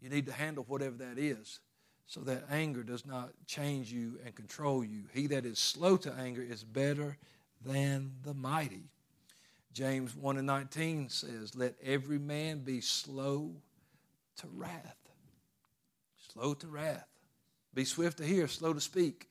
You 0.00 0.08
need 0.08 0.26
to 0.26 0.32
handle 0.32 0.64
whatever 0.66 0.96
that 0.96 1.18
is 1.18 1.60
so 2.06 2.20
that 2.20 2.44
anger 2.50 2.82
does 2.82 3.06
not 3.06 3.30
change 3.46 3.92
you 3.92 4.18
and 4.24 4.34
control 4.34 4.84
you. 4.84 5.04
He 5.14 5.28
that 5.28 5.46
is 5.46 5.58
slow 5.58 5.96
to 5.98 6.12
anger 6.12 6.42
is 6.42 6.64
better 6.64 7.16
than 7.64 8.12
the 8.24 8.34
mighty. 8.34 8.90
James 9.72 10.14
1 10.14 10.36
and 10.36 10.46
19 10.46 11.08
says, 11.08 11.54
Let 11.54 11.74
every 11.82 12.18
man 12.18 12.60
be 12.60 12.80
slow 12.80 13.52
to 14.36 14.46
wrath. 14.52 14.96
Slow 16.32 16.54
to 16.54 16.66
wrath. 16.66 17.06
Be 17.74 17.84
swift 17.84 18.18
to 18.18 18.24
hear, 18.24 18.48
slow 18.48 18.72
to 18.72 18.80
speak. 18.80 19.28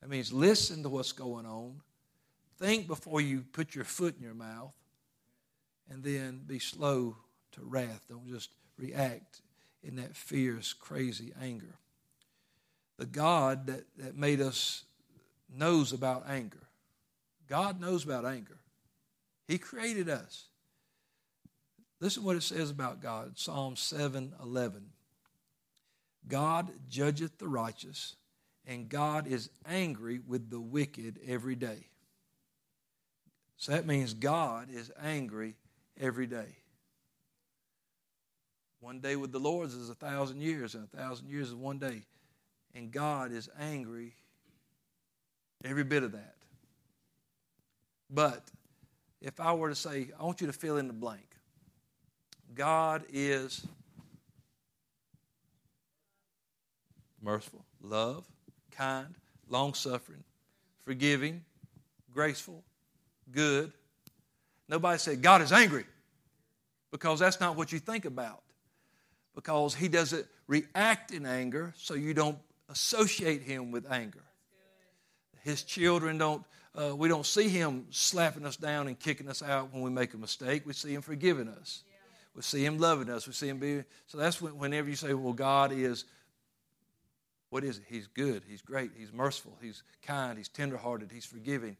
That 0.00 0.08
means 0.08 0.32
listen 0.32 0.82
to 0.82 0.88
what's 0.88 1.12
going 1.12 1.46
on. 1.46 1.80
Think 2.58 2.86
before 2.86 3.20
you 3.20 3.44
put 3.52 3.74
your 3.74 3.84
foot 3.84 4.16
in 4.16 4.22
your 4.22 4.34
mouth. 4.34 4.72
And 5.90 6.02
then 6.02 6.42
be 6.46 6.58
slow 6.58 7.16
to 7.52 7.60
wrath. 7.62 8.02
Don't 8.08 8.28
just 8.28 8.50
react 8.78 9.42
in 9.82 9.96
that 9.96 10.16
fierce, 10.16 10.72
crazy 10.72 11.32
anger. 11.40 11.74
The 12.98 13.06
God 13.06 13.66
that, 13.66 13.84
that 13.98 14.16
made 14.16 14.40
us 14.40 14.84
knows 15.54 15.92
about 15.92 16.24
anger. 16.28 16.68
God 17.48 17.80
knows 17.80 18.04
about 18.04 18.24
anger. 18.24 18.58
He 19.46 19.58
created 19.58 20.08
us. 20.08 20.46
Listen 22.00 22.24
what 22.24 22.36
it 22.36 22.42
says 22.42 22.70
about 22.70 23.02
God. 23.02 23.38
Psalm 23.38 23.76
7 23.76 24.32
11. 24.42 24.86
God 26.28 26.70
judgeth 26.88 27.38
the 27.38 27.48
righteous, 27.48 28.16
and 28.66 28.88
God 28.88 29.26
is 29.26 29.50
angry 29.66 30.20
with 30.26 30.50
the 30.50 30.60
wicked 30.60 31.18
every 31.26 31.56
day. 31.56 31.86
So 33.56 33.72
that 33.72 33.86
means 33.86 34.14
God 34.14 34.68
is 34.70 34.90
angry 35.00 35.56
every 36.00 36.26
day. 36.26 36.56
One 38.80 39.00
day 39.00 39.14
with 39.14 39.30
the 39.30 39.38
Lord 39.38 39.68
is 39.68 39.88
a 39.88 39.94
thousand 39.94 40.40
years, 40.40 40.74
and 40.74 40.84
a 40.92 40.96
thousand 40.96 41.28
years 41.28 41.48
is 41.48 41.54
one 41.54 41.78
day. 41.78 42.02
And 42.74 42.90
God 42.90 43.30
is 43.30 43.48
angry 43.60 44.14
every 45.64 45.84
bit 45.84 46.02
of 46.02 46.12
that. 46.12 46.34
But 48.10 48.42
if 49.20 49.38
I 49.38 49.52
were 49.52 49.68
to 49.68 49.74
say, 49.74 50.08
I 50.18 50.24
want 50.24 50.40
you 50.40 50.46
to 50.48 50.52
fill 50.52 50.78
in 50.78 50.88
the 50.88 50.92
blank 50.92 51.32
God 52.54 53.04
is 53.12 53.66
merciful, 57.22 57.64
love, 57.80 58.26
kind, 58.72 59.14
long 59.48 59.74
suffering, 59.74 60.24
forgiving, 60.84 61.44
graceful, 62.12 62.62
good. 63.30 63.72
Nobody 64.68 64.98
said 64.98 65.22
God 65.22 65.42
is 65.42 65.52
angry 65.52 65.84
because 66.90 67.20
that's 67.20 67.40
not 67.40 67.56
what 67.56 67.72
you 67.72 67.78
think 67.78 68.04
about. 68.04 68.42
Because 69.34 69.74
He 69.74 69.88
doesn't 69.88 70.26
react 70.46 71.12
in 71.12 71.24
anger, 71.24 71.72
so 71.76 71.94
you 71.94 72.12
don't 72.12 72.38
associate 72.68 73.42
Him 73.42 73.70
with 73.70 73.90
anger. 73.90 74.22
His 75.42 75.62
children 75.62 76.18
don't, 76.18 76.44
uh, 76.74 76.94
we 76.94 77.08
don't 77.08 77.26
see 77.26 77.48
Him 77.48 77.86
slapping 77.90 78.44
us 78.44 78.56
down 78.56 78.88
and 78.88 78.98
kicking 78.98 79.28
us 79.28 79.42
out 79.42 79.72
when 79.72 79.82
we 79.82 79.90
make 79.90 80.14
a 80.14 80.18
mistake. 80.18 80.66
We 80.66 80.72
see 80.72 80.94
Him 80.94 81.02
forgiving 81.02 81.48
us. 81.48 81.82
We 82.34 82.42
see 82.42 82.64
Him 82.64 82.78
loving 82.78 83.10
us. 83.10 83.26
We 83.26 83.32
see 83.32 83.48
Him 83.48 83.58
being. 83.58 83.84
So 84.06 84.18
that's 84.18 84.40
when, 84.40 84.56
whenever 84.56 84.88
you 84.88 84.96
say, 84.96 85.14
well, 85.14 85.32
God 85.32 85.72
is 85.72 86.04
what 87.52 87.64
is 87.64 87.76
it? 87.76 87.84
He's 87.86 88.06
good. 88.06 88.44
He's 88.48 88.62
great. 88.62 88.92
He's 88.96 89.12
merciful. 89.12 89.52
He's 89.60 89.82
kind. 90.00 90.38
He's 90.38 90.48
tenderhearted. 90.48 91.10
He's 91.12 91.26
forgiving. 91.26 91.76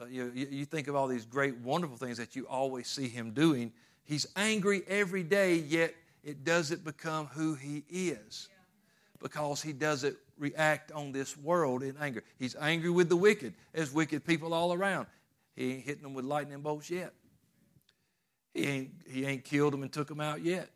Uh, 0.00 0.06
you, 0.06 0.32
you 0.34 0.64
think 0.64 0.88
of 0.88 0.96
all 0.96 1.06
these 1.06 1.26
great, 1.26 1.54
wonderful 1.58 1.98
things 1.98 2.16
that 2.16 2.34
you 2.34 2.46
always 2.48 2.88
see 2.88 3.08
him 3.08 3.32
doing. 3.32 3.74
He's 4.04 4.26
angry 4.36 4.82
every 4.88 5.22
day, 5.22 5.56
yet 5.56 5.94
it 6.24 6.44
doesn't 6.44 6.82
become 6.82 7.26
who 7.26 7.52
he 7.52 7.84
is 7.90 8.48
because 9.20 9.60
he 9.60 9.74
doesn't 9.74 10.16
react 10.38 10.92
on 10.92 11.12
this 11.12 11.36
world 11.36 11.82
in 11.82 11.94
anger. 12.00 12.24
He's 12.38 12.56
angry 12.58 12.88
with 12.88 13.10
the 13.10 13.16
wicked. 13.16 13.52
There's 13.74 13.92
wicked 13.92 14.24
people 14.24 14.54
all 14.54 14.72
around. 14.72 15.08
He 15.54 15.74
ain't 15.74 15.84
hitting 15.84 16.04
them 16.04 16.14
with 16.14 16.24
lightning 16.24 16.62
bolts 16.62 16.88
yet. 16.88 17.12
He 18.54 18.64
ain't, 18.64 18.90
he 19.06 19.26
ain't 19.26 19.44
killed 19.44 19.74
them 19.74 19.82
and 19.82 19.92
took 19.92 20.08
them 20.08 20.20
out 20.20 20.40
yet 20.40 20.70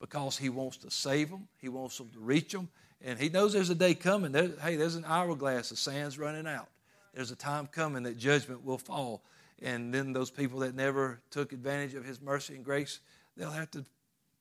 because 0.00 0.36
he 0.36 0.48
wants 0.48 0.78
to 0.78 0.90
save 0.90 1.30
them. 1.30 1.46
He 1.58 1.68
wants 1.68 1.98
them 1.98 2.10
to 2.14 2.18
reach 2.18 2.50
them. 2.50 2.68
And 3.02 3.18
he 3.18 3.28
knows 3.28 3.52
there's 3.52 3.70
a 3.70 3.74
day 3.74 3.94
coming. 3.94 4.32
There, 4.32 4.50
hey, 4.62 4.76
there's 4.76 4.96
an 4.96 5.04
hourglass, 5.06 5.70
the 5.70 5.76
sand's 5.76 6.18
running 6.18 6.46
out. 6.46 6.68
There's 7.14 7.30
a 7.30 7.36
time 7.36 7.66
coming 7.66 8.02
that 8.04 8.18
judgment 8.18 8.64
will 8.64 8.78
fall. 8.78 9.22
And 9.62 9.92
then 9.92 10.12
those 10.12 10.30
people 10.30 10.60
that 10.60 10.74
never 10.74 11.20
took 11.30 11.52
advantage 11.52 11.94
of 11.94 12.04
his 12.04 12.20
mercy 12.20 12.54
and 12.54 12.64
grace, 12.64 13.00
they'll 13.36 13.50
have 13.50 13.70
to 13.72 13.84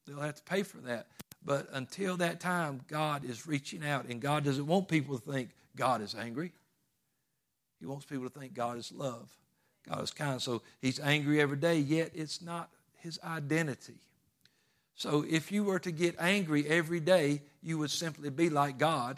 they'll 0.05 0.19
have 0.19 0.35
to 0.35 0.43
pay 0.43 0.63
for 0.63 0.77
that. 0.77 1.07
But 1.43 1.67
until 1.71 2.17
that 2.17 2.39
time, 2.39 2.81
God 2.87 3.23
is 3.23 3.47
reaching 3.47 3.85
out, 3.85 4.05
and 4.05 4.21
God 4.21 4.43
doesn't 4.43 4.67
want 4.67 4.87
people 4.87 5.17
to 5.17 5.31
think 5.31 5.49
God 5.75 6.01
is 6.01 6.15
angry. 6.15 6.51
He 7.79 7.85
wants 7.85 8.05
people 8.05 8.29
to 8.29 8.39
think 8.39 8.53
God 8.53 8.77
is 8.77 8.91
love, 8.91 9.29
God 9.87 10.03
is 10.03 10.11
kind. 10.11 10.41
So 10.41 10.61
He's 10.81 10.99
angry 10.99 11.41
every 11.41 11.57
day, 11.57 11.79
yet 11.79 12.11
it's 12.13 12.41
not 12.41 12.69
His 12.97 13.19
identity. 13.23 13.99
So 14.99 15.23
if 15.29 15.49
you 15.49 15.63
were 15.63 15.79
to 15.79 15.91
get 15.91 16.17
angry 16.19 16.67
every 16.67 16.99
day, 16.99 17.41
you 17.63 17.77
would 17.77 17.89
simply 17.89 18.29
be 18.29 18.49
like 18.49 18.77
God. 18.77 19.17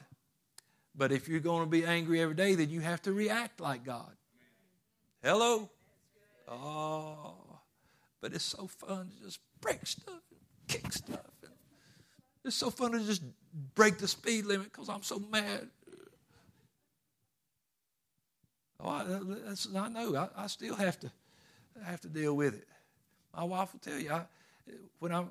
But 0.95 1.11
if 1.11 1.27
you're 1.27 1.39
going 1.39 1.63
to 1.63 1.69
be 1.69 1.83
angry 1.83 2.21
every 2.21 2.35
day, 2.35 2.53
then 2.53 2.69
you 2.69 2.81
have 2.81 3.01
to 3.01 3.11
react 3.11 3.59
like 3.59 3.83
God. 3.83 4.11
Hello? 5.23 5.71
Oh, 6.47 7.33
but 8.21 8.31
it's 8.31 8.45
so 8.45 8.67
fun 8.67 9.09
to 9.09 9.25
just 9.25 9.39
break 9.59 9.83
stuff 9.87 10.21
and 10.29 10.39
kick 10.67 10.93
stuff. 10.93 11.19
It's 12.45 12.55
so 12.55 12.69
fun 12.69 12.91
to 12.91 12.99
just 13.03 13.23
break 13.73 13.97
the 13.97 14.07
speed 14.07 14.45
limit 14.45 14.71
because 14.71 14.87
I'm 14.87 15.01
so 15.01 15.17
mad. 15.31 15.67
Oh, 18.79 18.87
I, 18.87 18.99
uh, 18.99 19.79
I 19.83 19.89
know. 19.89 20.15
I, 20.15 20.43
I, 20.43 20.47
still 20.47 20.75
have 20.75 20.99
to 20.99 21.11
have 21.83 22.01
to 22.01 22.07
deal 22.07 22.35
with 22.35 22.53
it. 22.53 22.67
My 23.35 23.45
wife 23.45 23.73
will 23.73 23.79
tell 23.79 23.99
you. 23.99 24.11
I, 24.11 24.25
when 24.99 25.11
I'm 25.11 25.29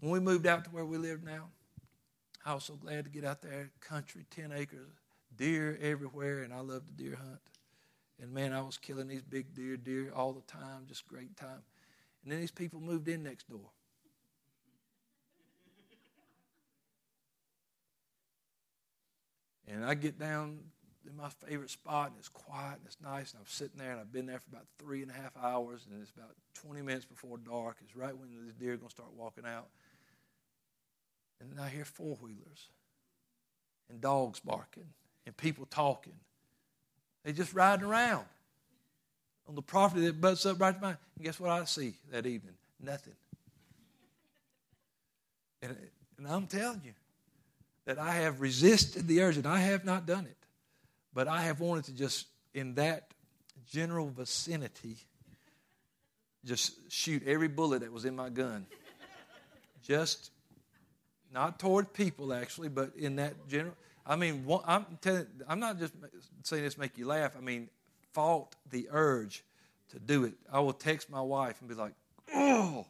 when 0.00 0.12
we 0.12 0.20
moved 0.20 0.46
out 0.46 0.64
to 0.64 0.70
where 0.70 0.84
we 0.84 0.98
live 0.98 1.22
now, 1.22 1.48
I 2.44 2.54
was 2.54 2.64
so 2.64 2.74
glad 2.74 3.04
to 3.04 3.10
get 3.10 3.24
out 3.24 3.42
there, 3.42 3.70
country, 3.80 4.24
10 4.30 4.52
acres, 4.52 4.92
deer 5.36 5.78
everywhere, 5.80 6.42
and 6.42 6.52
I 6.52 6.60
love 6.60 6.86
to 6.86 6.92
deer 6.92 7.16
hunt. 7.16 7.40
And 8.20 8.32
man, 8.32 8.52
I 8.52 8.60
was 8.60 8.78
killing 8.78 9.08
these 9.08 9.22
big 9.22 9.54
deer, 9.54 9.76
deer 9.76 10.12
all 10.14 10.32
the 10.32 10.42
time, 10.42 10.84
just 10.86 11.06
great 11.06 11.36
time. 11.36 11.62
And 12.22 12.32
then 12.32 12.40
these 12.40 12.50
people 12.50 12.80
moved 12.80 13.08
in 13.08 13.22
next 13.22 13.48
door. 13.48 13.70
And 19.68 19.84
I 19.84 19.94
get 19.94 20.18
down 20.18 20.60
in 21.08 21.16
my 21.16 21.28
favorite 21.28 21.70
spot, 21.70 22.08
and 22.08 22.18
it's 22.18 22.28
quiet 22.28 22.78
and 22.78 22.86
it's 22.86 22.98
nice. 23.02 23.32
And 23.32 23.40
I'm 23.40 23.46
sitting 23.46 23.78
there, 23.78 23.92
and 23.92 24.00
I've 24.00 24.12
been 24.12 24.26
there 24.26 24.38
for 24.38 24.50
about 24.50 24.66
three 24.78 25.02
and 25.02 25.10
a 25.10 25.14
half 25.14 25.36
hours, 25.36 25.86
and 25.90 26.00
it's 26.00 26.10
about 26.10 26.34
20 26.54 26.82
minutes 26.82 27.04
before 27.04 27.38
dark. 27.38 27.78
It's 27.82 27.96
right 27.96 28.16
when 28.16 28.28
these 28.30 28.54
deer 28.54 28.74
are 28.74 28.76
going 28.76 28.88
to 28.88 28.94
start 28.94 29.12
walking 29.16 29.44
out. 29.44 29.68
And 31.40 31.50
then 31.50 31.58
I 31.58 31.68
hear 31.68 31.84
four 31.84 32.16
wheelers 32.16 32.68
and 33.90 34.00
dogs 34.00 34.40
barking 34.40 34.88
and 35.26 35.36
people 35.36 35.66
talking. 35.66 36.14
They 37.24 37.32
just 37.32 37.54
riding 37.54 37.84
around 37.84 38.24
on 39.48 39.54
the 39.54 39.62
property 39.62 40.06
that 40.06 40.20
butts 40.20 40.46
up 40.46 40.60
right 40.60 40.74
to 40.74 40.80
mine. 40.80 40.96
And 41.16 41.24
guess 41.24 41.38
what 41.38 41.50
I 41.50 41.64
see 41.64 41.94
that 42.10 42.26
evening? 42.26 42.54
Nothing. 42.82 43.14
And, 45.62 45.76
and 46.18 46.26
I'm 46.28 46.46
telling 46.46 46.82
you 46.84 46.92
that 47.84 47.98
I 47.98 48.14
have 48.14 48.40
resisted 48.40 49.06
the 49.06 49.22
urge, 49.22 49.36
and 49.36 49.46
I 49.46 49.60
have 49.60 49.84
not 49.84 50.06
done 50.06 50.26
it. 50.26 50.36
But 51.14 51.28
I 51.28 51.42
have 51.42 51.60
wanted 51.60 51.84
to 51.84 51.92
just, 51.92 52.26
in 52.52 52.74
that 52.74 53.08
general 53.70 54.08
vicinity, 54.08 54.96
just 56.44 56.74
shoot 56.92 57.22
every 57.26 57.48
bullet 57.48 57.80
that 57.80 57.92
was 57.92 58.04
in 58.04 58.14
my 58.14 58.28
gun. 58.28 58.66
Just 59.82 60.30
not 61.32 61.58
toward 61.58 61.92
people 61.92 62.32
actually, 62.32 62.68
but 62.68 62.92
in 62.96 63.16
that 63.16 63.48
general. 63.48 63.74
I 64.06 64.16
mean, 64.16 64.46
I'm 64.66 64.86
telling, 65.00 65.26
I'm 65.48 65.58
not 65.58 65.78
just 65.78 65.92
saying 66.44 66.62
this 66.62 66.74
to 66.74 66.80
make 66.80 66.96
you 66.96 67.06
laugh. 67.06 67.32
I 67.36 67.40
mean, 67.40 67.68
fought 68.12 68.54
the 68.70 68.88
urge 68.90 69.44
to 69.90 69.98
do 69.98 70.24
it. 70.24 70.34
I 70.52 70.60
will 70.60 70.72
text 70.72 71.10
my 71.10 71.20
wife 71.20 71.60
and 71.60 71.68
be 71.68 71.74
like, 71.74 71.92
"Oh, 72.32 72.86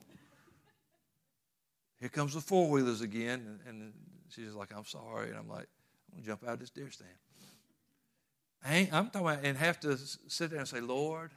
here 1.98 2.08
comes 2.08 2.34
the 2.34 2.40
four 2.40 2.70
wheelers 2.70 3.00
again," 3.00 3.60
and, 3.66 3.92
she's 4.28 4.52
like, 4.52 4.74
"I'm 4.74 4.84
sorry," 4.84 5.30
and 5.30 5.38
I'm 5.38 5.48
like, 5.48 5.68
"I'm 6.10 6.18
gonna 6.18 6.26
jump 6.26 6.44
out 6.44 6.54
of 6.54 6.60
this 6.60 6.70
deer 6.70 6.90
stand." 6.90 7.10
I 8.64 8.88
am 8.92 9.06
talking 9.06 9.20
about, 9.20 9.44
and 9.44 9.56
have 9.56 9.80
to 9.80 9.96
sit 9.96 10.50
there 10.50 10.58
and 10.58 10.68
say, 10.68 10.80
"Lord, 10.80 11.30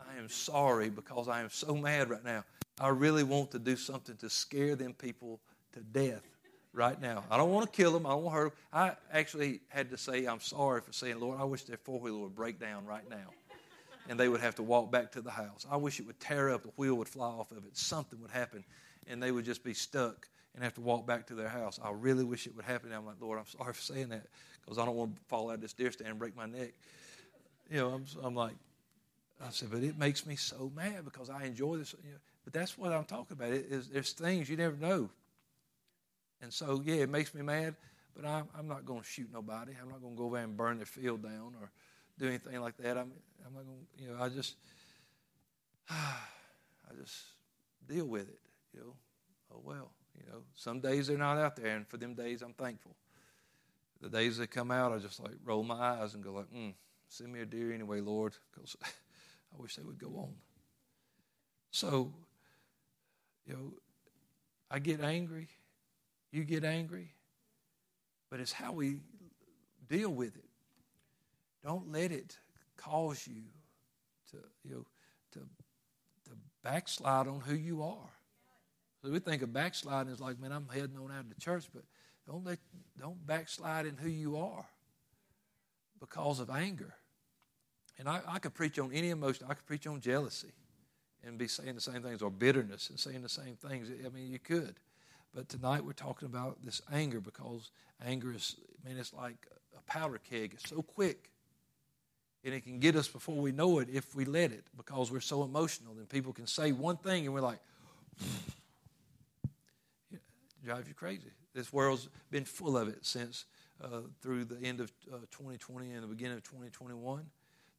I 0.00 0.16
am 0.16 0.28
sorry 0.28 0.90
because 0.90 1.28
I 1.28 1.40
am 1.40 1.50
so 1.50 1.74
mad 1.74 2.10
right 2.10 2.24
now. 2.24 2.44
I 2.78 2.88
really 2.88 3.22
want 3.22 3.52
to 3.52 3.58
do 3.58 3.76
something 3.76 4.16
to 4.18 4.28
scare 4.28 4.76
them 4.76 4.92
people 4.92 5.40
to 5.72 5.80
death." 5.80 6.22
Right 6.74 7.00
now. 7.00 7.24
I 7.30 7.36
don't 7.36 7.50
want 7.50 7.70
to 7.70 7.76
kill 7.76 7.92
them. 7.92 8.04
I 8.06 8.10
don't 8.10 8.24
want 8.24 8.34
to 8.34 8.40
hurt 8.40 8.50
them. 8.50 8.58
I 8.72 9.16
actually 9.16 9.60
had 9.68 9.90
to 9.90 9.96
say, 9.96 10.26
I'm 10.26 10.40
sorry 10.40 10.80
for 10.80 10.92
saying, 10.92 11.20
Lord, 11.20 11.40
I 11.40 11.44
wish 11.44 11.64
their 11.64 11.76
four 11.76 12.00
wheeler 12.00 12.18
would 12.18 12.34
break 12.34 12.58
down 12.58 12.84
right 12.84 13.08
now. 13.08 13.30
And 14.08 14.20
they 14.20 14.28
would 14.28 14.40
have 14.40 14.56
to 14.56 14.62
walk 14.62 14.92
back 14.92 15.12
to 15.12 15.22
the 15.22 15.30
house. 15.30 15.66
I 15.70 15.76
wish 15.76 15.98
it 15.98 16.06
would 16.06 16.20
tear 16.20 16.50
up, 16.50 16.62
the 16.62 16.72
wheel 16.76 16.96
would 16.96 17.08
fly 17.08 17.28
off 17.28 17.52
of 17.52 17.64
it, 17.64 17.76
something 17.76 18.20
would 18.20 18.30
happen, 18.30 18.62
and 19.06 19.22
they 19.22 19.30
would 19.30 19.46
just 19.46 19.64
be 19.64 19.72
stuck 19.72 20.28
and 20.54 20.62
have 20.62 20.74
to 20.74 20.82
walk 20.82 21.06
back 21.06 21.26
to 21.28 21.34
their 21.34 21.48
house. 21.48 21.80
I 21.82 21.90
really 21.90 22.24
wish 22.24 22.46
it 22.46 22.54
would 22.54 22.66
happen. 22.66 22.92
I'm 22.92 23.06
like, 23.06 23.16
Lord, 23.20 23.38
I'm 23.38 23.46
sorry 23.46 23.72
for 23.72 23.80
saying 23.80 24.10
that 24.10 24.26
because 24.62 24.78
I 24.78 24.84
don't 24.84 24.96
want 24.96 25.16
to 25.16 25.22
fall 25.24 25.48
out 25.48 25.54
of 25.54 25.60
this 25.62 25.72
deer 25.72 25.90
stand 25.90 26.10
and 26.10 26.18
break 26.18 26.36
my 26.36 26.46
neck. 26.46 26.72
You 27.70 27.78
know, 27.78 27.88
I'm, 27.90 28.04
I'm 28.22 28.34
like, 28.34 28.54
I 29.42 29.50
said, 29.50 29.70
but 29.70 29.82
it 29.82 29.98
makes 29.98 30.26
me 30.26 30.36
so 30.36 30.70
mad 30.76 31.04
because 31.04 31.30
I 31.30 31.44
enjoy 31.44 31.76
this. 31.76 31.94
You 32.04 32.12
know, 32.12 32.18
but 32.44 32.52
that's 32.52 32.76
what 32.76 32.92
I'm 32.92 33.04
talking 33.04 33.36
about. 33.36 33.52
It 33.52 33.66
is, 33.70 33.88
there's 33.88 34.12
things 34.12 34.48
you 34.48 34.56
never 34.56 34.76
know. 34.76 35.08
And 36.44 36.52
so, 36.52 36.82
yeah, 36.84 36.96
it 36.96 37.08
makes 37.08 37.34
me 37.34 37.40
mad, 37.40 37.74
but 38.14 38.26
I'm, 38.26 38.44
I'm 38.56 38.68
not 38.68 38.84
going 38.84 39.00
to 39.00 39.06
shoot 39.06 39.28
nobody. 39.32 39.72
I'm 39.80 39.88
not 39.88 40.02
going 40.02 40.12
to 40.12 40.18
go 40.18 40.26
over 40.26 40.36
and 40.36 40.54
burn 40.54 40.76
their 40.76 40.84
field 40.84 41.22
down 41.22 41.54
or 41.58 41.70
do 42.18 42.28
anything 42.28 42.60
like 42.60 42.76
that. 42.76 42.98
I'm, 42.98 43.12
I'm 43.46 43.54
not 43.54 43.64
going 43.64 43.78
to, 43.96 44.02
you 44.02 44.10
know, 44.10 44.22
I 44.22 44.28
just, 44.28 44.56
I 45.90 46.94
just 47.00 47.16
deal 47.88 48.04
with 48.04 48.28
it, 48.28 48.38
you 48.74 48.80
know. 48.80 48.94
Oh, 49.54 49.60
well, 49.64 49.90
you 50.14 50.30
know, 50.30 50.40
some 50.54 50.80
days 50.80 51.06
they're 51.06 51.16
not 51.16 51.38
out 51.38 51.56
there, 51.56 51.76
and 51.76 51.88
for 51.88 51.96
them 51.96 52.12
days 52.12 52.42
I'm 52.42 52.52
thankful. 52.52 52.94
The 54.02 54.10
days 54.10 54.36
they 54.36 54.46
come 54.46 54.70
out, 54.70 54.92
I 54.92 54.98
just 54.98 55.20
like 55.20 55.36
roll 55.46 55.62
my 55.62 55.76
eyes 55.76 56.12
and 56.12 56.22
go 56.22 56.34
like, 56.34 56.52
mm, 56.52 56.74
send 57.08 57.32
me 57.32 57.40
a 57.40 57.46
deer 57.46 57.72
anyway, 57.72 58.02
Lord, 58.02 58.34
because 58.52 58.76
I 58.84 59.62
wish 59.62 59.76
they 59.76 59.82
would 59.82 59.98
go 59.98 60.08
on. 60.08 60.34
So, 61.70 62.12
you 63.46 63.54
know, 63.54 63.72
I 64.70 64.78
get 64.78 65.00
angry 65.00 65.48
you 66.34 66.44
get 66.44 66.64
angry, 66.64 67.12
but 68.30 68.40
it's 68.40 68.52
how 68.52 68.72
we 68.72 68.98
deal 69.88 70.10
with 70.10 70.36
it. 70.36 70.44
Don't 71.62 71.90
let 71.92 72.12
it 72.12 72.36
cause 72.76 73.26
you 73.26 73.42
to, 74.30 74.38
you 74.64 74.74
know, 74.74 74.86
to, 75.32 75.38
to 75.38 76.36
backslide 76.62 77.26
on 77.26 77.40
who 77.40 77.54
you 77.54 77.82
are. 77.82 78.10
So 79.02 79.10
we 79.10 79.18
think 79.18 79.42
of 79.42 79.52
backsliding 79.52 80.12
is 80.12 80.20
like, 80.20 80.40
man, 80.40 80.50
I'm 80.52 80.68
heading 80.68 80.96
on 80.98 81.10
out 81.10 81.20
of 81.20 81.28
the 81.28 81.40
church, 81.40 81.66
but 81.72 81.84
don't 82.26 82.44
let 82.44 82.58
don't 82.98 83.26
backslide 83.26 83.86
in 83.86 83.96
who 83.96 84.08
you 84.08 84.36
are 84.36 84.66
because 86.00 86.40
of 86.40 86.50
anger. 86.50 86.94
And 87.98 88.08
I, 88.08 88.20
I 88.26 88.38
could 88.38 88.54
preach 88.54 88.78
on 88.78 88.92
any 88.92 89.10
emotion. 89.10 89.46
I 89.48 89.54
could 89.54 89.66
preach 89.66 89.86
on 89.86 90.00
jealousy 90.00 90.52
and 91.22 91.38
be 91.38 91.48
saying 91.48 91.74
the 91.74 91.80
same 91.80 92.02
things, 92.02 92.22
or 92.22 92.30
bitterness 92.30 92.90
and 92.90 92.98
saying 92.98 93.22
the 93.22 93.28
same 93.28 93.56
things. 93.56 93.90
I 94.04 94.08
mean, 94.08 94.30
you 94.30 94.38
could. 94.38 94.74
But 95.34 95.48
tonight 95.48 95.84
we're 95.84 95.92
talking 95.92 96.26
about 96.26 96.62
this 96.62 96.80
anger 96.92 97.20
because 97.20 97.70
anger 98.04 98.32
is, 98.32 98.56
man, 98.84 98.96
it's 98.96 99.12
like 99.12 99.34
a 99.76 99.82
powder 99.82 100.18
keg. 100.18 100.54
It's 100.54 100.68
so 100.68 100.80
quick. 100.82 101.30
And 102.44 102.54
it 102.54 102.62
can 102.62 102.78
get 102.78 102.94
us 102.94 103.08
before 103.08 103.36
we 103.36 103.52
know 103.52 103.78
it 103.80 103.88
if 103.92 104.14
we 104.14 104.24
let 104.26 104.52
it 104.52 104.64
because 104.76 105.10
we're 105.10 105.20
so 105.20 105.42
emotional. 105.42 105.94
And 105.98 106.08
people 106.08 106.32
can 106.32 106.46
say 106.46 106.72
one 106.72 106.98
thing 106.98 107.24
and 107.24 107.34
we're 107.34 107.40
like, 107.40 107.58
drive 110.64 110.86
you 110.86 110.94
crazy. 110.94 111.32
This 111.54 111.72
world's 111.72 112.08
been 112.30 112.44
full 112.44 112.76
of 112.76 112.88
it 112.88 113.04
since 113.04 113.46
uh, 113.82 114.00
through 114.20 114.44
the 114.44 114.58
end 114.62 114.80
of 114.80 114.92
uh, 115.12 115.18
2020 115.30 115.90
and 115.92 116.02
the 116.02 116.06
beginning 116.06 116.36
of 116.36 116.44
2021, 116.44 117.24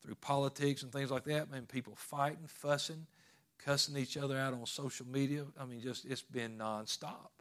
through 0.01 0.16
politics 0.16 0.84
and 0.84 0.91
things 0.91 1.10
like 1.10 1.24
that. 1.26 1.49
Man, 1.49 1.66
people 1.66 1.93
fighting, 1.95 2.47
fussing, 2.47 3.06
cussing 3.58 3.97
each 3.97 4.18
other 4.18 4.38
out 4.38 4.53
on 4.53 4.66
social 4.66 5.06
media. 5.08 5.45
I 5.60 5.66
mean, 5.66 5.82
just 5.82 6.06
it's 6.06 6.22
been 6.22 6.58
nonstop. 6.58 7.34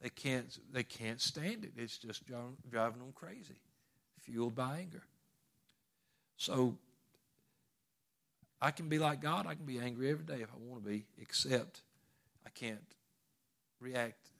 They 0.00 0.10
can't 0.10 0.58
they 0.72 0.82
can't 0.82 1.20
stand 1.20 1.64
it. 1.64 1.72
It's 1.76 1.98
just 1.98 2.26
driving, 2.26 2.98
them 2.98 3.12
crazy, 3.14 3.60
fueled 4.20 4.54
by 4.54 4.78
anger. 4.80 5.02
So 6.36 6.76
I 8.60 8.70
can 8.70 8.88
be 8.88 8.98
like 8.98 9.22
God. 9.22 9.46
I 9.46 9.54
can 9.54 9.64
be 9.64 9.78
angry 9.78 10.10
every 10.10 10.24
day 10.24 10.42
if 10.42 10.50
I 10.50 10.58
want 10.58 10.84
to 10.84 10.90
be, 10.90 11.06
except 11.20 11.82
I 12.46 12.50
can't 12.50 12.78
react 13.80 14.30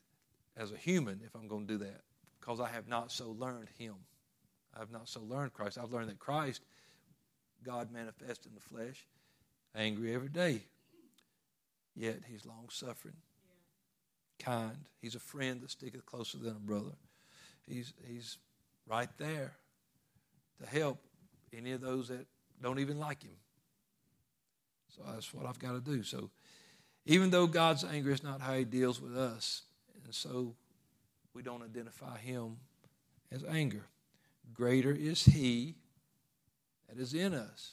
as 0.57 0.73
a 0.73 0.77
human 0.77 1.21
if 1.25 1.35
I'm 1.35 1.49
going 1.49 1.67
to 1.67 1.73
do 1.75 1.85
that 1.85 2.01
because 2.41 2.61
I 2.61 2.69
have 2.69 2.89
not 2.89 3.11
so 3.11 3.31
learned 3.39 3.69
Him. 3.79 3.95
I 4.75 4.81
have 4.81 4.91
not 4.91 5.09
so 5.09 5.21
learned 5.23 5.53
Christ. 5.55 5.79
I've 5.81 5.93
learned 5.93 6.11
that 6.11 6.19
Christ, 6.19 6.63
God 7.65 7.93
manifest 7.93 8.47
in 8.47 8.53
the 8.55 8.61
flesh, 8.61 9.07
angry 9.75 10.15
every 10.15 10.29
day. 10.29 10.63
Yet 11.95 12.21
He's 12.29 12.45
long 12.45 12.67
suffering. 12.71 13.17
Kind. 14.39 14.77
He's 15.01 15.15
a 15.15 15.21
friend 15.21 15.61
that 15.61 15.71
sticketh 15.71 16.07
closer 16.07 16.39
than 16.39 16.53
a 16.53 16.61
brother. 16.61 16.97
He's, 17.67 17.93
he's 18.07 18.39
right 18.87 19.09
there 19.19 19.57
to 20.61 20.67
help 20.67 20.99
any 21.57 21.73
of 21.73 21.81
those 21.81 22.09
that 22.09 22.27
don't 22.63 22.79
even 22.79 22.99
like 22.99 23.23
Him. 23.23 23.37
So 24.97 25.03
that's 25.13 25.33
what 25.35 25.47
I've 25.47 25.59
got 25.59 25.73
to 25.73 25.81
do. 25.81 26.03
So 26.03 26.31
even 27.07 27.31
though 27.31 27.47
God's 27.47 27.85
anger 27.85 28.11
is 28.11 28.23
not 28.23 28.41
how 28.41 28.55
He 28.55 28.65
deals 28.65 29.01
with 29.01 29.17
us, 29.17 29.63
and 30.05 30.15
so 30.15 30.55
we 31.35 31.43
don't 31.43 31.63
identify 31.63 32.17
him 32.19 32.57
as 33.33 33.45
anger. 33.45 33.85
Greater 34.53 34.93
is 34.93 35.25
he 35.25 35.75
that 36.89 36.99
is 36.99 37.13
in 37.13 37.35
us 37.35 37.73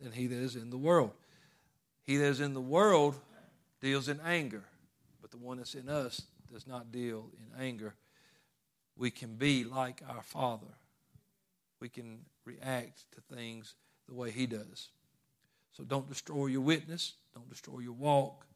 than 0.00 0.12
he 0.12 0.26
that 0.26 0.38
is 0.38 0.56
in 0.56 0.70
the 0.70 0.78
world. 0.78 1.12
He 2.02 2.16
that 2.16 2.26
is 2.26 2.40
in 2.40 2.54
the 2.54 2.60
world 2.60 3.14
deals 3.80 4.08
in 4.08 4.20
anger, 4.20 4.64
the 5.32 5.38
one 5.38 5.56
that's 5.58 5.74
in 5.74 5.88
us 5.88 6.22
does 6.52 6.66
not 6.66 6.92
deal 6.92 7.30
in 7.38 7.60
anger. 7.60 7.94
We 8.96 9.10
can 9.10 9.34
be 9.34 9.64
like 9.64 10.02
our 10.08 10.22
Father. 10.22 10.66
We 11.80 11.88
can 11.88 12.20
react 12.44 13.04
to 13.12 13.34
things 13.34 13.74
the 14.06 14.14
way 14.14 14.30
He 14.30 14.46
does. 14.46 14.90
So 15.72 15.84
don't 15.84 16.08
destroy 16.08 16.46
your 16.46 16.60
witness, 16.60 17.14
don't 17.34 17.48
destroy 17.48 17.80
your 17.80 17.94
walk 17.94 18.46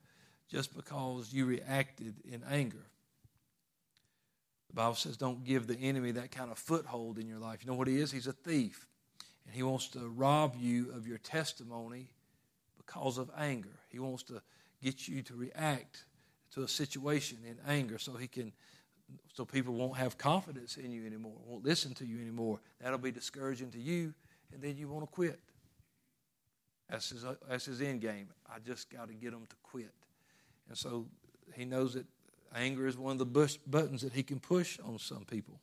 just 0.48 0.76
because 0.76 1.32
you 1.32 1.46
reacted 1.46 2.14
in 2.24 2.42
anger. 2.48 2.86
The 4.68 4.74
Bible 4.74 4.94
says 4.94 5.16
don't 5.16 5.42
give 5.42 5.66
the 5.66 5.78
enemy 5.78 6.12
that 6.12 6.30
kind 6.30 6.50
of 6.50 6.58
foothold 6.58 7.18
in 7.18 7.26
your 7.26 7.38
life. 7.38 7.60
You 7.64 7.70
know 7.70 7.76
what 7.76 7.88
he 7.88 7.98
is? 7.98 8.12
He's 8.12 8.26
a 8.26 8.32
thief. 8.32 8.86
And 9.46 9.54
he 9.54 9.62
wants 9.62 9.88
to 9.88 10.00
rob 10.08 10.54
you 10.58 10.92
of 10.92 11.06
your 11.06 11.18
testimony 11.18 12.10
because 12.76 13.16
of 13.16 13.30
anger. 13.36 13.78
He 13.88 13.98
wants 13.98 14.22
to 14.24 14.42
get 14.82 15.08
you 15.08 15.22
to 15.22 15.34
react 15.34 16.04
to 16.56 16.62
a 16.62 16.68
situation 16.68 17.36
in 17.46 17.58
anger 17.68 17.98
so 17.98 18.14
he 18.14 18.26
can 18.26 18.50
so 19.32 19.44
people 19.44 19.74
won't 19.74 19.96
have 19.96 20.18
confidence 20.18 20.78
in 20.78 20.90
you 20.90 21.06
anymore, 21.06 21.34
won't 21.46 21.64
listen 21.64 21.94
to 21.94 22.04
you 22.04 22.18
anymore. 22.20 22.58
That'll 22.80 22.98
be 22.98 23.12
discouraging 23.12 23.70
to 23.70 23.78
you, 23.78 24.12
and 24.52 24.60
then 24.60 24.76
you 24.76 24.88
want 24.88 25.04
to 25.04 25.06
quit. 25.06 25.38
That's 26.90 27.10
his, 27.10 27.24
that's 27.48 27.66
his 27.66 27.80
end 27.80 28.00
game. 28.00 28.28
I 28.48 28.58
just 28.58 28.90
got 28.90 29.06
to 29.06 29.14
get 29.14 29.30
them 29.30 29.46
to 29.46 29.56
quit. 29.62 29.92
And 30.68 30.76
so 30.76 31.06
he 31.54 31.64
knows 31.64 31.94
that 31.94 32.06
anger 32.52 32.88
is 32.88 32.96
one 32.96 33.12
of 33.12 33.18
the 33.18 33.26
bush, 33.26 33.58
buttons 33.66 34.02
that 34.02 34.12
he 34.12 34.24
can 34.24 34.40
push 34.40 34.80
on 34.80 34.98
some 34.98 35.24
people. 35.24 35.60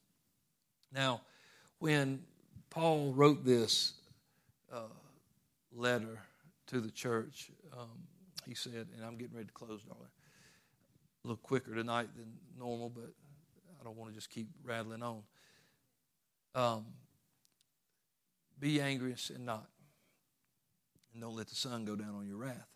Now, 0.93 1.21
when 1.79 2.21
Paul 2.69 3.11
wrote 3.13 3.43
this 3.43 3.93
uh, 4.71 4.83
letter 5.75 6.19
to 6.67 6.79
the 6.79 6.91
church, 6.91 7.51
um, 7.77 7.89
he 8.47 8.53
said, 8.53 8.87
and 8.95 9.03
I'm 9.05 9.17
getting 9.17 9.35
ready 9.35 9.47
to 9.47 9.53
close, 9.53 9.81
darling, 9.81 10.07
a 11.23 11.27
little 11.27 11.41
quicker 11.41 11.73
tonight 11.73 12.09
than 12.15 12.33
normal, 12.57 12.89
but 12.89 13.11
I 13.79 13.83
don't 13.83 13.97
want 13.97 14.11
to 14.11 14.15
just 14.15 14.29
keep 14.29 14.47
rattling 14.63 15.03
on. 15.03 15.23
Um, 16.55 16.85
be 18.59 18.81
angry 18.81 19.11
and 19.11 19.19
sin 19.19 19.45
not. 19.45 19.67
And 21.13 21.21
don't 21.21 21.35
let 21.35 21.47
the 21.47 21.55
sun 21.55 21.85
go 21.85 21.95
down 21.95 22.15
on 22.15 22.27
your 22.27 22.37
wrath. 22.37 22.67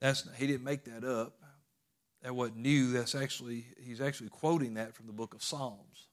That's 0.00 0.28
he 0.36 0.46
didn't 0.46 0.64
make 0.64 0.84
that 0.84 1.04
up. 1.04 1.34
That 2.22 2.34
wasn't 2.34 2.58
new. 2.58 2.92
That's 2.92 3.14
actually 3.14 3.66
he's 3.80 4.00
actually 4.00 4.28
quoting 4.28 4.74
that 4.74 4.94
from 4.94 5.06
the 5.06 5.12
book 5.12 5.34
of 5.34 5.42
Psalms, 5.42 6.08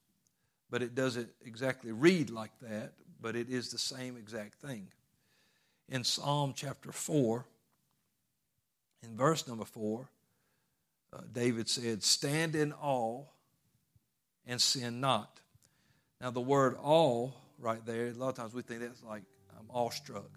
but 0.69 0.81
it 0.81 0.95
doesn't 0.95 1.29
exactly 1.45 1.91
read 1.91 2.29
like 2.29 2.51
that. 2.61 2.93
But 3.19 3.35
it 3.35 3.49
is 3.49 3.69
the 3.69 3.77
same 3.77 4.17
exact 4.17 4.55
thing. 4.55 4.89
In 5.89 6.03
Psalm 6.03 6.53
chapter 6.55 6.91
four, 6.91 7.45
in 9.01 9.17
verse 9.17 9.47
number 9.47 9.65
four, 9.65 10.09
uh, 11.13 11.21
David 11.31 11.69
said, 11.69 12.03
"Stand 12.03 12.55
in 12.55 12.73
awe 12.73 13.23
and 14.45 14.61
sin 14.61 14.99
not." 14.99 15.39
Now 16.21 16.31
the 16.31 16.41
word 16.41 16.77
"awe" 16.81 17.31
right 17.59 17.85
there, 17.85 18.07
a 18.07 18.13
lot 18.13 18.29
of 18.29 18.35
times 18.35 18.53
we 18.53 18.61
think 18.61 18.81
that's 18.81 19.03
like 19.03 19.23
I'm 19.57 19.69
awestruck, 19.69 20.29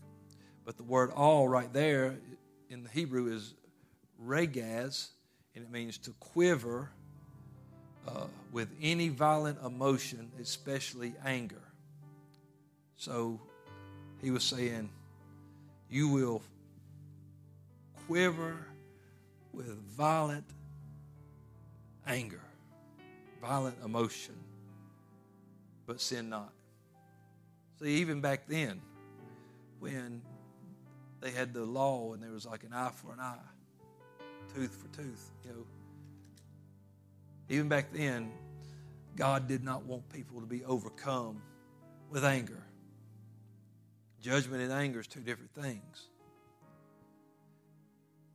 but 0.64 0.76
the 0.76 0.84
word 0.84 1.10
"awe" 1.14 1.46
right 1.46 1.72
there 1.72 2.16
in 2.70 2.82
the 2.82 2.90
Hebrew 2.90 3.32
is 3.32 3.54
regaz, 4.22 5.08
and 5.54 5.64
it 5.64 5.70
means 5.70 5.98
to 5.98 6.10
quiver 6.20 6.90
uh, 8.08 8.26
with 8.52 8.68
any 8.80 9.08
violent 9.08 9.58
emotion, 9.64 10.30
especially 10.40 11.14
anger. 11.24 11.62
So 12.96 13.40
he 14.22 14.30
was 14.30 14.44
saying, 14.44 14.90
You 15.90 16.08
will 16.08 16.42
quiver 18.06 18.56
with 19.52 19.76
violent 19.90 20.44
anger, 22.06 22.42
violent 23.40 23.76
emotion, 23.84 24.34
but 25.86 26.00
sin 26.00 26.28
not. 26.28 26.52
See, 27.80 27.96
even 27.96 28.20
back 28.20 28.46
then, 28.48 28.80
when 29.80 30.22
they 31.20 31.30
had 31.30 31.52
the 31.52 31.64
law 31.64 32.12
and 32.12 32.22
there 32.22 32.30
was 32.30 32.46
like 32.46 32.64
an 32.64 32.72
eye 32.72 32.90
for 32.94 33.12
an 33.12 33.20
eye, 33.20 33.36
tooth 34.54 34.74
for 34.74 34.96
tooth, 34.96 35.30
you 35.44 35.50
know. 35.50 35.66
Even 37.48 37.68
back 37.68 37.92
then, 37.92 38.32
God 39.14 39.46
did 39.46 39.62
not 39.62 39.84
want 39.84 40.08
people 40.10 40.40
to 40.40 40.46
be 40.46 40.64
overcome 40.64 41.40
with 42.10 42.24
anger. 42.24 42.62
Judgment 44.20 44.62
and 44.62 44.72
anger 44.72 45.00
is 45.00 45.06
two 45.06 45.20
different 45.20 45.54
things. 45.54 46.08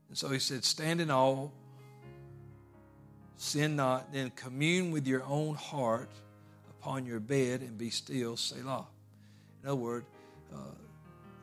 And 0.10 0.18
so 0.18 0.30
he 0.30 0.40
said, 0.40 0.64
Stand 0.64 1.02
in 1.02 1.12
awe, 1.12 1.50
sin 3.42 3.76
not, 3.76 4.14
then 4.14 4.30
commune 4.36 4.92
with 4.92 5.08
your 5.08 5.24
own 5.24 5.56
heart 5.56 6.12
upon 6.70 7.08
your 7.08 7.20
bed 7.20 7.62
and 7.62 7.76
be 7.76 7.90
still, 7.90 8.38
Selah. 8.38 8.86
In 9.64 9.70
other 9.70 9.76
words, 9.76 10.06
uh, 10.54 10.58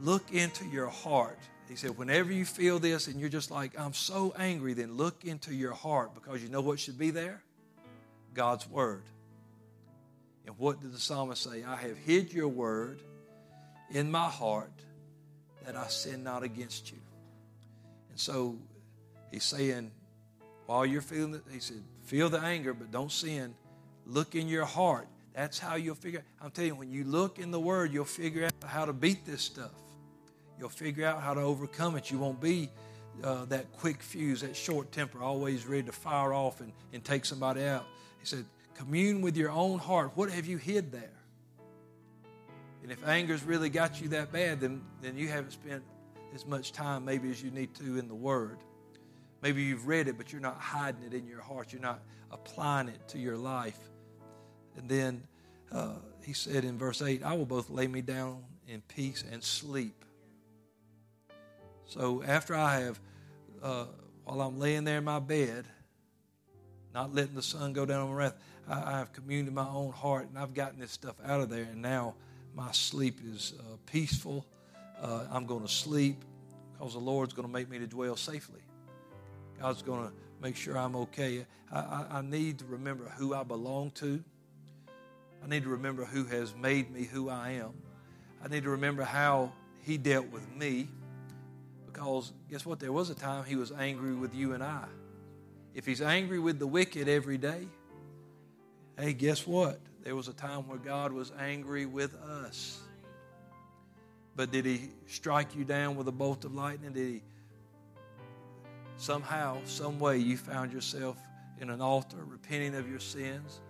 look 0.00 0.32
into 0.32 0.64
your 0.66 0.86
heart. 0.86 1.40
He 1.68 1.74
said, 1.74 1.98
whenever 1.98 2.32
you 2.32 2.44
feel 2.44 2.78
this 2.78 3.08
and 3.08 3.18
you're 3.18 3.28
just 3.28 3.50
like, 3.50 3.78
I'm 3.78 3.94
so 3.94 4.32
angry, 4.38 4.74
then 4.74 4.96
look 4.96 5.24
into 5.24 5.52
your 5.52 5.72
heart 5.72 6.14
because 6.14 6.40
you 6.40 6.48
know 6.48 6.60
what 6.60 6.78
should 6.78 6.98
be 6.98 7.10
there? 7.10 7.42
God's 8.32 8.68
Word. 8.68 9.02
And 10.46 10.56
what 10.56 10.80
did 10.80 10.92
the 10.92 11.00
psalmist 11.00 11.42
say? 11.42 11.64
I 11.64 11.76
have 11.76 11.98
hid 11.98 12.32
your 12.32 12.48
Word 12.48 13.00
in 13.90 14.08
my 14.08 14.28
heart 14.28 14.72
that 15.66 15.74
I 15.74 15.88
sin 15.88 16.22
not 16.22 16.44
against 16.44 16.92
you. 16.92 16.98
And 18.10 18.20
so 18.20 18.56
he's 19.32 19.44
saying, 19.44 19.90
while 20.68 20.84
you're 20.84 21.00
feeling 21.00 21.32
it, 21.32 21.40
he 21.50 21.60
said, 21.60 21.82
feel 22.02 22.28
the 22.28 22.40
anger, 22.40 22.74
but 22.74 22.90
don't 22.90 23.10
sin. 23.10 23.54
Look 24.04 24.34
in 24.34 24.48
your 24.48 24.66
heart. 24.66 25.08
That's 25.34 25.58
how 25.58 25.76
you'll 25.76 25.94
figure. 25.94 26.22
I'm 26.42 26.50
telling 26.50 26.72
you, 26.72 26.74
when 26.74 26.90
you 26.92 27.04
look 27.04 27.38
in 27.38 27.50
the 27.50 27.58
Word, 27.58 27.90
you'll 27.90 28.04
figure 28.04 28.44
out 28.44 28.52
how 28.66 28.84
to 28.84 28.92
beat 28.92 29.24
this 29.24 29.40
stuff. 29.40 29.70
You'll 30.58 30.68
figure 30.68 31.06
out 31.06 31.22
how 31.22 31.32
to 31.32 31.40
overcome 31.40 31.96
it. 31.96 32.10
You 32.10 32.18
won't 32.18 32.38
be 32.38 32.68
uh, 33.24 33.46
that 33.46 33.72
quick 33.78 34.02
fuse, 34.02 34.42
that 34.42 34.54
short 34.54 34.92
temper, 34.92 35.22
always 35.22 35.66
ready 35.66 35.84
to 35.84 35.92
fire 35.92 36.34
off 36.34 36.60
and, 36.60 36.70
and 36.92 37.02
take 37.02 37.24
somebody 37.24 37.64
out. 37.64 37.86
He 38.20 38.26
said, 38.26 38.44
commune 38.74 39.22
with 39.22 39.38
your 39.38 39.50
own 39.50 39.78
heart. 39.78 40.10
What 40.16 40.30
have 40.30 40.44
you 40.44 40.58
hid 40.58 40.92
there? 40.92 41.16
And 42.82 42.92
if 42.92 43.08
anger's 43.08 43.42
really 43.42 43.70
got 43.70 44.02
you 44.02 44.08
that 44.08 44.32
bad, 44.32 44.60
then, 44.60 44.82
then 45.00 45.16
you 45.16 45.28
haven't 45.28 45.52
spent 45.52 45.82
as 46.34 46.44
much 46.44 46.72
time 46.72 47.06
maybe 47.06 47.30
as 47.30 47.42
you 47.42 47.50
need 47.50 47.74
to 47.76 47.96
in 47.96 48.06
the 48.06 48.14
Word. 48.14 48.58
Maybe 49.42 49.62
you've 49.62 49.86
read 49.86 50.08
it, 50.08 50.18
but 50.18 50.32
you're 50.32 50.40
not 50.40 50.58
hiding 50.58 51.02
it 51.04 51.14
in 51.14 51.26
your 51.26 51.40
heart. 51.40 51.72
You're 51.72 51.82
not 51.82 52.02
applying 52.30 52.88
it 52.88 53.08
to 53.08 53.18
your 53.18 53.36
life. 53.36 53.78
And 54.76 54.88
then 54.88 55.22
uh, 55.70 55.94
he 56.24 56.32
said 56.32 56.64
in 56.64 56.78
verse 56.78 57.02
8, 57.02 57.22
I 57.22 57.34
will 57.34 57.46
both 57.46 57.70
lay 57.70 57.86
me 57.86 58.00
down 58.00 58.42
in 58.66 58.82
peace 58.82 59.24
and 59.30 59.42
sleep. 59.42 60.04
So 61.86 62.22
after 62.22 62.54
I 62.54 62.80
have, 62.80 63.00
uh, 63.62 63.86
while 64.24 64.40
I'm 64.42 64.58
laying 64.58 64.84
there 64.84 64.98
in 64.98 65.04
my 65.04 65.20
bed, 65.20 65.66
not 66.94 67.14
letting 67.14 67.34
the 67.34 67.42
sun 67.42 67.72
go 67.72 67.86
down 67.86 68.02
on 68.02 68.08
my 68.08 68.14
wrath, 68.14 68.36
I, 68.68 68.98
have 68.98 69.12
communed 69.12 69.48
in 69.48 69.54
my 69.54 69.66
own 69.66 69.92
heart 69.92 70.28
and 70.28 70.38
I've 70.38 70.52
gotten 70.52 70.80
this 70.80 70.92
stuff 70.92 71.16
out 71.24 71.40
of 71.40 71.48
there. 71.48 71.62
And 71.62 71.80
now 71.80 72.14
my 72.54 72.72
sleep 72.72 73.20
is 73.24 73.54
uh, 73.58 73.76
peaceful. 73.86 74.44
Uh, 75.00 75.24
I'm 75.30 75.46
going 75.46 75.62
to 75.62 75.72
sleep 75.72 76.24
because 76.72 76.92
the 76.92 76.98
Lord's 76.98 77.32
going 77.32 77.48
to 77.48 77.52
make 77.52 77.70
me 77.70 77.78
to 77.78 77.86
dwell 77.86 78.16
safely. 78.16 78.60
God's 79.60 79.82
going 79.82 80.06
to 80.06 80.12
make 80.40 80.56
sure 80.56 80.78
I'm 80.78 80.94
okay. 80.96 81.44
I, 81.72 81.78
I, 81.78 82.06
I 82.18 82.22
need 82.22 82.60
to 82.60 82.64
remember 82.66 83.04
who 83.16 83.34
I 83.34 83.42
belong 83.42 83.90
to. 83.92 84.22
I 85.42 85.48
need 85.48 85.64
to 85.64 85.68
remember 85.68 86.04
who 86.04 86.24
has 86.24 86.54
made 86.54 86.90
me 86.92 87.04
who 87.04 87.28
I 87.28 87.52
am. 87.52 87.72
I 88.44 88.48
need 88.48 88.64
to 88.64 88.70
remember 88.70 89.02
how 89.02 89.52
He 89.82 89.98
dealt 89.98 90.28
with 90.30 90.48
me. 90.54 90.88
Because 91.86 92.32
guess 92.50 92.64
what? 92.64 92.78
There 92.78 92.92
was 92.92 93.10
a 93.10 93.14
time 93.14 93.44
He 93.44 93.56
was 93.56 93.72
angry 93.72 94.14
with 94.14 94.34
you 94.34 94.52
and 94.52 94.62
I. 94.62 94.84
If 95.74 95.86
He's 95.86 96.02
angry 96.02 96.38
with 96.38 96.58
the 96.58 96.66
wicked 96.66 97.08
every 97.08 97.38
day, 97.38 97.66
hey, 98.98 99.12
guess 99.12 99.46
what? 99.46 99.80
There 100.02 100.14
was 100.14 100.28
a 100.28 100.32
time 100.32 100.68
where 100.68 100.78
God 100.78 101.12
was 101.12 101.32
angry 101.38 101.86
with 101.86 102.14
us. 102.14 102.80
But 104.36 104.52
did 104.52 104.64
He 104.64 104.90
strike 105.08 105.56
you 105.56 105.64
down 105.64 105.96
with 105.96 106.06
a 106.06 106.12
bolt 106.12 106.44
of 106.44 106.54
lightning? 106.54 106.92
Did 106.92 107.08
He 107.08 107.22
somehow, 108.98 109.58
some 109.64 109.98
way, 109.98 110.18
you 110.18 110.36
found 110.36 110.72
yourself 110.72 111.16
in 111.58 111.70
an 111.70 111.80
altar 111.80 112.18
repenting 112.24 112.74
of 112.74 112.88
your 112.88 113.00
sins? 113.00 113.60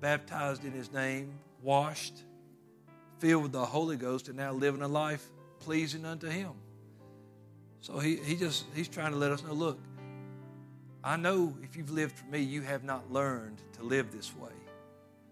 baptized 0.00 0.64
in 0.64 0.72
His 0.72 0.92
name, 0.92 1.38
washed, 1.62 2.22
filled 3.18 3.44
with 3.44 3.52
the 3.52 3.64
Holy 3.64 3.96
Ghost, 3.96 4.28
and 4.28 4.36
now 4.36 4.52
living 4.52 4.82
a 4.82 4.88
life 4.88 5.28
pleasing 5.60 6.04
unto 6.04 6.28
Him. 6.28 6.52
So 7.80 7.98
he, 7.98 8.16
he 8.16 8.36
just 8.36 8.64
he's 8.74 8.88
trying 8.88 9.12
to 9.12 9.18
let 9.18 9.30
us 9.30 9.42
know, 9.42 9.52
look, 9.52 9.78
I 11.02 11.16
know 11.16 11.56
if 11.62 11.76
you've 11.76 11.90
lived 11.90 12.18
for 12.18 12.26
me, 12.26 12.40
you 12.40 12.62
have 12.62 12.84
not 12.84 13.10
learned 13.12 13.62
to 13.74 13.82
live 13.82 14.10
this 14.10 14.34
way. 14.36 14.52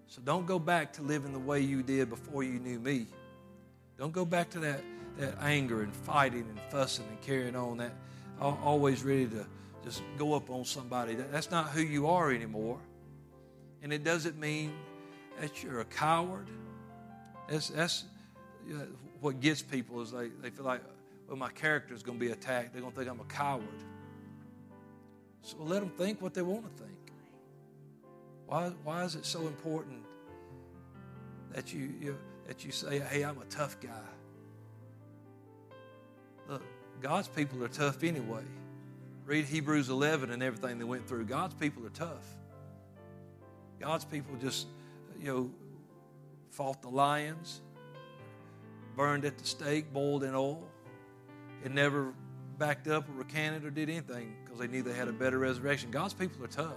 So 0.07 0.23
don't 0.25 0.47
go 0.47 0.59
back 0.59 0.93
to 0.95 1.03
living 1.03 1.33
the 1.33 1.39
way 1.41 1.61
you 1.61 1.83
did 1.83 2.09
before 2.09 2.45
you 2.45 2.61
knew 2.61 2.79
me. 2.79 3.07
Don't 3.99 4.13
go 4.13 4.25
back 4.25 4.51
to 4.51 4.61
that, 4.61 4.81
that 5.19 5.35
anger 5.41 5.83
and 5.83 5.93
fighting 5.93 6.47
and 6.49 6.61
fussing 6.71 7.07
and 7.11 7.21
carrying 7.21 7.57
on 7.57 7.79
that 7.79 7.93
always 8.41 9.03
ready 9.03 9.27
to 9.27 9.47
just 9.85 10.03
go 10.19 10.35
up 10.35 10.51
on 10.51 10.65
somebody. 10.65 11.15
That's 11.15 11.51
not 11.51 11.69
who 11.69 11.81
you 11.81 12.09
are 12.09 12.33
anymore. 12.33 12.79
And 13.83 13.93
it 13.93 14.05
doesn't 14.05 14.39
mean 14.39 14.73
that 15.41 15.63
you're 15.63 15.81
a 15.81 15.85
coward. 15.85 16.49
That's, 17.49 17.69
that's 17.69 18.05
you 18.67 18.75
know, 18.75 18.87
what 19.21 19.41
gets 19.41 19.63
people 19.63 20.03
is 20.03 20.11
they, 20.11 20.29
they 20.43 20.51
feel 20.51 20.65
like, 20.65 20.83
well, 21.29 21.37
my 21.37 21.51
character 21.51 21.95
is 21.95 22.03
going 22.03 22.19
to 22.19 22.25
be 22.25 22.33
attacked. 22.33 22.73
They're 22.73 22.83
going 22.83 22.93
to 22.93 22.99
think 22.99 23.11
I'm 23.11 23.21
a 23.21 23.25
coward. 23.25 23.65
So 25.43 25.57
let 25.61 25.81
them 25.81 25.91
think 25.91 26.21
what 26.21 26.35
they 26.35 26.43
want 26.43 26.65
to 26.65 26.83
think. 26.83 27.13
Why, 28.47 28.73
why 28.83 29.05
is 29.05 29.15
it 29.15 29.25
so 29.25 29.41
important 29.47 30.03
that 31.53 31.73
you, 31.73 31.93
you, 32.01 32.19
that 32.47 32.65
you 32.65 32.73
say, 32.73 32.99
hey, 32.99 33.25
I'm 33.25 33.39
a 33.39 33.45
tough 33.45 33.79
guy? 33.81 33.91
Look, 36.49 36.63
God's 37.01 37.29
people 37.29 37.63
are 37.63 37.69
tough 37.69 38.03
anyway. 38.03 38.43
Read 39.25 39.45
Hebrews 39.45 39.89
11 39.89 40.31
and 40.31 40.43
everything 40.43 40.79
they 40.79 40.85
went 40.85 41.09
through. 41.09 41.25
God's 41.25 41.55
people 41.55 41.85
are 41.85 41.91
tough. 41.91 42.25
God's 43.81 44.05
people 44.05 44.35
just, 44.41 44.67
you 45.21 45.27
know, 45.27 45.51
fought 46.51 46.81
the 46.81 46.89
lions, 46.89 47.61
burned 48.97 49.25
at 49.25 49.37
the 49.37 49.45
stake, 49.45 49.93
boiled 49.93 50.25
in 50.25 50.35
oil, 50.35 50.63
and 51.65 51.75
never 51.75 52.15
backed 52.59 52.89
up 52.89 53.09
or 53.09 53.13
recanted 53.13 53.65
or 53.65 53.71
did 53.71 53.91
anything 53.91 54.35
because 54.45 54.59
they 54.59 54.67
knew 54.67 54.83
they 54.83 54.95
had 54.95 55.09
a 55.09 55.13
better 55.13 55.39
resurrection. 55.39 55.91
God's 55.91 56.15
people 56.15 56.43
are 56.45 56.49
tough. 56.49 56.77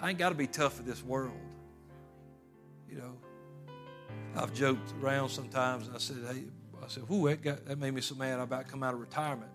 I 0.00 0.10
ain't 0.10 0.18
got 0.18 0.28
to 0.28 0.34
be 0.34 0.46
tough 0.46 0.74
for 0.74 0.82
this 0.82 1.02
world. 1.02 1.32
You 2.88 2.98
know, 2.98 3.16
I've 4.36 4.52
joked 4.54 4.92
around 5.02 5.30
sometimes 5.30 5.86
and 5.86 5.96
I 5.96 5.98
said, 5.98 6.18
hey, 6.30 6.44
I 6.84 6.88
said, 6.88 7.08
whoo, 7.08 7.28
that, 7.28 7.42
got, 7.42 7.64
that 7.66 7.78
made 7.78 7.94
me 7.94 8.00
so 8.00 8.14
mad 8.14 8.38
I 8.38 8.42
about 8.42 8.68
come 8.68 8.82
out 8.82 8.94
of 8.94 9.00
retirement. 9.00 9.50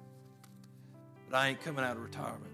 But 1.29 1.37
I 1.37 1.49
ain't 1.49 1.61
coming 1.61 1.85
out 1.85 1.95
of 1.95 2.03
retirement. 2.03 2.45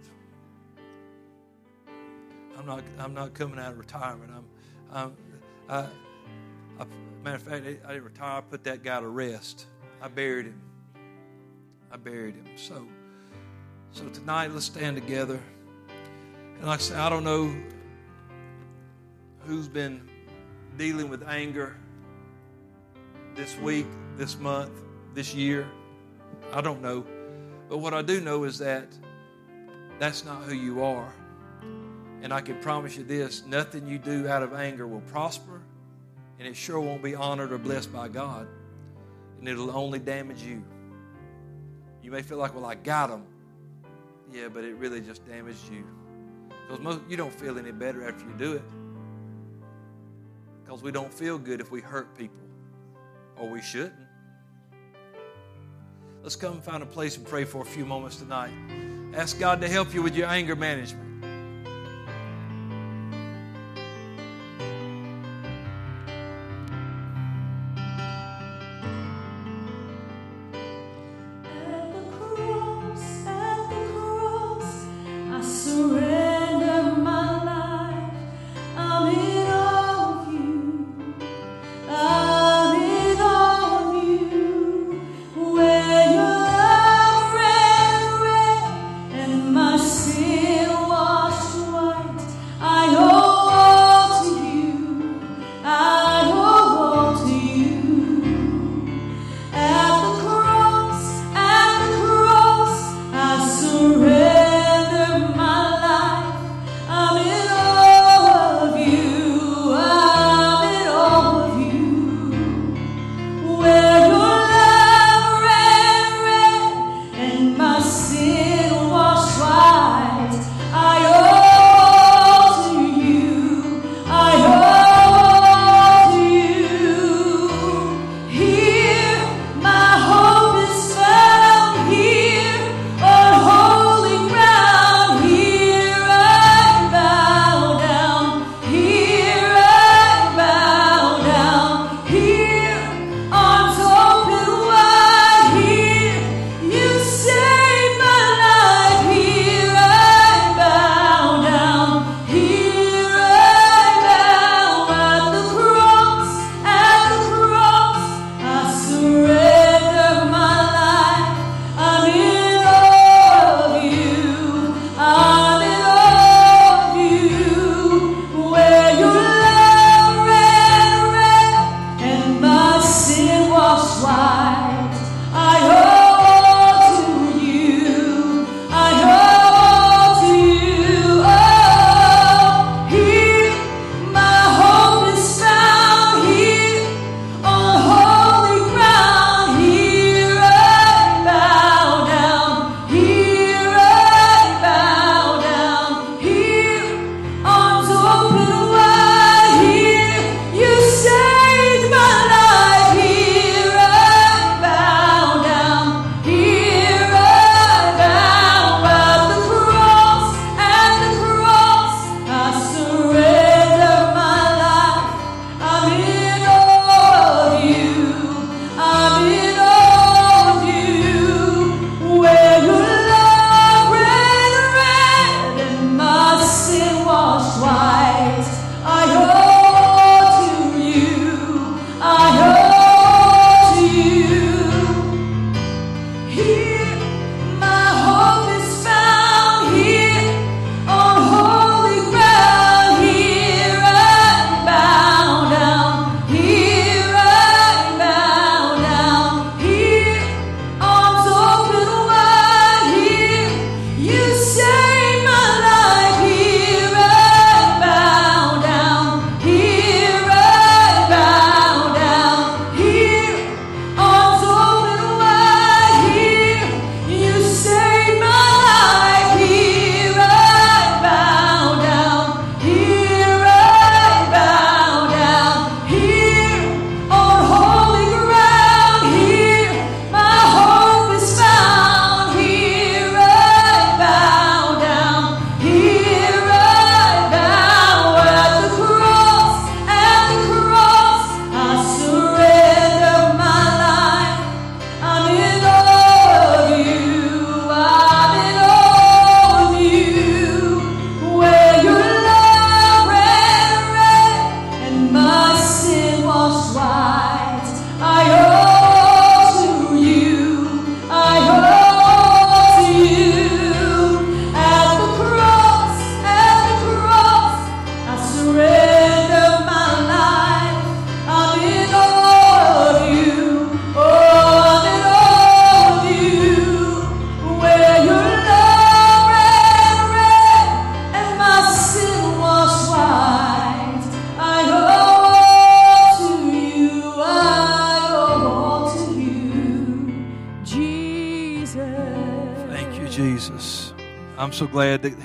I'm 2.57 2.65
not, 2.65 2.83
I'm 2.99 3.13
not 3.13 3.33
coming 3.33 3.59
out 3.59 3.71
of 3.71 3.77
retirement. 3.77 4.31
I'm, 4.35 4.45
I'm 4.91 5.13
I, 5.69 5.87
I, 6.79 6.85
matter 7.23 7.37
of 7.37 7.43
fact, 7.43 7.65
I 7.65 7.93
didn't 7.93 8.03
retire. 8.03 8.37
I 8.37 8.41
put 8.41 8.63
that 8.65 8.83
guy 8.83 8.99
to 8.99 9.07
rest. 9.07 9.65
I 10.01 10.07
buried 10.07 10.47
him. 10.47 10.61
I 11.91 11.97
buried 11.97 12.35
him. 12.35 12.45
So, 12.55 12.85
so 13.91 14.07
tonight, 14.09 14.51
let's 14.51 14.65
stand 14.65 14.95
together. 14.95 15.39
And 16.57 16.67
like 16.67 16.79
I 16.79 16.83
said, 16.83 16.97
I 16.97 17.09
don't 17.09 17.23
know 17.23 17.55
who's 19.45 19.67
been 19.67 20.07
dealing 20.77 21.09
with 21.09 21.27
anger 21.27 21.77
this 23.35 23.57
week, 23.59 23.87
this 24.17 24.37
month, 24.37 24.71
this 25.13 25.33
year. 25.33 25.67
I 26.53 26.61
don't 26.61 26.81
know. 26.81 27.05
But 27.69 27.79
what 27.79 27.93
I 27.93 28.01
do 28.01 28.21
know 28.21 28.43
is 28.43 28.57
that 28.59 28.87
that's 29.99 30.25
not 30.25 30.43
who 30.43 30.53
you 30.53 30.83
are. 30.83 31.13
And 32.21 32.33
I 32.33 32.41
can 32.41 32.59
promise 32.59 32.97
you 32.97 33.03
this 33.03 33.45
nothing 33.45 33.87
you 33.87 33.97
do 33.97 34.27
out 34.27 34.43
of 34.43 34.53
anger 34.53 34.87
will 34.87 35.01
prosper, 35.01 35.61
and 36.39 36.47
it 36.47 36.55
sure 36.55 36.79
won't 36.79 37.03
be 37.03 37.15
honored 37.15 37.51
or 37.51 37.57
blessed 37.57 37.93
by 37.93 38.07
God. 38.07 38.47
And 39.39 39.47
it'll 39.47 39.75
only 39.75 39.99
damage 39.99 40.41
you. 40.41 40.63
You 42.01 42.11
may 42.11 42.21
feel 42.21 42.37
like, 42.37 42.55
well, 42.55 42.65
I 42.65 42.75
got 42.75 43.09
them. 43.09 43.25
Yeah, 44.31 44.47
but 44.47 44.63
it 44.63 44.75
really 44.75 45.01
just 45.01 45.25
damaged 45.27 45.71
you. 45.71 45.83
Because 46.67 46.99
you 47.09 47.17
don't 47.17 47.33
feel 47.33 47.59
any 47.59 47.71
better 47.71 48.07
after 48.07 48.25
you 48.25 48.33
do 48.37 48.53
it. 48.53 48.63
Because 50.63 50.81
we 50.81 50.91
don't 50.91 51.13
feel 51.13 51.37
good 51.37 51.61
if 51.61 51.69
we 51.69 51.81
hurt 51.81 52.17
people, 52.17 52.47
or 53.37 53.49
we 53.49 53.61
shouldn't. 53.61 54.04
Let's 56.25 56.35
come 56.35 56.59
find 56.59 56.81
a 56.81 56.87
place 56.87 57.17
and 57.17 57.27
pray 57.27 57.43
for 57.43 57.61
a 57.61 57.65
few 57.65 57.85
moments 57.85 58.15
tonight. 58.15 58.49
Ask 59.13 59.39
God 59.39 59.61
to 59.61 59.69
help 59.69 59.93
you 59.93 60.01
with 60.01 60.15
your 60.15 60.27
anger 60.27 60.55
management. 60.55 61.04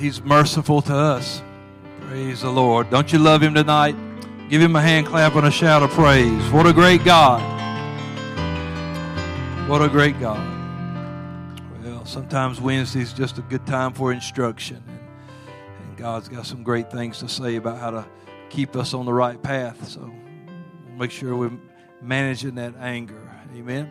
He's 0.01 0.23
merciful 0.23 0.81
to 0.83 0.95
us. 0.95 1.43
Praise 2.09 2.41
the 2.41 2.51
Lord. 2.51 2.89
Don't 2.89 3.13
you 3.13 3.19
love 3.19 3.43
Him 3.43 3.53
tonight? 3.53 3.95
Give 4.49 4.63
Him 4.63 4.75
a 4.75 4.81
hand 4.81 5.07
clap 5.07 5.35
and 5.35 5.47
a 5.47 5.51
shout 5.51 5.83
of 5.83 5.91
praise. 5.91 6.51
What 6.51 6.67
a 6.67 6.73
great 6.73 7.05
God. 7.05 7.39
What 9.69 9.83
a 9.83 9.89
great 9.91 10.19
God. 10.19 10.41
Well, 11.85 12.07
sometimes 12.07 12.63
Wednesday's 12.63 13.13
just 13.13 13.37
a 13.37 13.43
good 13.43 13.67
time 13.67 13.93
for 13.93 14.11
instruction. 14.11 14.83
And, 14.87 15.97
God's 15.99 16.31
got 16.31 16.47
some 16.47 16.63
great 16.63 16.91
things 16.91 17.19
to 17.19 17.29
say 17.29 17.57
about 17.57 17.79
how 17.79 17.91
to 17.91 18.07
keep 18.49 18.77
us 18.77 18.95
on 18.95 19.05
the 19.05 19.13
right 19.13 19.41
path. 19.43 19.87
So 19.87 20.11
make 20.97 21.11
sure 21.11 21.37
we're 21.37 21.53
managing 22.01 22.55
that 22.55 22.73
anger. 22.81 23.31
Amen. 23.55 23.91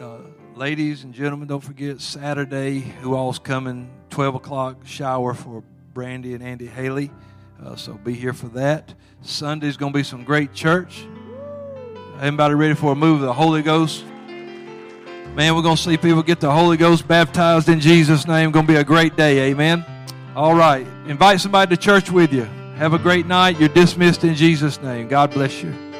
Uh, 0.00 0.16
ladies 0.54 1.04
and 1.04 1.12
gentlemen, 1.12 1.46
don't 1.46 1.62
forget 1.62 2.00
Saturday, 2.00 2.80
who 2.80 3.14
all's 3.14 3.38
coming, 3.38 3.90
12 4.14 4.36
o'clock 4.36 4.86
shower 4.86 5.34
for 5.34 5.64
Brandy 5.92 6.34
and 6.34 6.42
Andy 6.44 6.68
Haley. 6.68 7.10
Uh, 7.60 7.74
so 7.74 7.94
be 7.94 8.12
here 8.14 8.32
for 8.32 8.46
that. 8.50 8.94
Sunday's 9.22 9.76
going 9.76 9.92
to 9.92 9.98
be 9.98 10.04
some 10.04 10.22
great 10.22 10.52
church. 10.52 11.04
Everybody 12.18 12.54
ready 12.54 12.74
for 12.74 12.92
a 12.92 12.94
move 12.94 13.22
of 13.22 13.26
the 13.26 13.32
Holy 13.32 13.60
Ghost? 13.60 14.04
Man, 15.34 15.56
we're 15.56 15.62
going 15.62 15.74
to 15.74 15.82
see 15.82 15.96
people 15.96 16.22
get 16.22 16.38
the 16.38 16.52
Holy 16.52 16.76
Ghost 16.76 17.08
baptized 17.08 17.68
in 17.68 17.80
Jesus' 17.80 18.24
name. 18.24 18.52
Going 18.52 18.68
to 18.68 18.72
be 18.72 18.78
a 18.78 18.84
great 18.84 19.16
day. 19.16 19.50
Amen. 19.50 19.84
All 20.36 20.54
right. 20.54 20.86
Invite 21.08 21.40
somebody 21.40 21.74
to 21.74 21.82
church 21.82 22.08
with 22.08 22.32
you. 22.32 22.44
Have 22.76 22.94
a 22.94 23.00
great 23.00 23.26
night. 23.26 23.58
You're 23.58 23.68
dismissed 23.68 24.22
in 24.22 24.36
Jesus' 24.36 24.80
name. 24.80 25.08
God 25.08 25.32
bless 25.32 25.60
you. 25.60 25.93